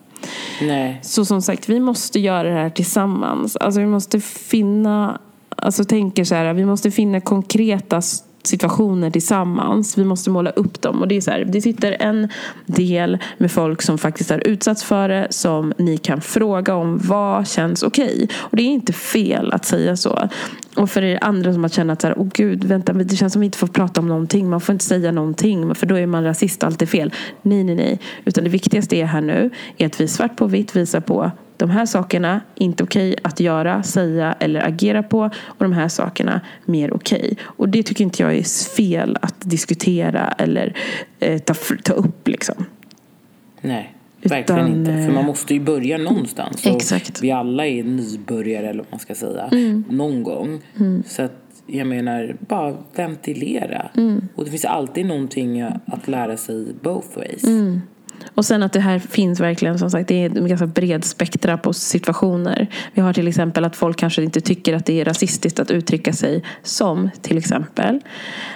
Nej. 0.62 0.98
Så 1.02 1.24
som 1.24 1.42
sagt, 1.42 1.68
vi 1.68 1.80
måste 1.80 2.20
göra 2.20 2.48
det 2.48 2.54
här 2.54 2.70
tillsammans. 2.70 3.56
Alltså 3.56 3.80
vi 3.80 3.86
måste 3.86 4.20
finna, 4.20 5.20
alltså 5.56 5.84
tänker 5.84 6.24
så 6.24 6.34
här, 6.34 6.52
vi 6.54 6.64
måste 6.64 6.90
finna 6.90 7.20
konkreta 7.20 8.02
situationer 8.46 9.10
tillsammans. 9.10 9.98
Vi 9.98 10.04
måste 10.04 10.30
måla 10.30 10.50
upp 10.50 10.82
dem. 10.82 11.00
Och 11.00 11.08
det 11.08 11.16
är 11.16 11.20
så 11.20 11.30
här, 11.30 11.44
det 11.44 11.60
sitter 11.60 11.96
en 12.00 12.28
del 12.66 13.18
med 13.38 13.52
folk 13.52 13.82
som 13.82 13.98
faktiskt 13.98 14.30
har 14.30 14.46
utsatts 14.46 14.84
för 14.84 15.08
det 15.08 15.26
som 15.30 15.72
ni 15.78 15.96
kan 15.96 16.20
fråga 16.20 16.74
om 16.74 16.98
vad 17.02 17.48
känns 17.48 17.82
okej. 17.82 18.28
Och 18.34 18.56
det 18.56 18.62
är 18.62 18.66
inte 18.66 18.92
fel 18.92 19.52
att 19.52 19.64
säga 19.64 19.96
så. 19.96 20.28
Och 20.76 20.90
för 20.90 21.02
er 21.02 21.18
andra 21.20 21.52
som 21.52 21.62
har 21.62 21.68
känt 21.68 21.90
att 21.90 22.00
så 22.00 22.06
här, 22.06 22.14
oh 22.14 22.28
gud, 22.34 22.64
vänta, 22.64 22.92
det 22.92 23.16
känns 23.16 23.32
som 23.32 23.40
att 23.40 23.42
vi 23.42 23.46
inte 23.46 23.58
får 23.58 23.66
prata 23.66 24.00
om 24.00 24.08
någonting. 24.08 24.50
Man 24.50 24.60
får 24.60 24.72
inte 24.72 24.84
säga 24.84 25.12
någonting 25.12 25.74
för 25.74 25.86
då 25.86 25.98
är 25.98 26.06
man 26.06 26.24
rasist 26.24 26.62
och 26.62 26.66
allt 26.66 26.82
är 26.82 26.86
fel. 26.86 27.12
Nej, 27.42 27.64
nej, 27.64 27.74
nej. 27.74 28.00
Utan 28.24 28.44
det 28.44 28.50
viktigaste 28.50 28.96
är 28.96 29.04
här 29.04 29.20
nu 29.20 29.50
är 29.78 29.86
att 29.86 30.00
vi 30.00 30.08
svart 30.08 30.36
på 30.36 30.46
vitt 30.46 30.76
visar 30.76 31.00
på 31.00 31.30
de 31.56 31.70
här 31.70 31.86
sakerna 31.86 32.40
inte 32.54 32.84
okej 32.84 33.16
att 33.22 33.40
göra, 33.40 33.82
säga 33.82 34.32
eller 34.40 34.66
agera 34.68 35.02
på 35.02 35.20
och 35.44 35.58
de 35.64 35.72
här 35.72 35.88
sakerna 35.88 36.40
mer 36.64 36.94
okej. 36.94 37.36
Och 37.42 37.68
det 37.68 37.82
tycker 37.82 38.04
inte 38.04 38.22
jag 38.22 38.34
är 38.36 38.74
fel 38.76 39.18
att 39.22 39.34
diskutera 39.40 40.28
eller 40.38 40.76
eh, 41.20 41.38
ta, 41.38 41.54
ta 41.84 41.92
upp 41.92 42.28
liksom. 42.28 42.64
Nej, 43.60 43.94
verkligen 44.22 44.60
Utan, 44.66 44.78
inte. 44.78 44.92
eh, 44.92 45.06
För 45.06 45.12
man 45.12 45.24
måste 45.24 45.54
ju 45.54 45.60
börja 45.60 45.98
någonstans. 45.98 46.66
Exakt. 46.66 47.22
Vi 47.22 47.30
alla 47.30 47.66
är 47.66 47.84
nybörjare, 47.84 48.68
eller 48.68 48.82
vad 48.82 48.90
man 48.90 49.00
ska 49.00 49.14
säga, 49.14 49.48
Mm. 49.52 49.84
någon 49.88 50.22
gång. 50.22 50.60
Så 51.06 51.22
att 51.22 51.40
jag 51.66 51.86
menar, 51.86 52.36
bara 52.40 52.76
ventilera. 52.96 53.90
Mm. 53.96 54.28
Och 54.34 54.44
det 54.44 54.50
finns 54.50 54.64
alltid 54.64 55.06
någonting 55.06 55.60
att 55.86 56.08
lära 56.08 56.36
sig 56.36 56.66
both 56.82 57.08
ways. 57.18 57.44
Mm. 57.44 57.80
Och 58.34 58.44
sen 58.44 58.62
att 58.62 58.72
det 58.72 58.80
här 58.80 58.98
finns 58.98 59.40
verkligen, 59.40 59.78
som 59.78 59.90
sagt, 59.90 60.08
det 60.08 60.24
är 60.24 60.38
en 60.38 60.48
ganska 60.48 60.66
bred 60.66 61.04
spektra 61.04 61.58
på 61.58 61.72
situationer. 61.72 62.68
Vi 62.92 63.00
har 63.00 63.12
till 63.12 63.28
exempel 63.28 63.64
att 63.64 63.76
folk 63.76 63.98
kanske 63.98 64.22
inte 64.22 64.40
tycker 64.40 64.74
att 64.74 64.86
det 64.86 65.00
är 65.00 65.04
rasistiskt 65.04 65.60
att 65.60 65.70
uttrycka 65.70 66.12
sig 66.12 66.42
som 66.62 67.10
till 67.22 67.38
exempel 67.38 68.00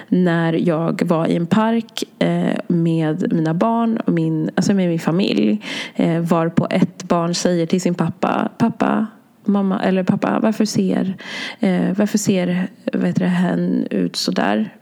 när 0.07 0.53
jag 0.53 1.01
var 1.05 1.27
i 1.27 1.35
en 1.35 1.47
park 1.47 2.03
eh, 2.19 2.55
med 2.67 3.33
mina 3.33 3.53
barn 3.53 3.97
och 3.97 4.13
min, 4.13 4.49
alltså 4.55 4.73
med 4.73 4.89
min 4.89 4.99
familj. 4.99 5.61
Eh, 5.95 6.19
var 6.19 6.49
på 6.49 6.67
ett 6.69 7.03
barn 7.03 7.35
säger 7.35 7.65
till 7.65 7.81
sin 7.81 7.95
pappa, 7.95 8.51
pappa, 8.57 9.07
mamma 9.45 9.83
eller 9.83 10.03
pappa, 10.03 10.39
varför 10.39 10.65
ser, 10.65 11.17
eh, 11.59 11.97
varför 11.97 12.17
ser 12.17 12.67
vad 12.93 13.07
heter 13.07 13.21
det, 13.21 13.27
hen 13.27 13.87
ut 13.91 14.15
så 14.15 14.31
där? 14.31 14.75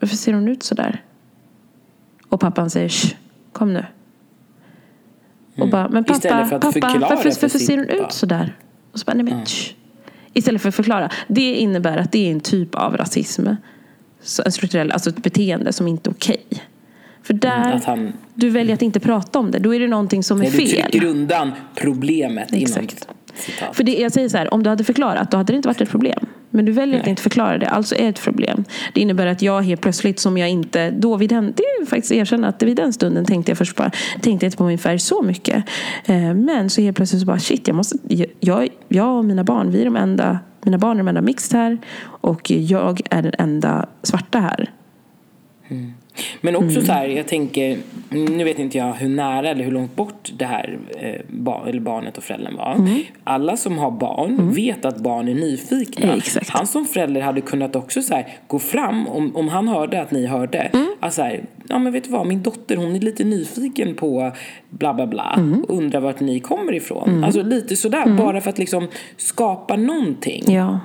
Varför 0.00 0.16
ser 0.16 0.32
hon 0.32 0.48
ut 0.48 0.62
så 0.62 0.74
där? 0.74 1.02
Och 2.28 2.40
pappan 2.40 2.70
säger 2.70 2.88
Shh, 2.88 3.14
kom 3.52 3.72
nu. 3.72 3.84
Och 5.58 5.68
bara, 5.68 5.88
men 5.88 6.04
pappa, 6.04 6.16
Istället 6.16 6.48
för 6.48 6.56
att 6.56 6.62
pappa 6.62 6.72
förklara 6.72 6.98
varför, 6.98 7.30
för 7.30 7.40
varför 7.42 7.58
ser 7.58 7.76
hon 7.76 7.88
ut 7.88 8.12
så 8.12 8.26
där? 8.26 8.56
Och 8.92 8.98
så 8.98 9.04
bara, 9.04 9.14
nej 9.14 9.24
men 9.24 9.46
shh. 9.46 9.72
Istället 10.32 10.62
för 10.62 10.68
att 10.68 10.74
förklara. 10.74 11.10
Det 11.28 11.54
innebär 11.54 11.96
att 11.98 12.12
det 12.12 12.28
är 12.28 12.32
en 12.32 12.40
typ 12.40 12.74
av 12.74 12.96
rasism. 12.96 13.46
Så 14.22 14.42
en 14.46 14.52
strukturell, 14.52 14.92
alltså 14.92 15.10
ett 15.10 15.22
beteende 15.22 15.72
som 15.72 15.88
inte 15.88 16.10
är 16.10 16.12
okej. 16.12 16.44
För 17.22 17.34
där, 17.34 17.72
Att 17.72 17.84
han, 17.84 18.12
du 18.34 18.50
väljer 18.50 18.74
att 18.74 18.82
inte 18.82 19.00
prata 19.00 19.38
om 19.38 19.50
det. 19.50 19.58
Då 19.58 19.74
är 19.74 19.80
det 19.80 19.88
någonting 19.88 20.22
som 20.22 20.38
är 20.38 20.42
nej, 20.42 20.50
du 20.50 20.56
fel. 20.56 20.90
trycker 20.90 21.06
undan 21.06 21.52
problemet 21.74 22.52
inom 22.52 22.62
Exakt. 22.62 23.08
citat. 23.34 23.76
För 23.76 23.84
det, 23.84 23.92
jag 23.92 24.12
säger 24.12 24.28
så 24.28 24.38
här, 24.38 24.54
om 24.54 24.62
du 24.62 24.70
hade 24.70 24.84
förklarat 24.84 25.30
då 25.30 25.36
hade 25.36 25.52
det 25.52 25.56
inte 25.56 25.68
varit 25.68 25.80
ett 25.80 25.90
problem. 25.90 26.26
Men 26.54 26.64
du 26.64 26.72
väljer 26.72 27.00
att 27.00 27.06
inte 27.06 27.22
förklara 27.22 27.58
det, 27.58 27.66
alltså 27.66 27.94
är 27.94 28.02
det 28.02 28.08
ett 28.08 28.22
problem. 28.22 28.64
Det 28.94 29.00
innebär 29.00 29.26
att 29.26 29.42
jag 29.42 29.62
helt 29.62 29.80
plötsligt 29.80 30.18
som 30.18 30.38
jag 30.38 30.50
inte, 30.50 30.90
då 30.90 31.16
vid 31.16 31.30
den, 31.30 31.52
det 31.56 31.62
är 31.62 31.86
faktiskt 31.86 32.12
erkänna 32.12 32.48
att 32.48 32.62
vid 32.62 32.76
den 32.76 32.92
stunden 32.92 33.24
tänkte 33.24 33.50
jag 33.50 33.58
först 33.58 33.76
bara, 33.76 33.90
tänkte 34.20 34.30
jag 34.30 34.48
inte 34.48 34.56
på 34.56 34.64
min 34.64 34.78
färg 34.78 34.98
så 34.98 35.22
mycket. 35.22 35.64
Eh, 36.04 36.34
Men 36.34 36.70
så 36.70 36.80
helt 36.80 36.96
plötsligt 36.96 37.20
så 37.20 37.26
bara, 37.26 37.38
shit, 37.38 37.68
jag 37.68 37.74
måste, 37.74 37.98
jag, 38.40 38.68
jag 38.88 39.18
och 39.18 39.24
mina 39.24 39.44
barn, 39.44 39.70
vi 39.70 39.80
är 39.80 39.84
de 39.84 39.96
enda, 39.96 40.38
mina 40.64 40.78
barn 40.78 40.96
är 40.96 40.98
de 40.98 41.08
enda 41.08 41.22
mixed 41.22 41.60
här. 41.60 41.78
Och 42.04 42.50
jag 42.50 43.00
är 43.10 43.22
den 43.22 43.34
enda 43.38 43.86
svarta 44.02 44.38
här. 44.38 44.70
Men 46.40 46.56
också 46.56 46.70
Mm. 46.70 46.84
så 46.86 46.92
här, 46.92 47.08
jag 47.08 47.26
tänker, 47.26 47.78
nu 48.10 48.44
vet 48.44 48.58
inte 48.58 48.78
jag 48.78 48.92
hur 48.92 49.08
nära 49.08 49.48
eller 49.50 49.64
hur 49.64 49.70
långt 49.72 49.96
bort 49.96 50.30
det 50.38 50.44
här 50.44 50.78
eh, 51.00 51.20
bar, 51.28 51.62
eller 51.66 51.80
barnet 51.80 52.18
och 52.18 52.24
föräldern 52.24 52.56
var. 52.56 52.74
Mm. 52.74 53.02
Alla 53.24 53.56
som 53.56 53.78
har 53.78 53.90
barn 53.90 54.52
vet 54.52 54.84
att 54.84 54.96
barn 54.98 55.28
är 55.28 55.34
nyfikna. 55.34 56.14
Exakt. 56.16 56.48
Han 56.50 56.66
som 56.66 56.84
förälder 56.84 57.20
hade 57.20 57.40
kunnat 57.40 57.76
också 57.76 58.02
så 58.02 58.14
här, 58.14 58.26
gå 58.46 58.58
fram, 58.58 59.08
om, 59.08 59.36
om 59.36 59.48
han 59.48 59.68
hörde 59.68 60.00
att 60.02 60.10
ni 60.10 60.26
hörde, 60.26 60.58
Mm. 60.58 60.86
att 61.00 61.14
så 61.14 61.22
här, 61.22 61.44
ja 61.68 61.78
men 61.78 61.92
vet 61.92 62.04
du 62.04 62.10
vad, 62.10 62.26
min 62.26 62.42
dotter 62.42 62.76
hon 62.76 62.96
är 62.96 63.00
lite 63.00 63.24
nyfiken 63.24 63.94
på 63.94 64.32
bla 64.70 64.94
bla 64.94 65.06
bla, 65.06 65.34
Mm. 65.36 65.64
och 65.68 65.76
undrar 65.76 66.00
vart 66.00 66.20
ni 66.20 66.40
kommer 66.40 66.74
ifrån. 66.74 67.24
Alltså 67.24 67.42
lite 67.42 67.76
sådär, 67.76 68.06
bara 68.18 68.40
för 68.40 68.50
att 68.50 68.58
liksom 68.58 68.88
skapa 69.16 69.76
någonting. 69.76 70.52
Ja. 70.52 70.80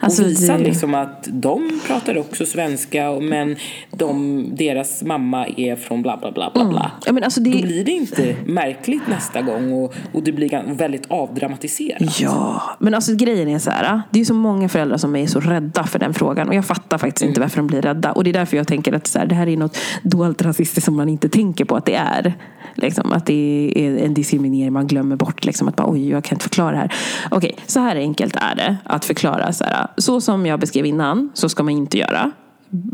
Alltså, 0.00 0.22
och 0.22 0.28
visa 0.28 0.56
det- 0.58 0.64
liksom 0.64 0.94
att 0.94 1.28
de 1.30 1.80
pratar 1.86 2.18
också 2.18 2.46
svenska 2.46 3.12
men 3.20 3.56
de, 3.90 4.46
deras 4.56 5.02
mamma 5.02 5.46
är 5.56 5.76
från 5.76 6.02
bla 6.02 6.16
bla 6.16 6.32
bla 6.32 6.50
bla 6.54 6.64
bla. 6.64 6.90
Ja, 7.06 7.12
men 7.12 7.24
alltså 7.24 7.40
det, 7.40 7.50
Då 7.50 7.62
blir 7.62 7.84
det 7.84 7.90
inte 7.92 8.36
märkligt 8.46 9.06
nästa 9.08 9.42
gång 9.42 9.72
och, 9.72 9.94
och 10.12 10.22
det 10.22 10.32
blir 10.32 10.74
väldigt 10.74 11.06
avdramatiserat. 11.10 12.20
Ja, 12.20 12.62
men 12.78 12.94
alltså 12.94 13.14
grejen 13.14 13.48
är 13.48 13.58
så 13.58 13.70
här. 13.70 14.02
Det 14.10 14.20
är 14.20 14.24
så 14.24 14.34
många 14.34 14.68
föräldrar 14.68 14.96
som 14.96 15.16
är 15.16 15.26
så 15.26 15.40
rädda 15.40 15.84
för 15.84 15.98
den 15.98 16.14
frågan. 16.14 16.48
Och 16.48 16.54
jag 16.54 16.64
fattar 16.66 16.98
faktiskt 16.98 17.24
inte 17.24 17.40
varför 17.40 17.56
de 17.56 17.66
blir 17.66 17.82
rädda. 17.82 18.12
Och 18.12 18.24
det 18.24 18.30
är 18.30 18.34
därför 18.34 18.56
jag 18.56 18.66
tänker 18.66 18.92
att 18.92 19.06
så 19.06 19.18
här, 19.18 19.26
det 19.26 19.34
här 19.34 19.46
är 19.48 19.56
något 19.56 19.76
dolt 20.02 20.42
rasistiskt 20.42 20.84
som 20.84 20.96
man 20.96 21.08
inte 21.08 21.28
tänker 21.28 21.64
på 21.64 21.76
att 21.76 21.86
det 21.86 21.94
är. 21.94 22.34
Liksom, 22.74 23.12
att 23.12 23.26
det 23.26 23.72
är 23.76 23.96
en 24.04 24.14
diskriminering 24.14 24.72
man 24.72 24.86
glömmer 24.86 25.16
bort. 25.16 25.44
Liksom, 25.44 25.68
att 25.68 25.76
bara, 25.76 25.90
oj, 25.90 26.10
jag 26.10 26.24
kan 26.24 26.36
inte 26.36 26.42
förklara 26.42 26.70
det 26.70 26.76
här. 26.76 26.92
Okej, 27.30 27.56
så 27.66 27.80
här 27.80 27.96
enkelt 27.96 28.36
är 28.36 28.54
det 28.56 28.76
att 28.84 29.04
förklara. 29.04 29.52
Så, 29.64 29.70
här, 29.70 29.86
så 29.96 30.20
som 30.20 30.46
jag 30.46 30.60
beskrev 30.60 30.86
innan, 30.86 31.30
så 31.34 31.48
ska 31.48 31.62
man 31.62 31.72
inte 31.72 31.98
göra. 31.98 32.30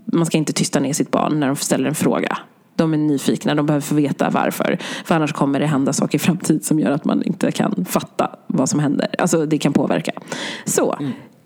Man 0.05 0.27
ska 0.27 0.39
inte 0.39 0.53
tysta 0.53 0.81
ner 0.81 0.93
sitt 0.93 1.11
barn 1.11 1.41
när 1.41 1.47
de 1.47 1.57
ställer 1.57 1.89
en 1.89 1.95
fråga. 1.95 2.39
De 2.77 2.95
är 2.95 2.99
nyfikna, 2.99 3.55
de 3.55 3.67
behöver 3.67 3.83
få 3.83 3.95
veta 3.95 4.31
varför. 4.31 4.79
För 5.05 5.15
annars 5.15 5.33
kommer 5.33 5.61
det 5.61 5.67
hända 5.67 5.93
saker 5.93 6.17
i 6.17 6.19
framtiden 6.19 6.63
som 6.63 6.81
gör 6.81 6.91
att 6.91 7.05
man 7.05 7.23
inte 7.23 7.53
kan 7.53 7.85
fatta 7.85 8.31
vad 8.47 8.69
som 8.69 8.81
händer. 8.81 9.15
Alltså 9.19 9.47
det 9.47 9.59
kan 9.59 9.73
påverka. 9.73 10.13
Så, 10.65 10.99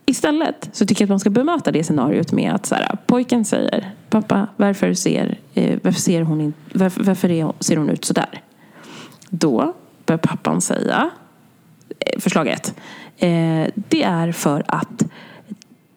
istället 0.06 0.68
så 0.72 0.86
tycker 0.86 1.02
jag 1.02 1.06
att 1.06 1.10
man 1.10 1.20
ska 1.20 1.30
bemöta 1.30 1.72
det 1.72 1.84
scenariot 1.84 2.32
med 2.32 2.54
att 2.54 2.66
så 2.66 2.74
här, 2.74 2.98
pojken 3.06 3.44
säger 3.44 3.92
Pappa, 4.10 4.48
varför 4.56 4.94
ser, 4.94 5.38
eh, 5.54 5.78
varför 5.82 6.00
ser, 6.00 6.22
hon, 6.22 6.40
in, 6.40 6.54
varför, 6.74 7.04
varför 7.04 7.30
är, 7.30 7.52
ser 7.60 7.76
hon 7.76 7.90
ut 7.90 8.04
sådär? 8.04 8.42
Då 9.30 9.74
bör 10.06 10.16
pappan 10.16 10.60
säga 10.60 11.10
eh, 11.98 12.20
Förslag 12.20 12.48
ett. 12.48 12.74
Eh, 13.18 13.68
det 13.74 14.02
är 14.02 14.32
för 14.32 14.64
att 14.68 15.04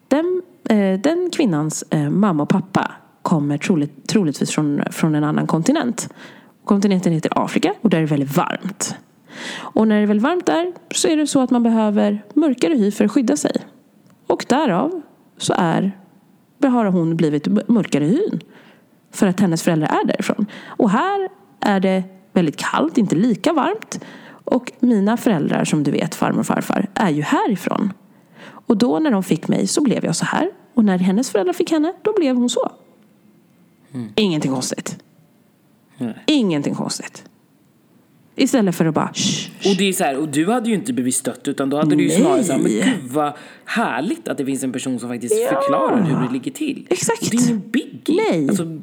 den, 0.08 0.42
eh, 0.68 1.00
den 1.00 1.30
kvinnans 1.32 1.84
eh, 1.90 2.10
mamma 2.10 2.42
och 2.42 2.48
pappa 2.48 2.92
kommer 3.22 3.58
troligt, 3.58 4.08
troligtvis 4.08 4.50
från, 4.50 4.82
från 4.90 5.14
en 5.14 5.24
annan 5.24 5.46
kontinent. 5.46 6.14
Kontinenten 6.64 7.12
heter 7.12 7.32
Afrika 7.44 7.74
och 7.80 7.90
där 7.90 7.98
är 7.98 8.02
det 8.02 8.06
väldigt 8.06 8.36
varmt. 8.36 8.96
Och 9.56 9.88
när 9.88 9.96
det 9.96 10.02
är 10.02 10.06
väldigt 10.06 10.24
varmt 10.24 10.46
där 10.46 10.72
så 10.90 11.08
är 11.08 11.16
det 11.16 11.26
så 11.26 11.40
att 11.40 11.50
man 11.50 11.62
behöver 11.62 12.22
mörkare 12.34 12.74
hy 12.74 12.90
för 12.90 13.04
att 13.04 13.12
skydda 13.12 13.36
sig. 13.36 13.52
Och 14.26 14.44
därav 14.48 15.00
så 15.36 15.54
är, 15.56 15.92
har 16.62 16.84
hon 16.84 17.16
blivit 17.16 17.68
mörkare 17.68 18.04
i 18.04 18.08
hyn. 18.08 18.40
För 19.10 19.26
att 19.26 19.40
hennes 19.40 19.62
föräldrar 19.62 19.88
är 19.88 20.06
därifrån. 20.06 20.46
Och 20.66 20.90
här 20.90 21.28
är 21.60 21.80
det 21.80 22.02
väldigt 22.32 22.56
kallt, 22.56 22.98
inte 22.98 23.16
lika 23.16 23.52
varmt. 23.52 24.00
Och 24.50 24.72
mina 24.80 25.16
föräldrar, 25.16 25.64
som 25.64 25.84
du 25.84 25.90
vet, 25.90 26.14
farmor 26.14 26.40
och 26.40 26.46
farfar, 26.46 26.86
är 26.94 27.10
ju 27.10 27.22
härifrån. 27.22 27.92
Och 28.66 28.76
då 28.76 28.98
när 28.98 29.10
de 29.10 29.22
fick 29.22 29.48
mig 29.48 29.66
så 29.66 29.82
blev 29.82 30.04
jag 30.04 30.16
så 30.16 30.24
här. 30.24 30.50
Och 30.74 30.84
när 30.84 30.98
hennes 30.98 31.30
föräldrar 31.30 31.52
fick 31.52 31.70
henne, 31.70 31.92
då 32.02 32.14
blev 32.16 32.36
hon 32.36 32.50
så. 32.50 32.72
Mm. 33.94 34.08
Ingenting 34.14 34.52
konstigt. 34.52 34.98
Nej. 35.98 36.14
Ingenting 36.26 36.74
konstigt. 36.74 37.24
Istället 38.36 38.74
för 38.74 38.84
att 38.84 38.94
bara 38.94 39.10
shh, 39.14 39.70
Och 39.70 39.76
det 39.78 39.88
är 39.88 39.92
så 39.92 40.04
här, 40.04 40.18
och 40.18 40.28
du 40.28 40.50
hade 40.50 40.68
ju 40.68 40.74
inte 40.74 40.92
blivit 40.92 41.14
stött 41.14 41.48
utan 41.48 41.70
då 41.70 41.76
hade 41.76 41.96
du 41.96 42.02
ju 42.02 42.10
snarare 42.10 42.44
såhär, 42.44 42.60
men 42.60 42.72
gud 42.72 43.10
vad 43.10 43.32
härligt 43.64 44.28
att 44.28 44.38
det 44.38 44.44
finns 44.44 44.64
en 44.64 44.72
person 44.72 44.98
som 44.98 45.08
faktiskt 45.08 45.34
ja. 45.34 45.48
förklarar 45.48 46.02
hur 46.02 46.26
det 46.26 46.32
ligger 46.32 46.50
till. 46.50 46.86
Exakt. 46.90 47.22
Och 47.22 47.28
det 47.30 47.36
är 47.36 47.44
ingen 47.44 47.70
biggie. 47.70 48.22
Nej. 48.30 48.48
Alltså, 48.48 48.80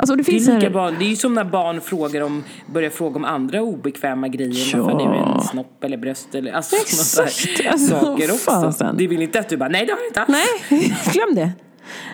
Alltså, 0.00 0.16
det, 0.16 0.24
finns 0.24 0.46
det, 0.46 0.52
är 0.52 0.60
lika 0.60 0.70
barn, 0.70 0.94
det 0.98 1.04
är 1.04 1.08
ju 1.08 1.16
som 1.16 1.34
när 1.34 1.44
barn 1.44 1.80
frågar 1.80 2.20
om, 2.20 2.44
börjar 2.66 2.90
fråga 2.90 3.16
om 3.16 3.24
andra 3.24 3.62
obekväma 3.62 4.28
grejer. 4.28 4.76
Ja. 4.76 4.82
Varför 4.82 4.98
det 4.98 5.04
är 5.04 5.34
en 5.34 5.40
snopp 5.40 5.84
eller 5.84 5.96
bröst 5.96 6.34
eller 6.34 6.52
alltså, 6.52 6.76
Exakt. 6.76 7.66
Alltså, 7.72 8.00
saker 8.00 8.24
också. 8.24 8.50
Fasen. 8.50 8.96
Det 8.96 9.06
vill 9.06 9.22
inte 9.22 9.40
att 9.40 9.48
du 9.48 9.56
bara, 9.56 9.68
nej 9.68 9.86
det 9.86 9.92
har 9.92 9.98
jag 9.98 10.08
inte 10.08 10.20
alls. 10.20 10.28
Nej, 10.70 10.94
glöm 11.12 11.34
det. 11.34 11.50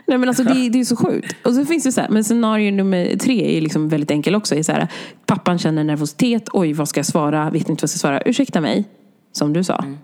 Nej 0.07 0.19
men 0.19 0.29
alltså 0.29 0.45
det, 0.45 0.69
det 0.69 0.81
är 0.81 0.85
så 0.85 0.97
sjukt. 0.97 1.37
Och 1.47 1.55
så 1.55 1.65
finns 1.65 1.85
det 1.85 1.93
så 1.93 2.01
här, 2.01 2.09
men 2.09 2.25
scenario 2.25 2.73
nummer 2.73 3.17
tre 3.17 3.57
är 3.57 3.61
liksom 3.61 3.89
väldigt 3.89 4.11
enkel 4.11 4.35
också. 4.35 4.55
Är 4.55 4.63
så 4.63 4.73
här, 4.73 4.89
pappan 5.27 5.59
känner 5.59 5.85
nervositet, 5.85 6.49
oj 6.53 6.73
vad 6.73 6.89
ska 6.89 6.99
jag 6.99 7.07
svara, 7.07 7.51
vet 7.51 7.69
inte 7.69 7.71
vad 7.71 7.83
jag 7.83 7.91
ska 7.91 7.99
svara. 7.99 8.23
Ursäkta 8.23 8.61
mig, 8.61 8.85
som 9.33 9.53
du 9.53 9.65
sa. 9.65 9.77
Mm. 9.77 9.89
Mm. 9.89 9.99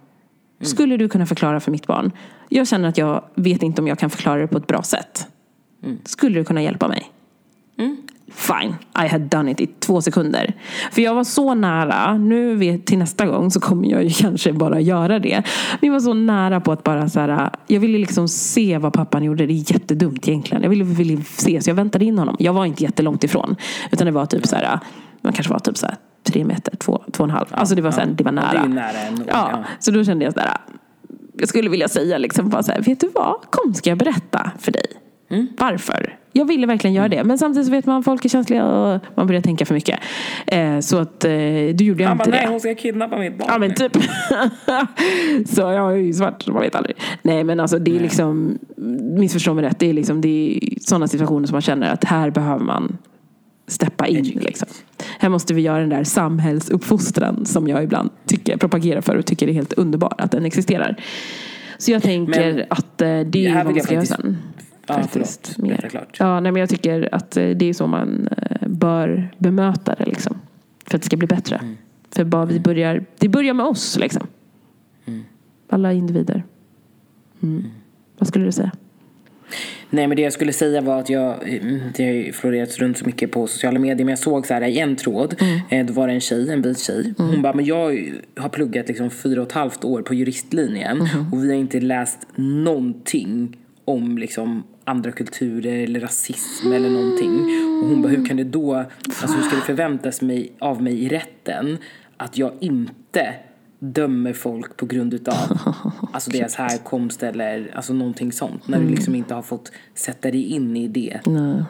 Skulle 0.60 0.96
du 0.96 1.08
kunna 1.08 1.26
förklara 1.26 1.60
för 1.60 1.70
mitt 1.70 1.86
barn? 1.86 2.12
Jag 2.48 2.68
känner 2.68 2.88
att 2.88 2.98
jag 2.98 3.24
vet 3.34 3.62
inte 3.62 3.82
om 3.82 3.88
jag 3.88 3.98
kan 3.98 4.10
förklara 4.10 4.40
det 4.40 4.46
på 4.46 4.58
ett 4.58 4.66
bra 4.66 4.82
sätt. 4.82 5.26
Mm. 5.84 5.98
Skulle 6.04 6.38
du 6.38 6.44
kunna 6.44 6.62
hjälpa 6.62 6.88
mig? 6.88 7.10
Mm. 7.82 7.96
Fine, 8.34 8.74
I 9.04 9.08
had 9.08 9.20
done 9.20 9.50
it 9.50 9.60
i 9.60 9.66
två 9.66 10.02
sekunder. 10.02 10.54
För 10.92 11.02
jag 11.02 11.14
var 11.14 11.24
så 11.24 11.54
nära, 11.54 12.18
nu 12.18 12.54
vet, 12.54 12.86
till 12.86 12.98
nästa 12.98 13.26
gång 13.26 13.50
så 13.50 13.60
kommer 13.60 13.88
jag 13.88 14.04
ju 14.04 14.10
kanske 14.18 14.52
bara 14.52 14.80
göra 14.80 15.18
det. 15.18 15.42
Men 15.80 15.86
jag 15.86 15.92
var 15.92 16.00
så 16.00 16.14
nära 16.14 16.60
på 16.60 16.72
att 16.72 16.84
bara 16.84 17.08
så 17.08 17.20
här, 17.20 17.50
jag 17.66 17.80
ville 17.80 17.98
liksom 17.98 18.28
se 18.28 18.78
vad 18.78 18.92
pappan 18.92 19.24
gjorde. 19.24 19.46
Det 19.46 19.52
är 19.52 19.72
jättedumt 19.72 20.28
egentligen. 20.28 20.62
Jag 20.62 20.70
ville, 20.70 20.84
ville 20.84 21.22
se, 21.22 21.62
så 21.62 21.70
jag 21.70 21.74
väntade 21.74 22.04
in 22.04 22.18
honom. 22.18 22.36
Jag 22.38 22.52
var 22.52 22.64
inte 22.64 22.82
jättelångt 22.82 23.24
ifrån. 23.24 23.56
Utan 23.90 24.06
det 24.06 24.12
var 24.12 24.26
typ 24.26 24.46
så 24.46 24.56
här, 24.56 24.78
man 25.20 25.32
kanske 25.32 25.52
var 25.52 25.60
typ 25.60 25.76
så 25.76 25.86
här 25.86 25.96
tre 26.22 26.44
meter, 26.44 26.76
två, 26.76 27.02
två 27.12 27.24
och 27.24 27.30
en 27.30 27.36
halv. 27.36 27.46
Alltså 27.50 27.74
det 27.74 27.82
var, 27.82 27.90
så 27.90 28.00
här, 28.00 28.06
det 28.06 28.24
var 28.24 28.32
nära. 28.32 28.52
Det 28.52 28.58
är 28.58 28.68
nära 28.68 28.98
ändå. 29.08 29.24
Ja, 29.28 29.64
så 29.78 29.90
då 29.90 30.04
kände 30.04 30.24
jag 30.24 30.34
så 30.34 30.40
där, 30.40 30.56
jag 31.38 31.48
skulle 31.48 31.70
vilja 31.70 31.88
säga 31.88 32.18
liksom 32.18 32.48
bara 32.48 32.62
så 32.62 32.72
här, 32.72 32.80
vet 32.80 33.00
du 33.00 33.10
vad? 33.14 33.34
Kom 33.50 33.74
ska 33.74 33.90
jag 33.90 33.98
berätta 33.98 34.50
för 34.58 34.72
dig. 34.72 34.86
Mm. 35.30 35.48
Varför? 35.58 36.18
Jag 36.32 36.44
ville 36.44 36.66
verkligen 36.66 36.94
göra 36.94 37.08
det. 37.08 37.24
Men 37.24 37.38
samtidigt 37.38 37.66
så 37.66 37.72
vet 37.72 37.86
man 37.86 37.98
att 37.98 38.04
folk 38.04 38.24
är 38.24 38.28
känsliga 38.28 38.66
och 38.66 39.00
man 39.14 39.26
börjar 39.26 39.42
tänka 39.42 39.66
för 39.66 39.74
mycket. 39.74 40.00
Eh, 40.46 40.78
så 40.78 40.98
att 40.98 41.24
eh, 41.24 41.30
du 41.74 41.84
gjorde 41.84 42.02
jag 42.02 42.12
inte 42.12 42.18
bara, 42.18 42.24
det. 42.24 42.42
nej 42.42 42.46
hon 42.46 42.60
ska 42.60 42.74
kidnappa 42.74 43.18
mitt 43.18 43.38
barn. 43.38 43.48
Ja 43.52 43.58
men 43.58 43.74
typ. 43.74 43.92
så 45.48 45.60
jag 45.60 45.92
är 45.92 45.96
ju 45.96 46.12
svart 46.12 46.46
man 46.46 46.62
vet 46.62 46.74
aldrig. 46.74 46.96
Nej 47.22 47.44
men 47.44 47.60
alltså 47.60 47.78
det 47.78 47.90
är 47.90 47.92
nej. 47.92 48.02
liksom, 48.02 48.58
missförstå 49.18 49.54
mig 49.54 49.64
rätt, 49.64 49.78
det 49.78 49.90
är 49.90 49.92
liksom 49.92 50.20
det 50.20 50.28
är 50.28 50.80
sådana 50.80 51.08
situationer 51.08 51.46
som 51.46 51.54
man 51.54 51.62
känner 51.62 51.92
att 51.92 52.04
här 52.04 52.30
behöver 52.30 52.64
man 52.64 52.98
steppa 53.66 54.06
in. 54.06 54.24
Liksom. 54.24 54.68
Här 55.18 55.28
måste 55.28 55.54
vi 55.54 55.62
göra 55.62 55.80
den 55.80 55.88
där 55.88 56.04
samhällsuppfostran 56.04 57.46
som 57.46 57.68
jag 57.68 57.84
ibland 57.84 58.10
tycker, 58.26 58.56
propagerar 58.56 59.00
för 59.00 59.16
och 59.16 59.26
tycker 59.26 59.48
är 59.48 59.52
helt 59.52 59.72
underbar 59.72 60.14
att 60.18 60.30
den 60.30 60.44
existerar. 60.44 60.96
Så 61.78 61.90
jag 61.90 62.02
tänker 62.02 62.54
men, 62.54 62.64
att 62.70 63.02
eh, 63.02 63.20
det 63.20 63.46
är 63.46 63.64
vad 63.64 63.74
man 63.74 63.80
ska 63.82 63.94
göra 63.94 64.04
sen. 64.04 64.38
Ja, 64.96 65.02
faktiskt. 65.02 65.52
Förlåt. 65.54 65.70
Mer. 65.70 65.88
Klart. 65.88 66.16
Ja, 66.18 66.40
nej, 66.40 66.52
men 66.52 66.60
jag 66.60 66.68
tycker 66.68 67.14
att 67.14 67.36
eh, 67.36 67.48
det 67.48 67.68
är 67.68 67.72
så 67.72 67.86
man 67.86 68.28
eh, 68.36 68.68
bör 68.68 69.34
bemöta 69.38 69.94
det. 69.94 70.04
Liksom. 70.04 70.40
För 70.86 70.96
att 70.96 71.02
det 71.02 71.06
ska 71.06 71.16
bli 71.16 71.26
bättre. 71.26 71.56
Mm. 71.56 71.76
För 72.10 72.24
bara 72.24 72.44
vi 72.44 72.60
börjar, 72.60 73.04
det 73.18 73.28
börjar 73.28 73.54
med 73.54 73.66
oss. 73.66 73.98
Liksom. 73.98 74.26
Mm. 75.04 75.24
Alla 75.68 75.92
individer. 75.92 76.44
Mm. 77.42 77.58
mm. 77.58 77.70
Vad 78.18 78.28
skulle 78.28 78.44
du 78.44 78.52
säga? 78.52 78.72
Nej 79.90 80.06
men 80.06 80.16
det 80.16 80.22
jag 80.22 80.32
skulle 80.32 80.52
säga 80.52 80.80
var 80.80 80.98
att 80.98 81.10
jag, 81.10 81.48
mm, 81.48 81.80
det 81.96 82.04
har 82.04 82.12
ju 82.12 82.32
florerat 82.32 82.78
runt 82.78 82.98
så 82.98 83.06
mycket 83.06 83.30
på 83.32 83.46
sociala 83.46 83.78
medier 83.78 84.04
men 84.04 84.12
jag 84.12 84.18
såg 84.18 84.46
så 84.46 84.54
här 84.54 84.62
i 84.62 84.78
en 84.78 84.96
tråd, 84.96 85.34
mm. 85.40 85.60
Eh, 85.70 85.86
då 85.86 85.92
var 85.92 86.06
det 86.06 86.12
en 86.12 86.20
tjej, 86.20 86.50
en 86.50 86.62
vit 86.62 86.78
tjej. 86.78 87.14
Mm. 87.18 87.30
Hon 87.30 87.42
bara, 87.42 87.52
men 87.52 87.64
jag 87.64 88.12
har 88.36 88.48
pluggat 88.48 88.88
liksom 88.88 89.10
fyra 89.10 89.40
och 89.40 89.46
ett 89.46 89.52
halvt 89.52 89.84
år 89.84 90.02
på 90.02 90.14
juristlinjen 90.14 91.00
mm. 91.00 91.32
och 91.32 91.44
vi 91.44 91.48
har 91.48 91.56
inte 91.56 91.80
läst 91.80 92.26
någonting 92.36 93.56
om 93.84 94.18
liksom 94.18 94.62
andra 94.84 95.12
kulturer 95.12 95.84
eller 95.84 96.00
rasism 96.00 96.66
mm. 96.66 96.76
eller 96.76 96.90
någonting. 96.90 97.34
Och 97.82 97.88
hon 97.88 98.02
bara, 98.02 98.08
hur 98.08 98.26
kan 98.26 98.36
det 98.36 98.44
då, 98.44 98.74
alltså 98.74 99.36
hur 99.36 99.42
ska 99.42 99.56
det 99.56 99.62
förväntas 99.62 100.22
mig, 100.22 100.52
av 100.58 100.82
mig 100.82 101.04
i 101.04 101.08
rätten 101.08 101.78
att 102.16 102.38
jag 102.38 102.52
inte 102.60 103.34
dömer 103.78 104.32
folk 104.32 104.76
på 104.76 104.86
grund 104.86 105.14
utav 105.14 105.34
alltså 106.12 106.30
deras 106.30 106.54
härkomst 106.54 107.22
eller 107.22 107.70
alltså 107.74 107.92
någonting 107.92 108.32
sånt. 108.32 108.68
När 108.68 108.76
mm. 108.76 108.88
du 108.88 108.94
liksom 108.94 109.14
inte 109.14 109.34
har 109.34 109.42
fått 109.42 109.72
sätta 109.94 110.30
dig 110.30 110.44
in 110.44 110.76
i 110.76 110.88
det 110.88 111.20
Nej. 111.26 111.64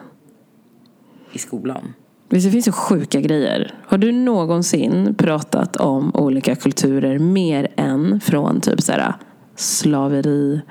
i 1.33 1.37
skolan. 1.37 1.93
Visst, 2.29 2.47
det 2.47 2.51
finns 2.51 2.67
ju 2.67 2.71
sjuka 2.71 3.21
grejer. 3.21 3.73
Har 3.85 3.97
du 3.97 4.11
någonsin 4.11 5.15
pratat 5.15 5.75
om 5.75 6.15
olika 6.15 6.55
kulturer 6.55 7.19
mer 7.19 7.67
än 7.75 8.19
från 8.19 8.61
typ 8.61 8.81
så 8.81 8.91
här, 8.91 9.13
slaveri, 9.55 10.61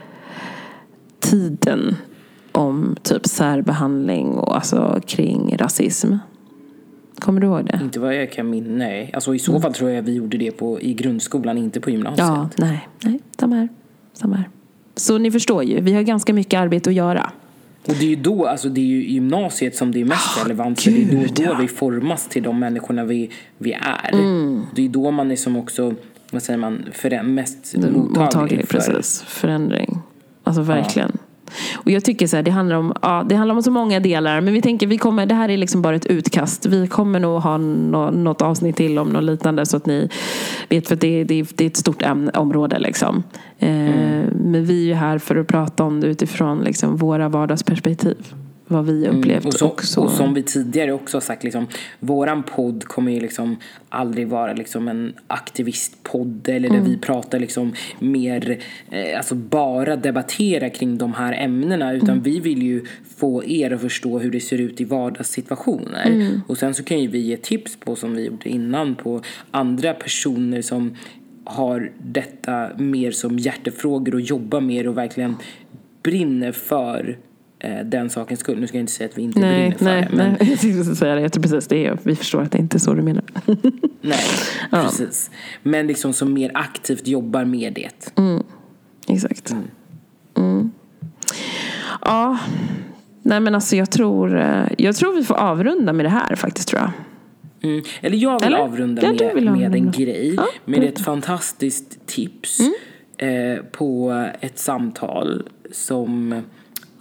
tiden 1.20 1.96
om 2.52 2.96
typ 3.02 3.26
särbehandling 3.26 4.28
och 4.28 4.54
alltså 4.56 5.00
kring 5.06 5.56
rasism. 5.58 6.14
Kommer 7.18 7.40
du 7.40 7.46
ihåg 7.46 7.64
det? 7.64 7.80
Inte 7.82 8.00
vad 8.00 8.16
jag 8.16 8.32
kan 8.32 8.50
minnas. 8.50 8.70
Nej. 8.78 9.10
Alltså, 9.14 9.34
I 9.34 9.38
så 9.38 9.60
fall 9.60 9.74
tror 9.74 9.90
jag 9.90 10.02
vi 10.02 10.14
gjorde 10.14 10.38
det 10.38 10.50
på, 10.50 10.80
i 10.80 10.94
grundskolan, 10.94 11.58
inte 11.58 11.80
på 11.80 11.90
gymnasiet. 11.90 12.28
Ja, 12.28 12.48
nej, 12.56 12.88
nej, 13.04 13.20
samma 13.38 13.56
här. 13.56 13.68
Samma 14.12 14.36
här. 14.36 14.48
Så 14.94 15.18
ni 15.18 15.30
förstår 15.30 15.64
ju, 15.64 15.80
vi 15.80 15.92
har 15.92 16.02
ganska 16.02 16.34
mycket 16.34 16.60
arbete 16.60 16.90
att 16.90 16.96
göra. 16.96 17.32
Och 17.86 17.94
det 17.94 18.04
är 18.04 18.08
ju 18.08 18.16
då, 18.16 18.46
alltså 18.46 18.68
det 18.68 18.80
är 18.80 18.86
ju 18.86 19.04
gymnasiet 19.04 19.76
som 19.76 19.92
det 19.92 20.00
är 20.00 20.04
mest 20.04 20.38
oh, 20.38 20.42
relevant. 20.42 20.84
Gud, 20.84 21.08
för 21.08 21.16
det 21.16 21.22
är 21.22 21.28
då, 21.28 21.34
då 21.34 21.42
ja. 21.42 21.56
vi 21.60 21.68
formas 21.68 22.28
till 22.28 22.42
de 22.42 22.58
människorna 22.58 23.04
vi, 23.04 23.30
vi 23.58 23.72
är. 23.72 24.12
Mm. 24.12 24.62
Det 24.74 24.84
är 24.84 24.88
då 24.88 25.10
man 25.10 25.30
är 25.30 25.36
som 25.36 25.56
också, 25.56 25.94
vad 26.30 26.42
säger 26.42 26.58
man, 26.58 26.84
för, 26.92 27.22
mest 27.22 27.74
mottaglig, 27.76 28.20
mottaglig 28.20 28.68
för 28.68 28.78
precis. 28.78 29.22
förändring. 29.22 29.98
Alltså 30.44 30.62
verkligen. 30.62 31.10
Ja. 31.12 31.31
Och 31.76 31.90
jag 31.90 32.04
tycker 32.04 32.26
så 32.26 32.36
här, 32.36 32.42
det 32.42 32.50
handlar 32.50 32.76
om, 32.76 32.92
ja, 33.02 33.24
det 33.28 33.34
handlar 33.34 33.54
om 33.54 33.62
så 33.62 33.70
många 33.70 34.00
delar. 34.00 34.40
Men 34.40 34.54
vi 34.54 34.62
tänker, 34.62 34.86
vi 34.86 34.98
kommer, 34.98 35.26
det 35.26 35.34
här 35.34 35.48
är 35.48 35.56
liksom 35.56 35.82
bara 35.82 35.96
ett 35.96 36.06
utkast. 36.06 36.66
Vi 36.66 36.86
kommer 36.86 37.20
nog 37.20 37.40
ha 37.40 37.58
no, 37.58 38.10
något 38.10 38.42
avsnitt 38.42 38.76
till 38.76 38.98
om 38.98 39.08
något 39.08 39.24
liknande 39.24 39.66
så 39.66 39.76
att 39.76 39.86
ni 39.86 40.08
vet. 40.68 40.88
För 40.88 40.96
det, 40.96 41.24
det, 41.24 41.42
det 41.54 41.64
är 41.64 41.68
ett 41.68 41.76
stort 41.76 42.02
ämne, 42.02 42.30
område 42.30 42.78
liksom. 42.78 43.22
Eh, 43.58 43.68
mm. 43.68 44.26
Men 44.34 44.64
vi 44.64 44.82
är 44.82 44.86
ju 44.86 44.94
här 44.94 45.18
för 45.18 45.36
att 45.36 45.46
prata 45.46 45.84
om 45.84 46.00
det 46.00 46.06
utifrån 46.06 46.60
liksom, 46.60 46.96
våra 46.96 47.28
vardagsperspektiv 47.28 48.34
vad 48.72 48.86
vi 48.86 49.08
upplevt. 49.08 49.26
Mm, 49.26 49.46
och, 49.46 49.54
så, 49.54 49.66
också. 49.66 50.00
och 50.00 50.10
som 50.10 50.34
vi 50.34 50.42
tidigare 50.42 50.92
också 50.92 51.16
har 51.16 51.22
sagt, 51.22 51.44
liksom, 51.44 51.66
våran 52.00 52.42
podd 52.42 52.84
kommer 52.84 53.12
ju 53.12 53.20
liksom 53.20 53.56
aldrig 53.88 54.28
vara 54.28 54.52
liksom 54.52 54.88
en 54.88 55.14
aktivistpodd 55.26 56.48
eller 56.48 56.68
där 56.68 56.76
mm. 56.76 56.90
vi 56.90 56.96
pratar 56.96 57.38
liksom 57.38 57.72
mer, 57.98 58.58
eh, 58.90 59.16
alltså 59.16 59.34
bara 59.34 59.96
debattera 59.96 60.70
kring 60.70 60.98
de 60.98 61.14
här 61.14 61.32
ämnena 61.32 61.92
utan 61.92 62.08
mm. 62.08 62.22
vi 62.22 62.40
vill 62.40 62.62
ju 62.62 62.84
få 63.16 63.44
er 63.44 63.70
att 63.70 63.80
förstå 63.80 64.18
hur 64.18 64.30
det 64.30 64.40
ser 64.40 64.58
ut 64.58 64.80
i 64.80 64.84
vardagssituationer. 64.84 66.06
Mm. 66.06 66.40
Och 66.46 66.58
sen 66.58 66.74
så 66.74 66.84
kan 66.84 67.00
ju 67.00 67.06
vi 67.08 67.18
ge 67.18 67.36
tips 67.36 67.76
på, 67.76 67.96
som 67.96 68.14
vi 68.14 68.26
gjorde 68.26 68.48
innan, 68.48 68.94
på 68.94 69.22
andra 69.50 69.94
personer 69.94 70.62
som 70.62 70.96
har 71.44 71.92
detta 71.98 72.70
mer 72.78 73.10
som 73.10 73.38
hjärtefrågor 73.38 74.14
och 74.14 74.20
jobbar 74.20 74.60
mer 74.60 74.88
och 74.88 74.96
verkligen 74.96 75.36
brinner 76.02 76.52
för 76.52 77.18
den 77.84 78.10
sakens 78.10 78.40
skull. 78.40 78.60
Nu 78.60 78.66
ska 78.66 78.76
jag 78.76 78.82
inte 78.82 78.92
säga 78.92 79.08
att 79.08 79.18
vi 79.18 79.22
inte 79.22 79.40
nej, 79.40 79.54
brinner 79.54 79.78
för 79.78 79.84
nej, 79.84 80.08
det. 80.10 80.16
Men... 80.16 80.36
Nej, 80.40 80.50
jag 80.50 80.60
tänkte 80.60 80.94
säga 80.94 81.14
det. 81.14 81.20
Jag 81.20 81.32
tror 81.32 81.42
precis 81.42 81.68
det 81.68 81.86
är. 81.86 81.98
Vi 82.02 82.16
förstår 82.16 82.42
att 82.42 82.52
det 82.52 82.58
inte 82.58 82.76
är 82.76 82.78
så 82.78 82.94
du 82.94 83.02
menar. 83.02 83.24
nej, 84.00 84.24
ja. 84.70 84.82
precis. 84.82 85.30
Men 85.62 85.86
liksom 85.86 86.12
som 86.12 86.32
mer 86.32 86.50
aktivt 86.54 87.06
jobbar 87.06 87.44
med 87.44 87.72
det. 87.72 88.18
Mm. 88.18 88.42
Exakt. 89.08 89.50
Mm. 89.50 89.64
Mm. 90.36 90.70
Ja, 92.00 92.38
nej 93.22 93.40
men 93.40 93.54
alltså 93.54 93.76
jag 93.76 93.90
tror, 93.90 94.40
eh, 94.40 94.64
jag 94.78 94.96
tror 94.96 95.14
vi 95.14 95.24
får 95.24 95.34
avrunda 95.34 95.92
med 95.92 96.06
det 96.06 96.10
här 96.10 96.36
faktiskt 96.36 96.68
tror 96.68 96.80
jag. 96.80 96.90
Mm. 97.62 97.84
Eller 98.00 98.16
jag 98.16 98.40
vill 98.40 98.46
Eller? 98.46 98.58
avrunda 98.58 99.02
med, 99.02 99.34
vill 99.34 99.50
med 99.50 99.74
en 99.74 99.90
grej. 99.90 100.34
Ja, 100.34 100.46
med 100.64 100.84
ett 100.84 101.00
fantastiskt 101.00 102.06
tips 102.06 102.60
mm. 102.60 103.56
eh, 103.56 103.64
på 103.64 104.12
ett 104.40 104.58
samtal 104.58 105.48
som 105.72 106.42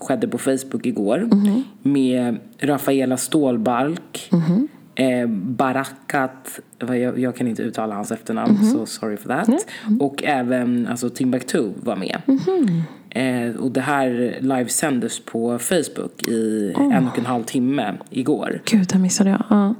skedde 0.03 0.27
på 0.27 0.37
Facebook 0.37 0.85
igår 0.85 1.17
mm. 1.17 1.63
med 1.81 2.37
Rafaela 2.59 3.17
Stålbalk, 3.17 4.29
mm. 4.31 4.67
eh, 4.95 5.29
Barakat, 5.29 6.59
jag, 6.79 7.19
jag, 7.19 7.35
kan 7.35 7.47
inte 7.47 7.61
uttala 7.61 7.95
hans 7.95 8.11
efternamn 8.11 8.55
mm. 8.55 8.71
så 8.71 8.85
sorry 8.85 9.17
for 9.17 9.29
that. 9.29 9.49
Mm. 9.87 10.01
Och 10.01 10.23
även 10.23 10.87
alltså, 10.87 11.09
Timbuktu 11.09 11.71
var 11.83 11.95
med. 11.95 12.21
Mm-hmm. 12.25 12.81
Eh, 13.09 13.55
och 13.55 13.71
det 13.71 13.81
här 13.81 14.37
livesändes 14.41 15.19
på 15.19 15.59
Facebook 15.59 16.27
i 16.27 16.73
oh. 16.75 16.95
en 16.95 17.07
och 17.07 17.19
en 17.19 17.25
halv 17.25 17.43
timme 17.43 17.93
igår. 18.09 18.61
Gud, 18.65 18.87
det 18.93 18.99
missade 18.99 19.29
jag. 19.29 19.43
Ja. 19.49 19.75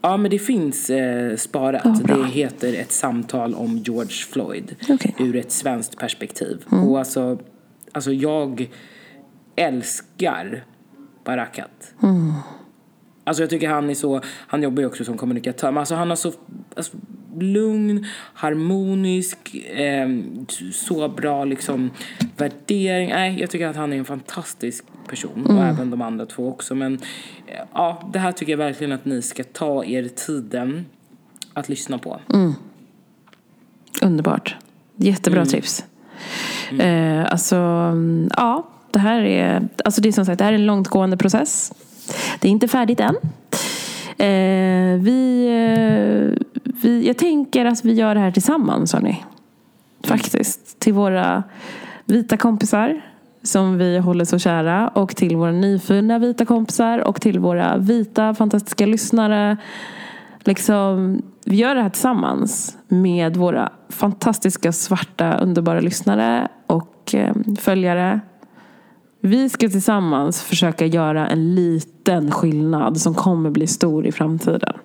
Ja, 0.00 0.16
men 0.16 0.30
det 0.30 0.38
finns 0.38 0.90
eh, 0.90 1.36
sparat. 1.36 2.02
Bra. 2.02 2.16
det 2.16 2.26
heter 2.26 2.74
Ett 2.74 2.92
samtal 2.92 3.54
om 3.54 3.78
George 3.78 4.16
Floyd 4.32 4.76
Okej. 4.88 5.14
ur 5.18 5.36
ett 5.36 5.52
svenskt 5.52 5.98
perspektiv. 5.98 6.64
Mm. 6.72 6.84
Och 6.84 6.98
alltså, 6.98 7.38
alltså, 7.92 8.12
jag 8.12 8.68
älskar 9.56 10.64
Barakat. 11.24 11.94
Mm. 12.02 12.32
Alltså 13.24 13.42
jag 13.42 13.50
tycker 13.50 13.68
han 13.68 13.90
är 13.90 13.94
så, 13.94 14.20
han 14.26 14.62
jobbar 14.62 14.80
ju 14.80 14.86
också 14.86 15.04
som 15.04 15.16
kommunikatör, 15.16 15.70
men 15.70 15.78
alltså 15.78 15.94
han 15.94 16.08
har 16.08 16.16
så 16.16 16.32
alltså, 16.76 16.96
lugn, 17.38 18.06
harmonisk, 18.34 19.54
eh, 19.54 20.08
så 20.72 21.08
bra 21.08 21.44
liksom 21.44 21.90
värdering. 22.36 23.08
Nej, 23.08 23.40
jag 23.40 23.50
tycker 23.50 23.66
att 23.68 23.76
han 23.76 23.92
är 23.92 23.96
en 23.96 24.04
fantastisk 24.04 24.84
person 25.08 25.46
och 25.46 25.62
även 25.64 25.90
de 25.90 26.02
andra 26.02 26.26
två 26.26 26.48
också. 26.48 26.74
Men 26.74 26.94
eh, 27.46 27.64
ja, 27.72 28.10
det 28.12 28.18
här 28.18 28.32
tycker 28.32 28.52
jag 28.52 28.58
verkligen 28.58 28.92
att 28.92 29.04
ni 29.04 29.22
ska 29.22 29.44
ta 29.44 29.84
er 29.84 30.08
tiden 30.08 30.86
att 31.52 31.68
lyssna 31.68 31.98
på. 31.98 32.20
Underbart. 34.02 34.56
Jättebra 34.96 35.40
Mm. 35.40 35.48
tips. 35.48 35.84
Eh, 36.80 37.32
alltså, 37.32 37.56
mm, 37.56 38.28
ja. 38.36 38.66
Det 38.96 39.00
här 39.00 39.20
är, 39.20 39.68
alltså 39.84 40.00
det 40.00 40.08
är 40.08 40.12
som 40.12 40.24
sagt 40.24 40.38
det 40.38 40.44
här 40.44 40.52
är 40.52 40.58
en 40.58 40.66
långtgående 40.66 41.16
process. 41.16 41.72
Det 42.40 42.48
är 42.48 42.52
inte 42.52 42.68
färdigt 42.68 43.00
än. 43.00 43.16
Eh, 44.18 45.00
vi, 45.00 45.46
eh, 45.46 46.46
vi, 46.64 47.06
jag 47.06 47.18
tänker 47.18 47.64
att 47.64 47.84
vi 47.84 47.92
gör 47.92 48.14
det 48.14 48.20
här 48.20 48.30
tillsammans, 48.30 48.92
hörni. 48.92 49.24
Faktiskt. 50.04 50.80
Till 50.80 50.92
våra 50.92 51.42
vita 52.04 52.36
kompisar 52.36 53.00
som 53.42 53.78
vi 53.78 53.98
håller 53.98 54.24
så 54.24 54.38
kära 54.38 54.88
och 54.88 55.16
till 55.16 55.36
våra 55.36 55.52
nyfunna 55.52 56.18
vita 56.18 56.44
kompisar 56.44 56.98
och 56.98 57.20
till 57.20 57.38
våra 57.38 57.76
vita 57.76 58.34
fantastiska 58.34 58.86
lyssnare. 58.86 59.56
Liksom, 60.44 61.22
vi 61.44 61.56
gör 61.56 61.74
det 61.74 61.82
här 61.82 61.90
tillsammans 61.90 62.76
med 62.88 63.36
våra 63.36 63.72
fantastiska 63.88 64.72
svarta 64.72 65.38
underbara 65.38 65.80
lyssnare 65.80 66.48
och 66.66 67.14
eh, 67.14 67.34
följare. 67.58 68.20
Vi 69.26 69.48
ska 69.48 69.68
tillsammans 69.68 70.42
försöka 70.42 70.86
göra 70.86 71.28
en 71.28 71.54
liten 71.54 72.30
skillnad 72.30 73.00
som 73.00 73.14
kommer 73.14 73.50
bli 73.50 73.66
stor 73.66 74.06
i 74.06 74.12
framtiden. 74.12 74.76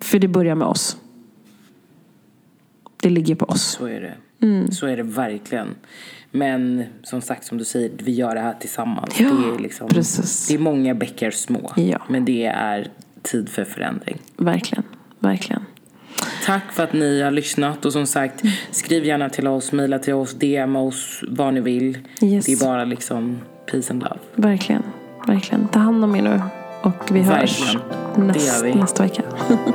För 0.00 0.18
det 0.18 0.28
börjar 0.28 0.54
med 0.54 0.68
oss. 0.68 0.96
Det 3.02 3.10
ligger 3.10 3.34
på 3.34 3.44
oss. 3.44 3.62
Så 3.62 3.86
är 3.86 4.00
det. 4.00 4.46
Mm. 4.46 4.70
Så 4.70 4.86
är 4.86 4.96
det 4.96 5.02
verkligen. 5.02 5.68
Men 6.30 6.84
som 7.02 7.20
sagt, 7.20 7.44
som 7.44 7.58
du 7.58 7.64
säger, 7.64 7.90
vi 7.98 8.12
gör 8.12 8.34
det 8.34 8.40
här 8.40 8.54
tillsammans. 8.60 9.20
Ja, 9.20 9.30
det, 9.30 9.54
är 9.54 9.58
liksom, 9.58 9.88
precis. 9.88 10.48
det 10.48 10.54
är 10.54 10.58
många 10.58 10.94
bäckar 10.94 11.30
små. 11.30 11.72
Ja. 11.76 12.02
Men 12.08 12.24
det 12.24 12.46
är 12.46 12.88
tid 13.22 13.48
för 13.48 13.64
förändring. 13.64 14.18
Verkligen. 14.36 14.84
Verkligen. 15.18 15.64
Tack 16.46 16.72
för 16.72 16.84
att 16.84 16.92
ni 16.92 17.22
har 17.22 17.30
lyssnat 17.30 17.84
och 17.84 17.92
som 17.92 18.06
sagt 18.06 18.42
skriv 18.70 19.04
gärna 19.04 19.28
till 19.28 19.46
oss, 19.46 19.72
mejla 19.72 19.98
till 19.98 20.14
oss, 20.14 20.34
DMa 20.34 20.80
oss 20.80 21.24
vad 21.28 21.54
ni 21.54 21.60
vill. 21.60 21.98
Yes. 22.22 22.46
Det 22.46 22.52
är 22.52 22.66
bara 22.66 22.84
liksom 22.84 23.38
peace 23.70 23.92
and 23.92 24.02
love. 24.02 24.18
Verkligen. 24.34 24.82
Verkligen. 25.26 25.68
Ta 25.68 25.78
hand 25.78 26.04
om 26.04 26.16
er 26.16 26.22
nu. 26.22 26.40
Och 26.82 27.10
vi 27.10 27.20
hörs 27.20 27.60
Verkligen. 27.60 28.26
Näst, 28.26 28.64
vi. 28.64 28.74
nästa 28.74 29.02
vecka. 29.02 29.22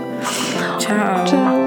Ciao! 0.79 1.27
Ciao. 1.27 1.64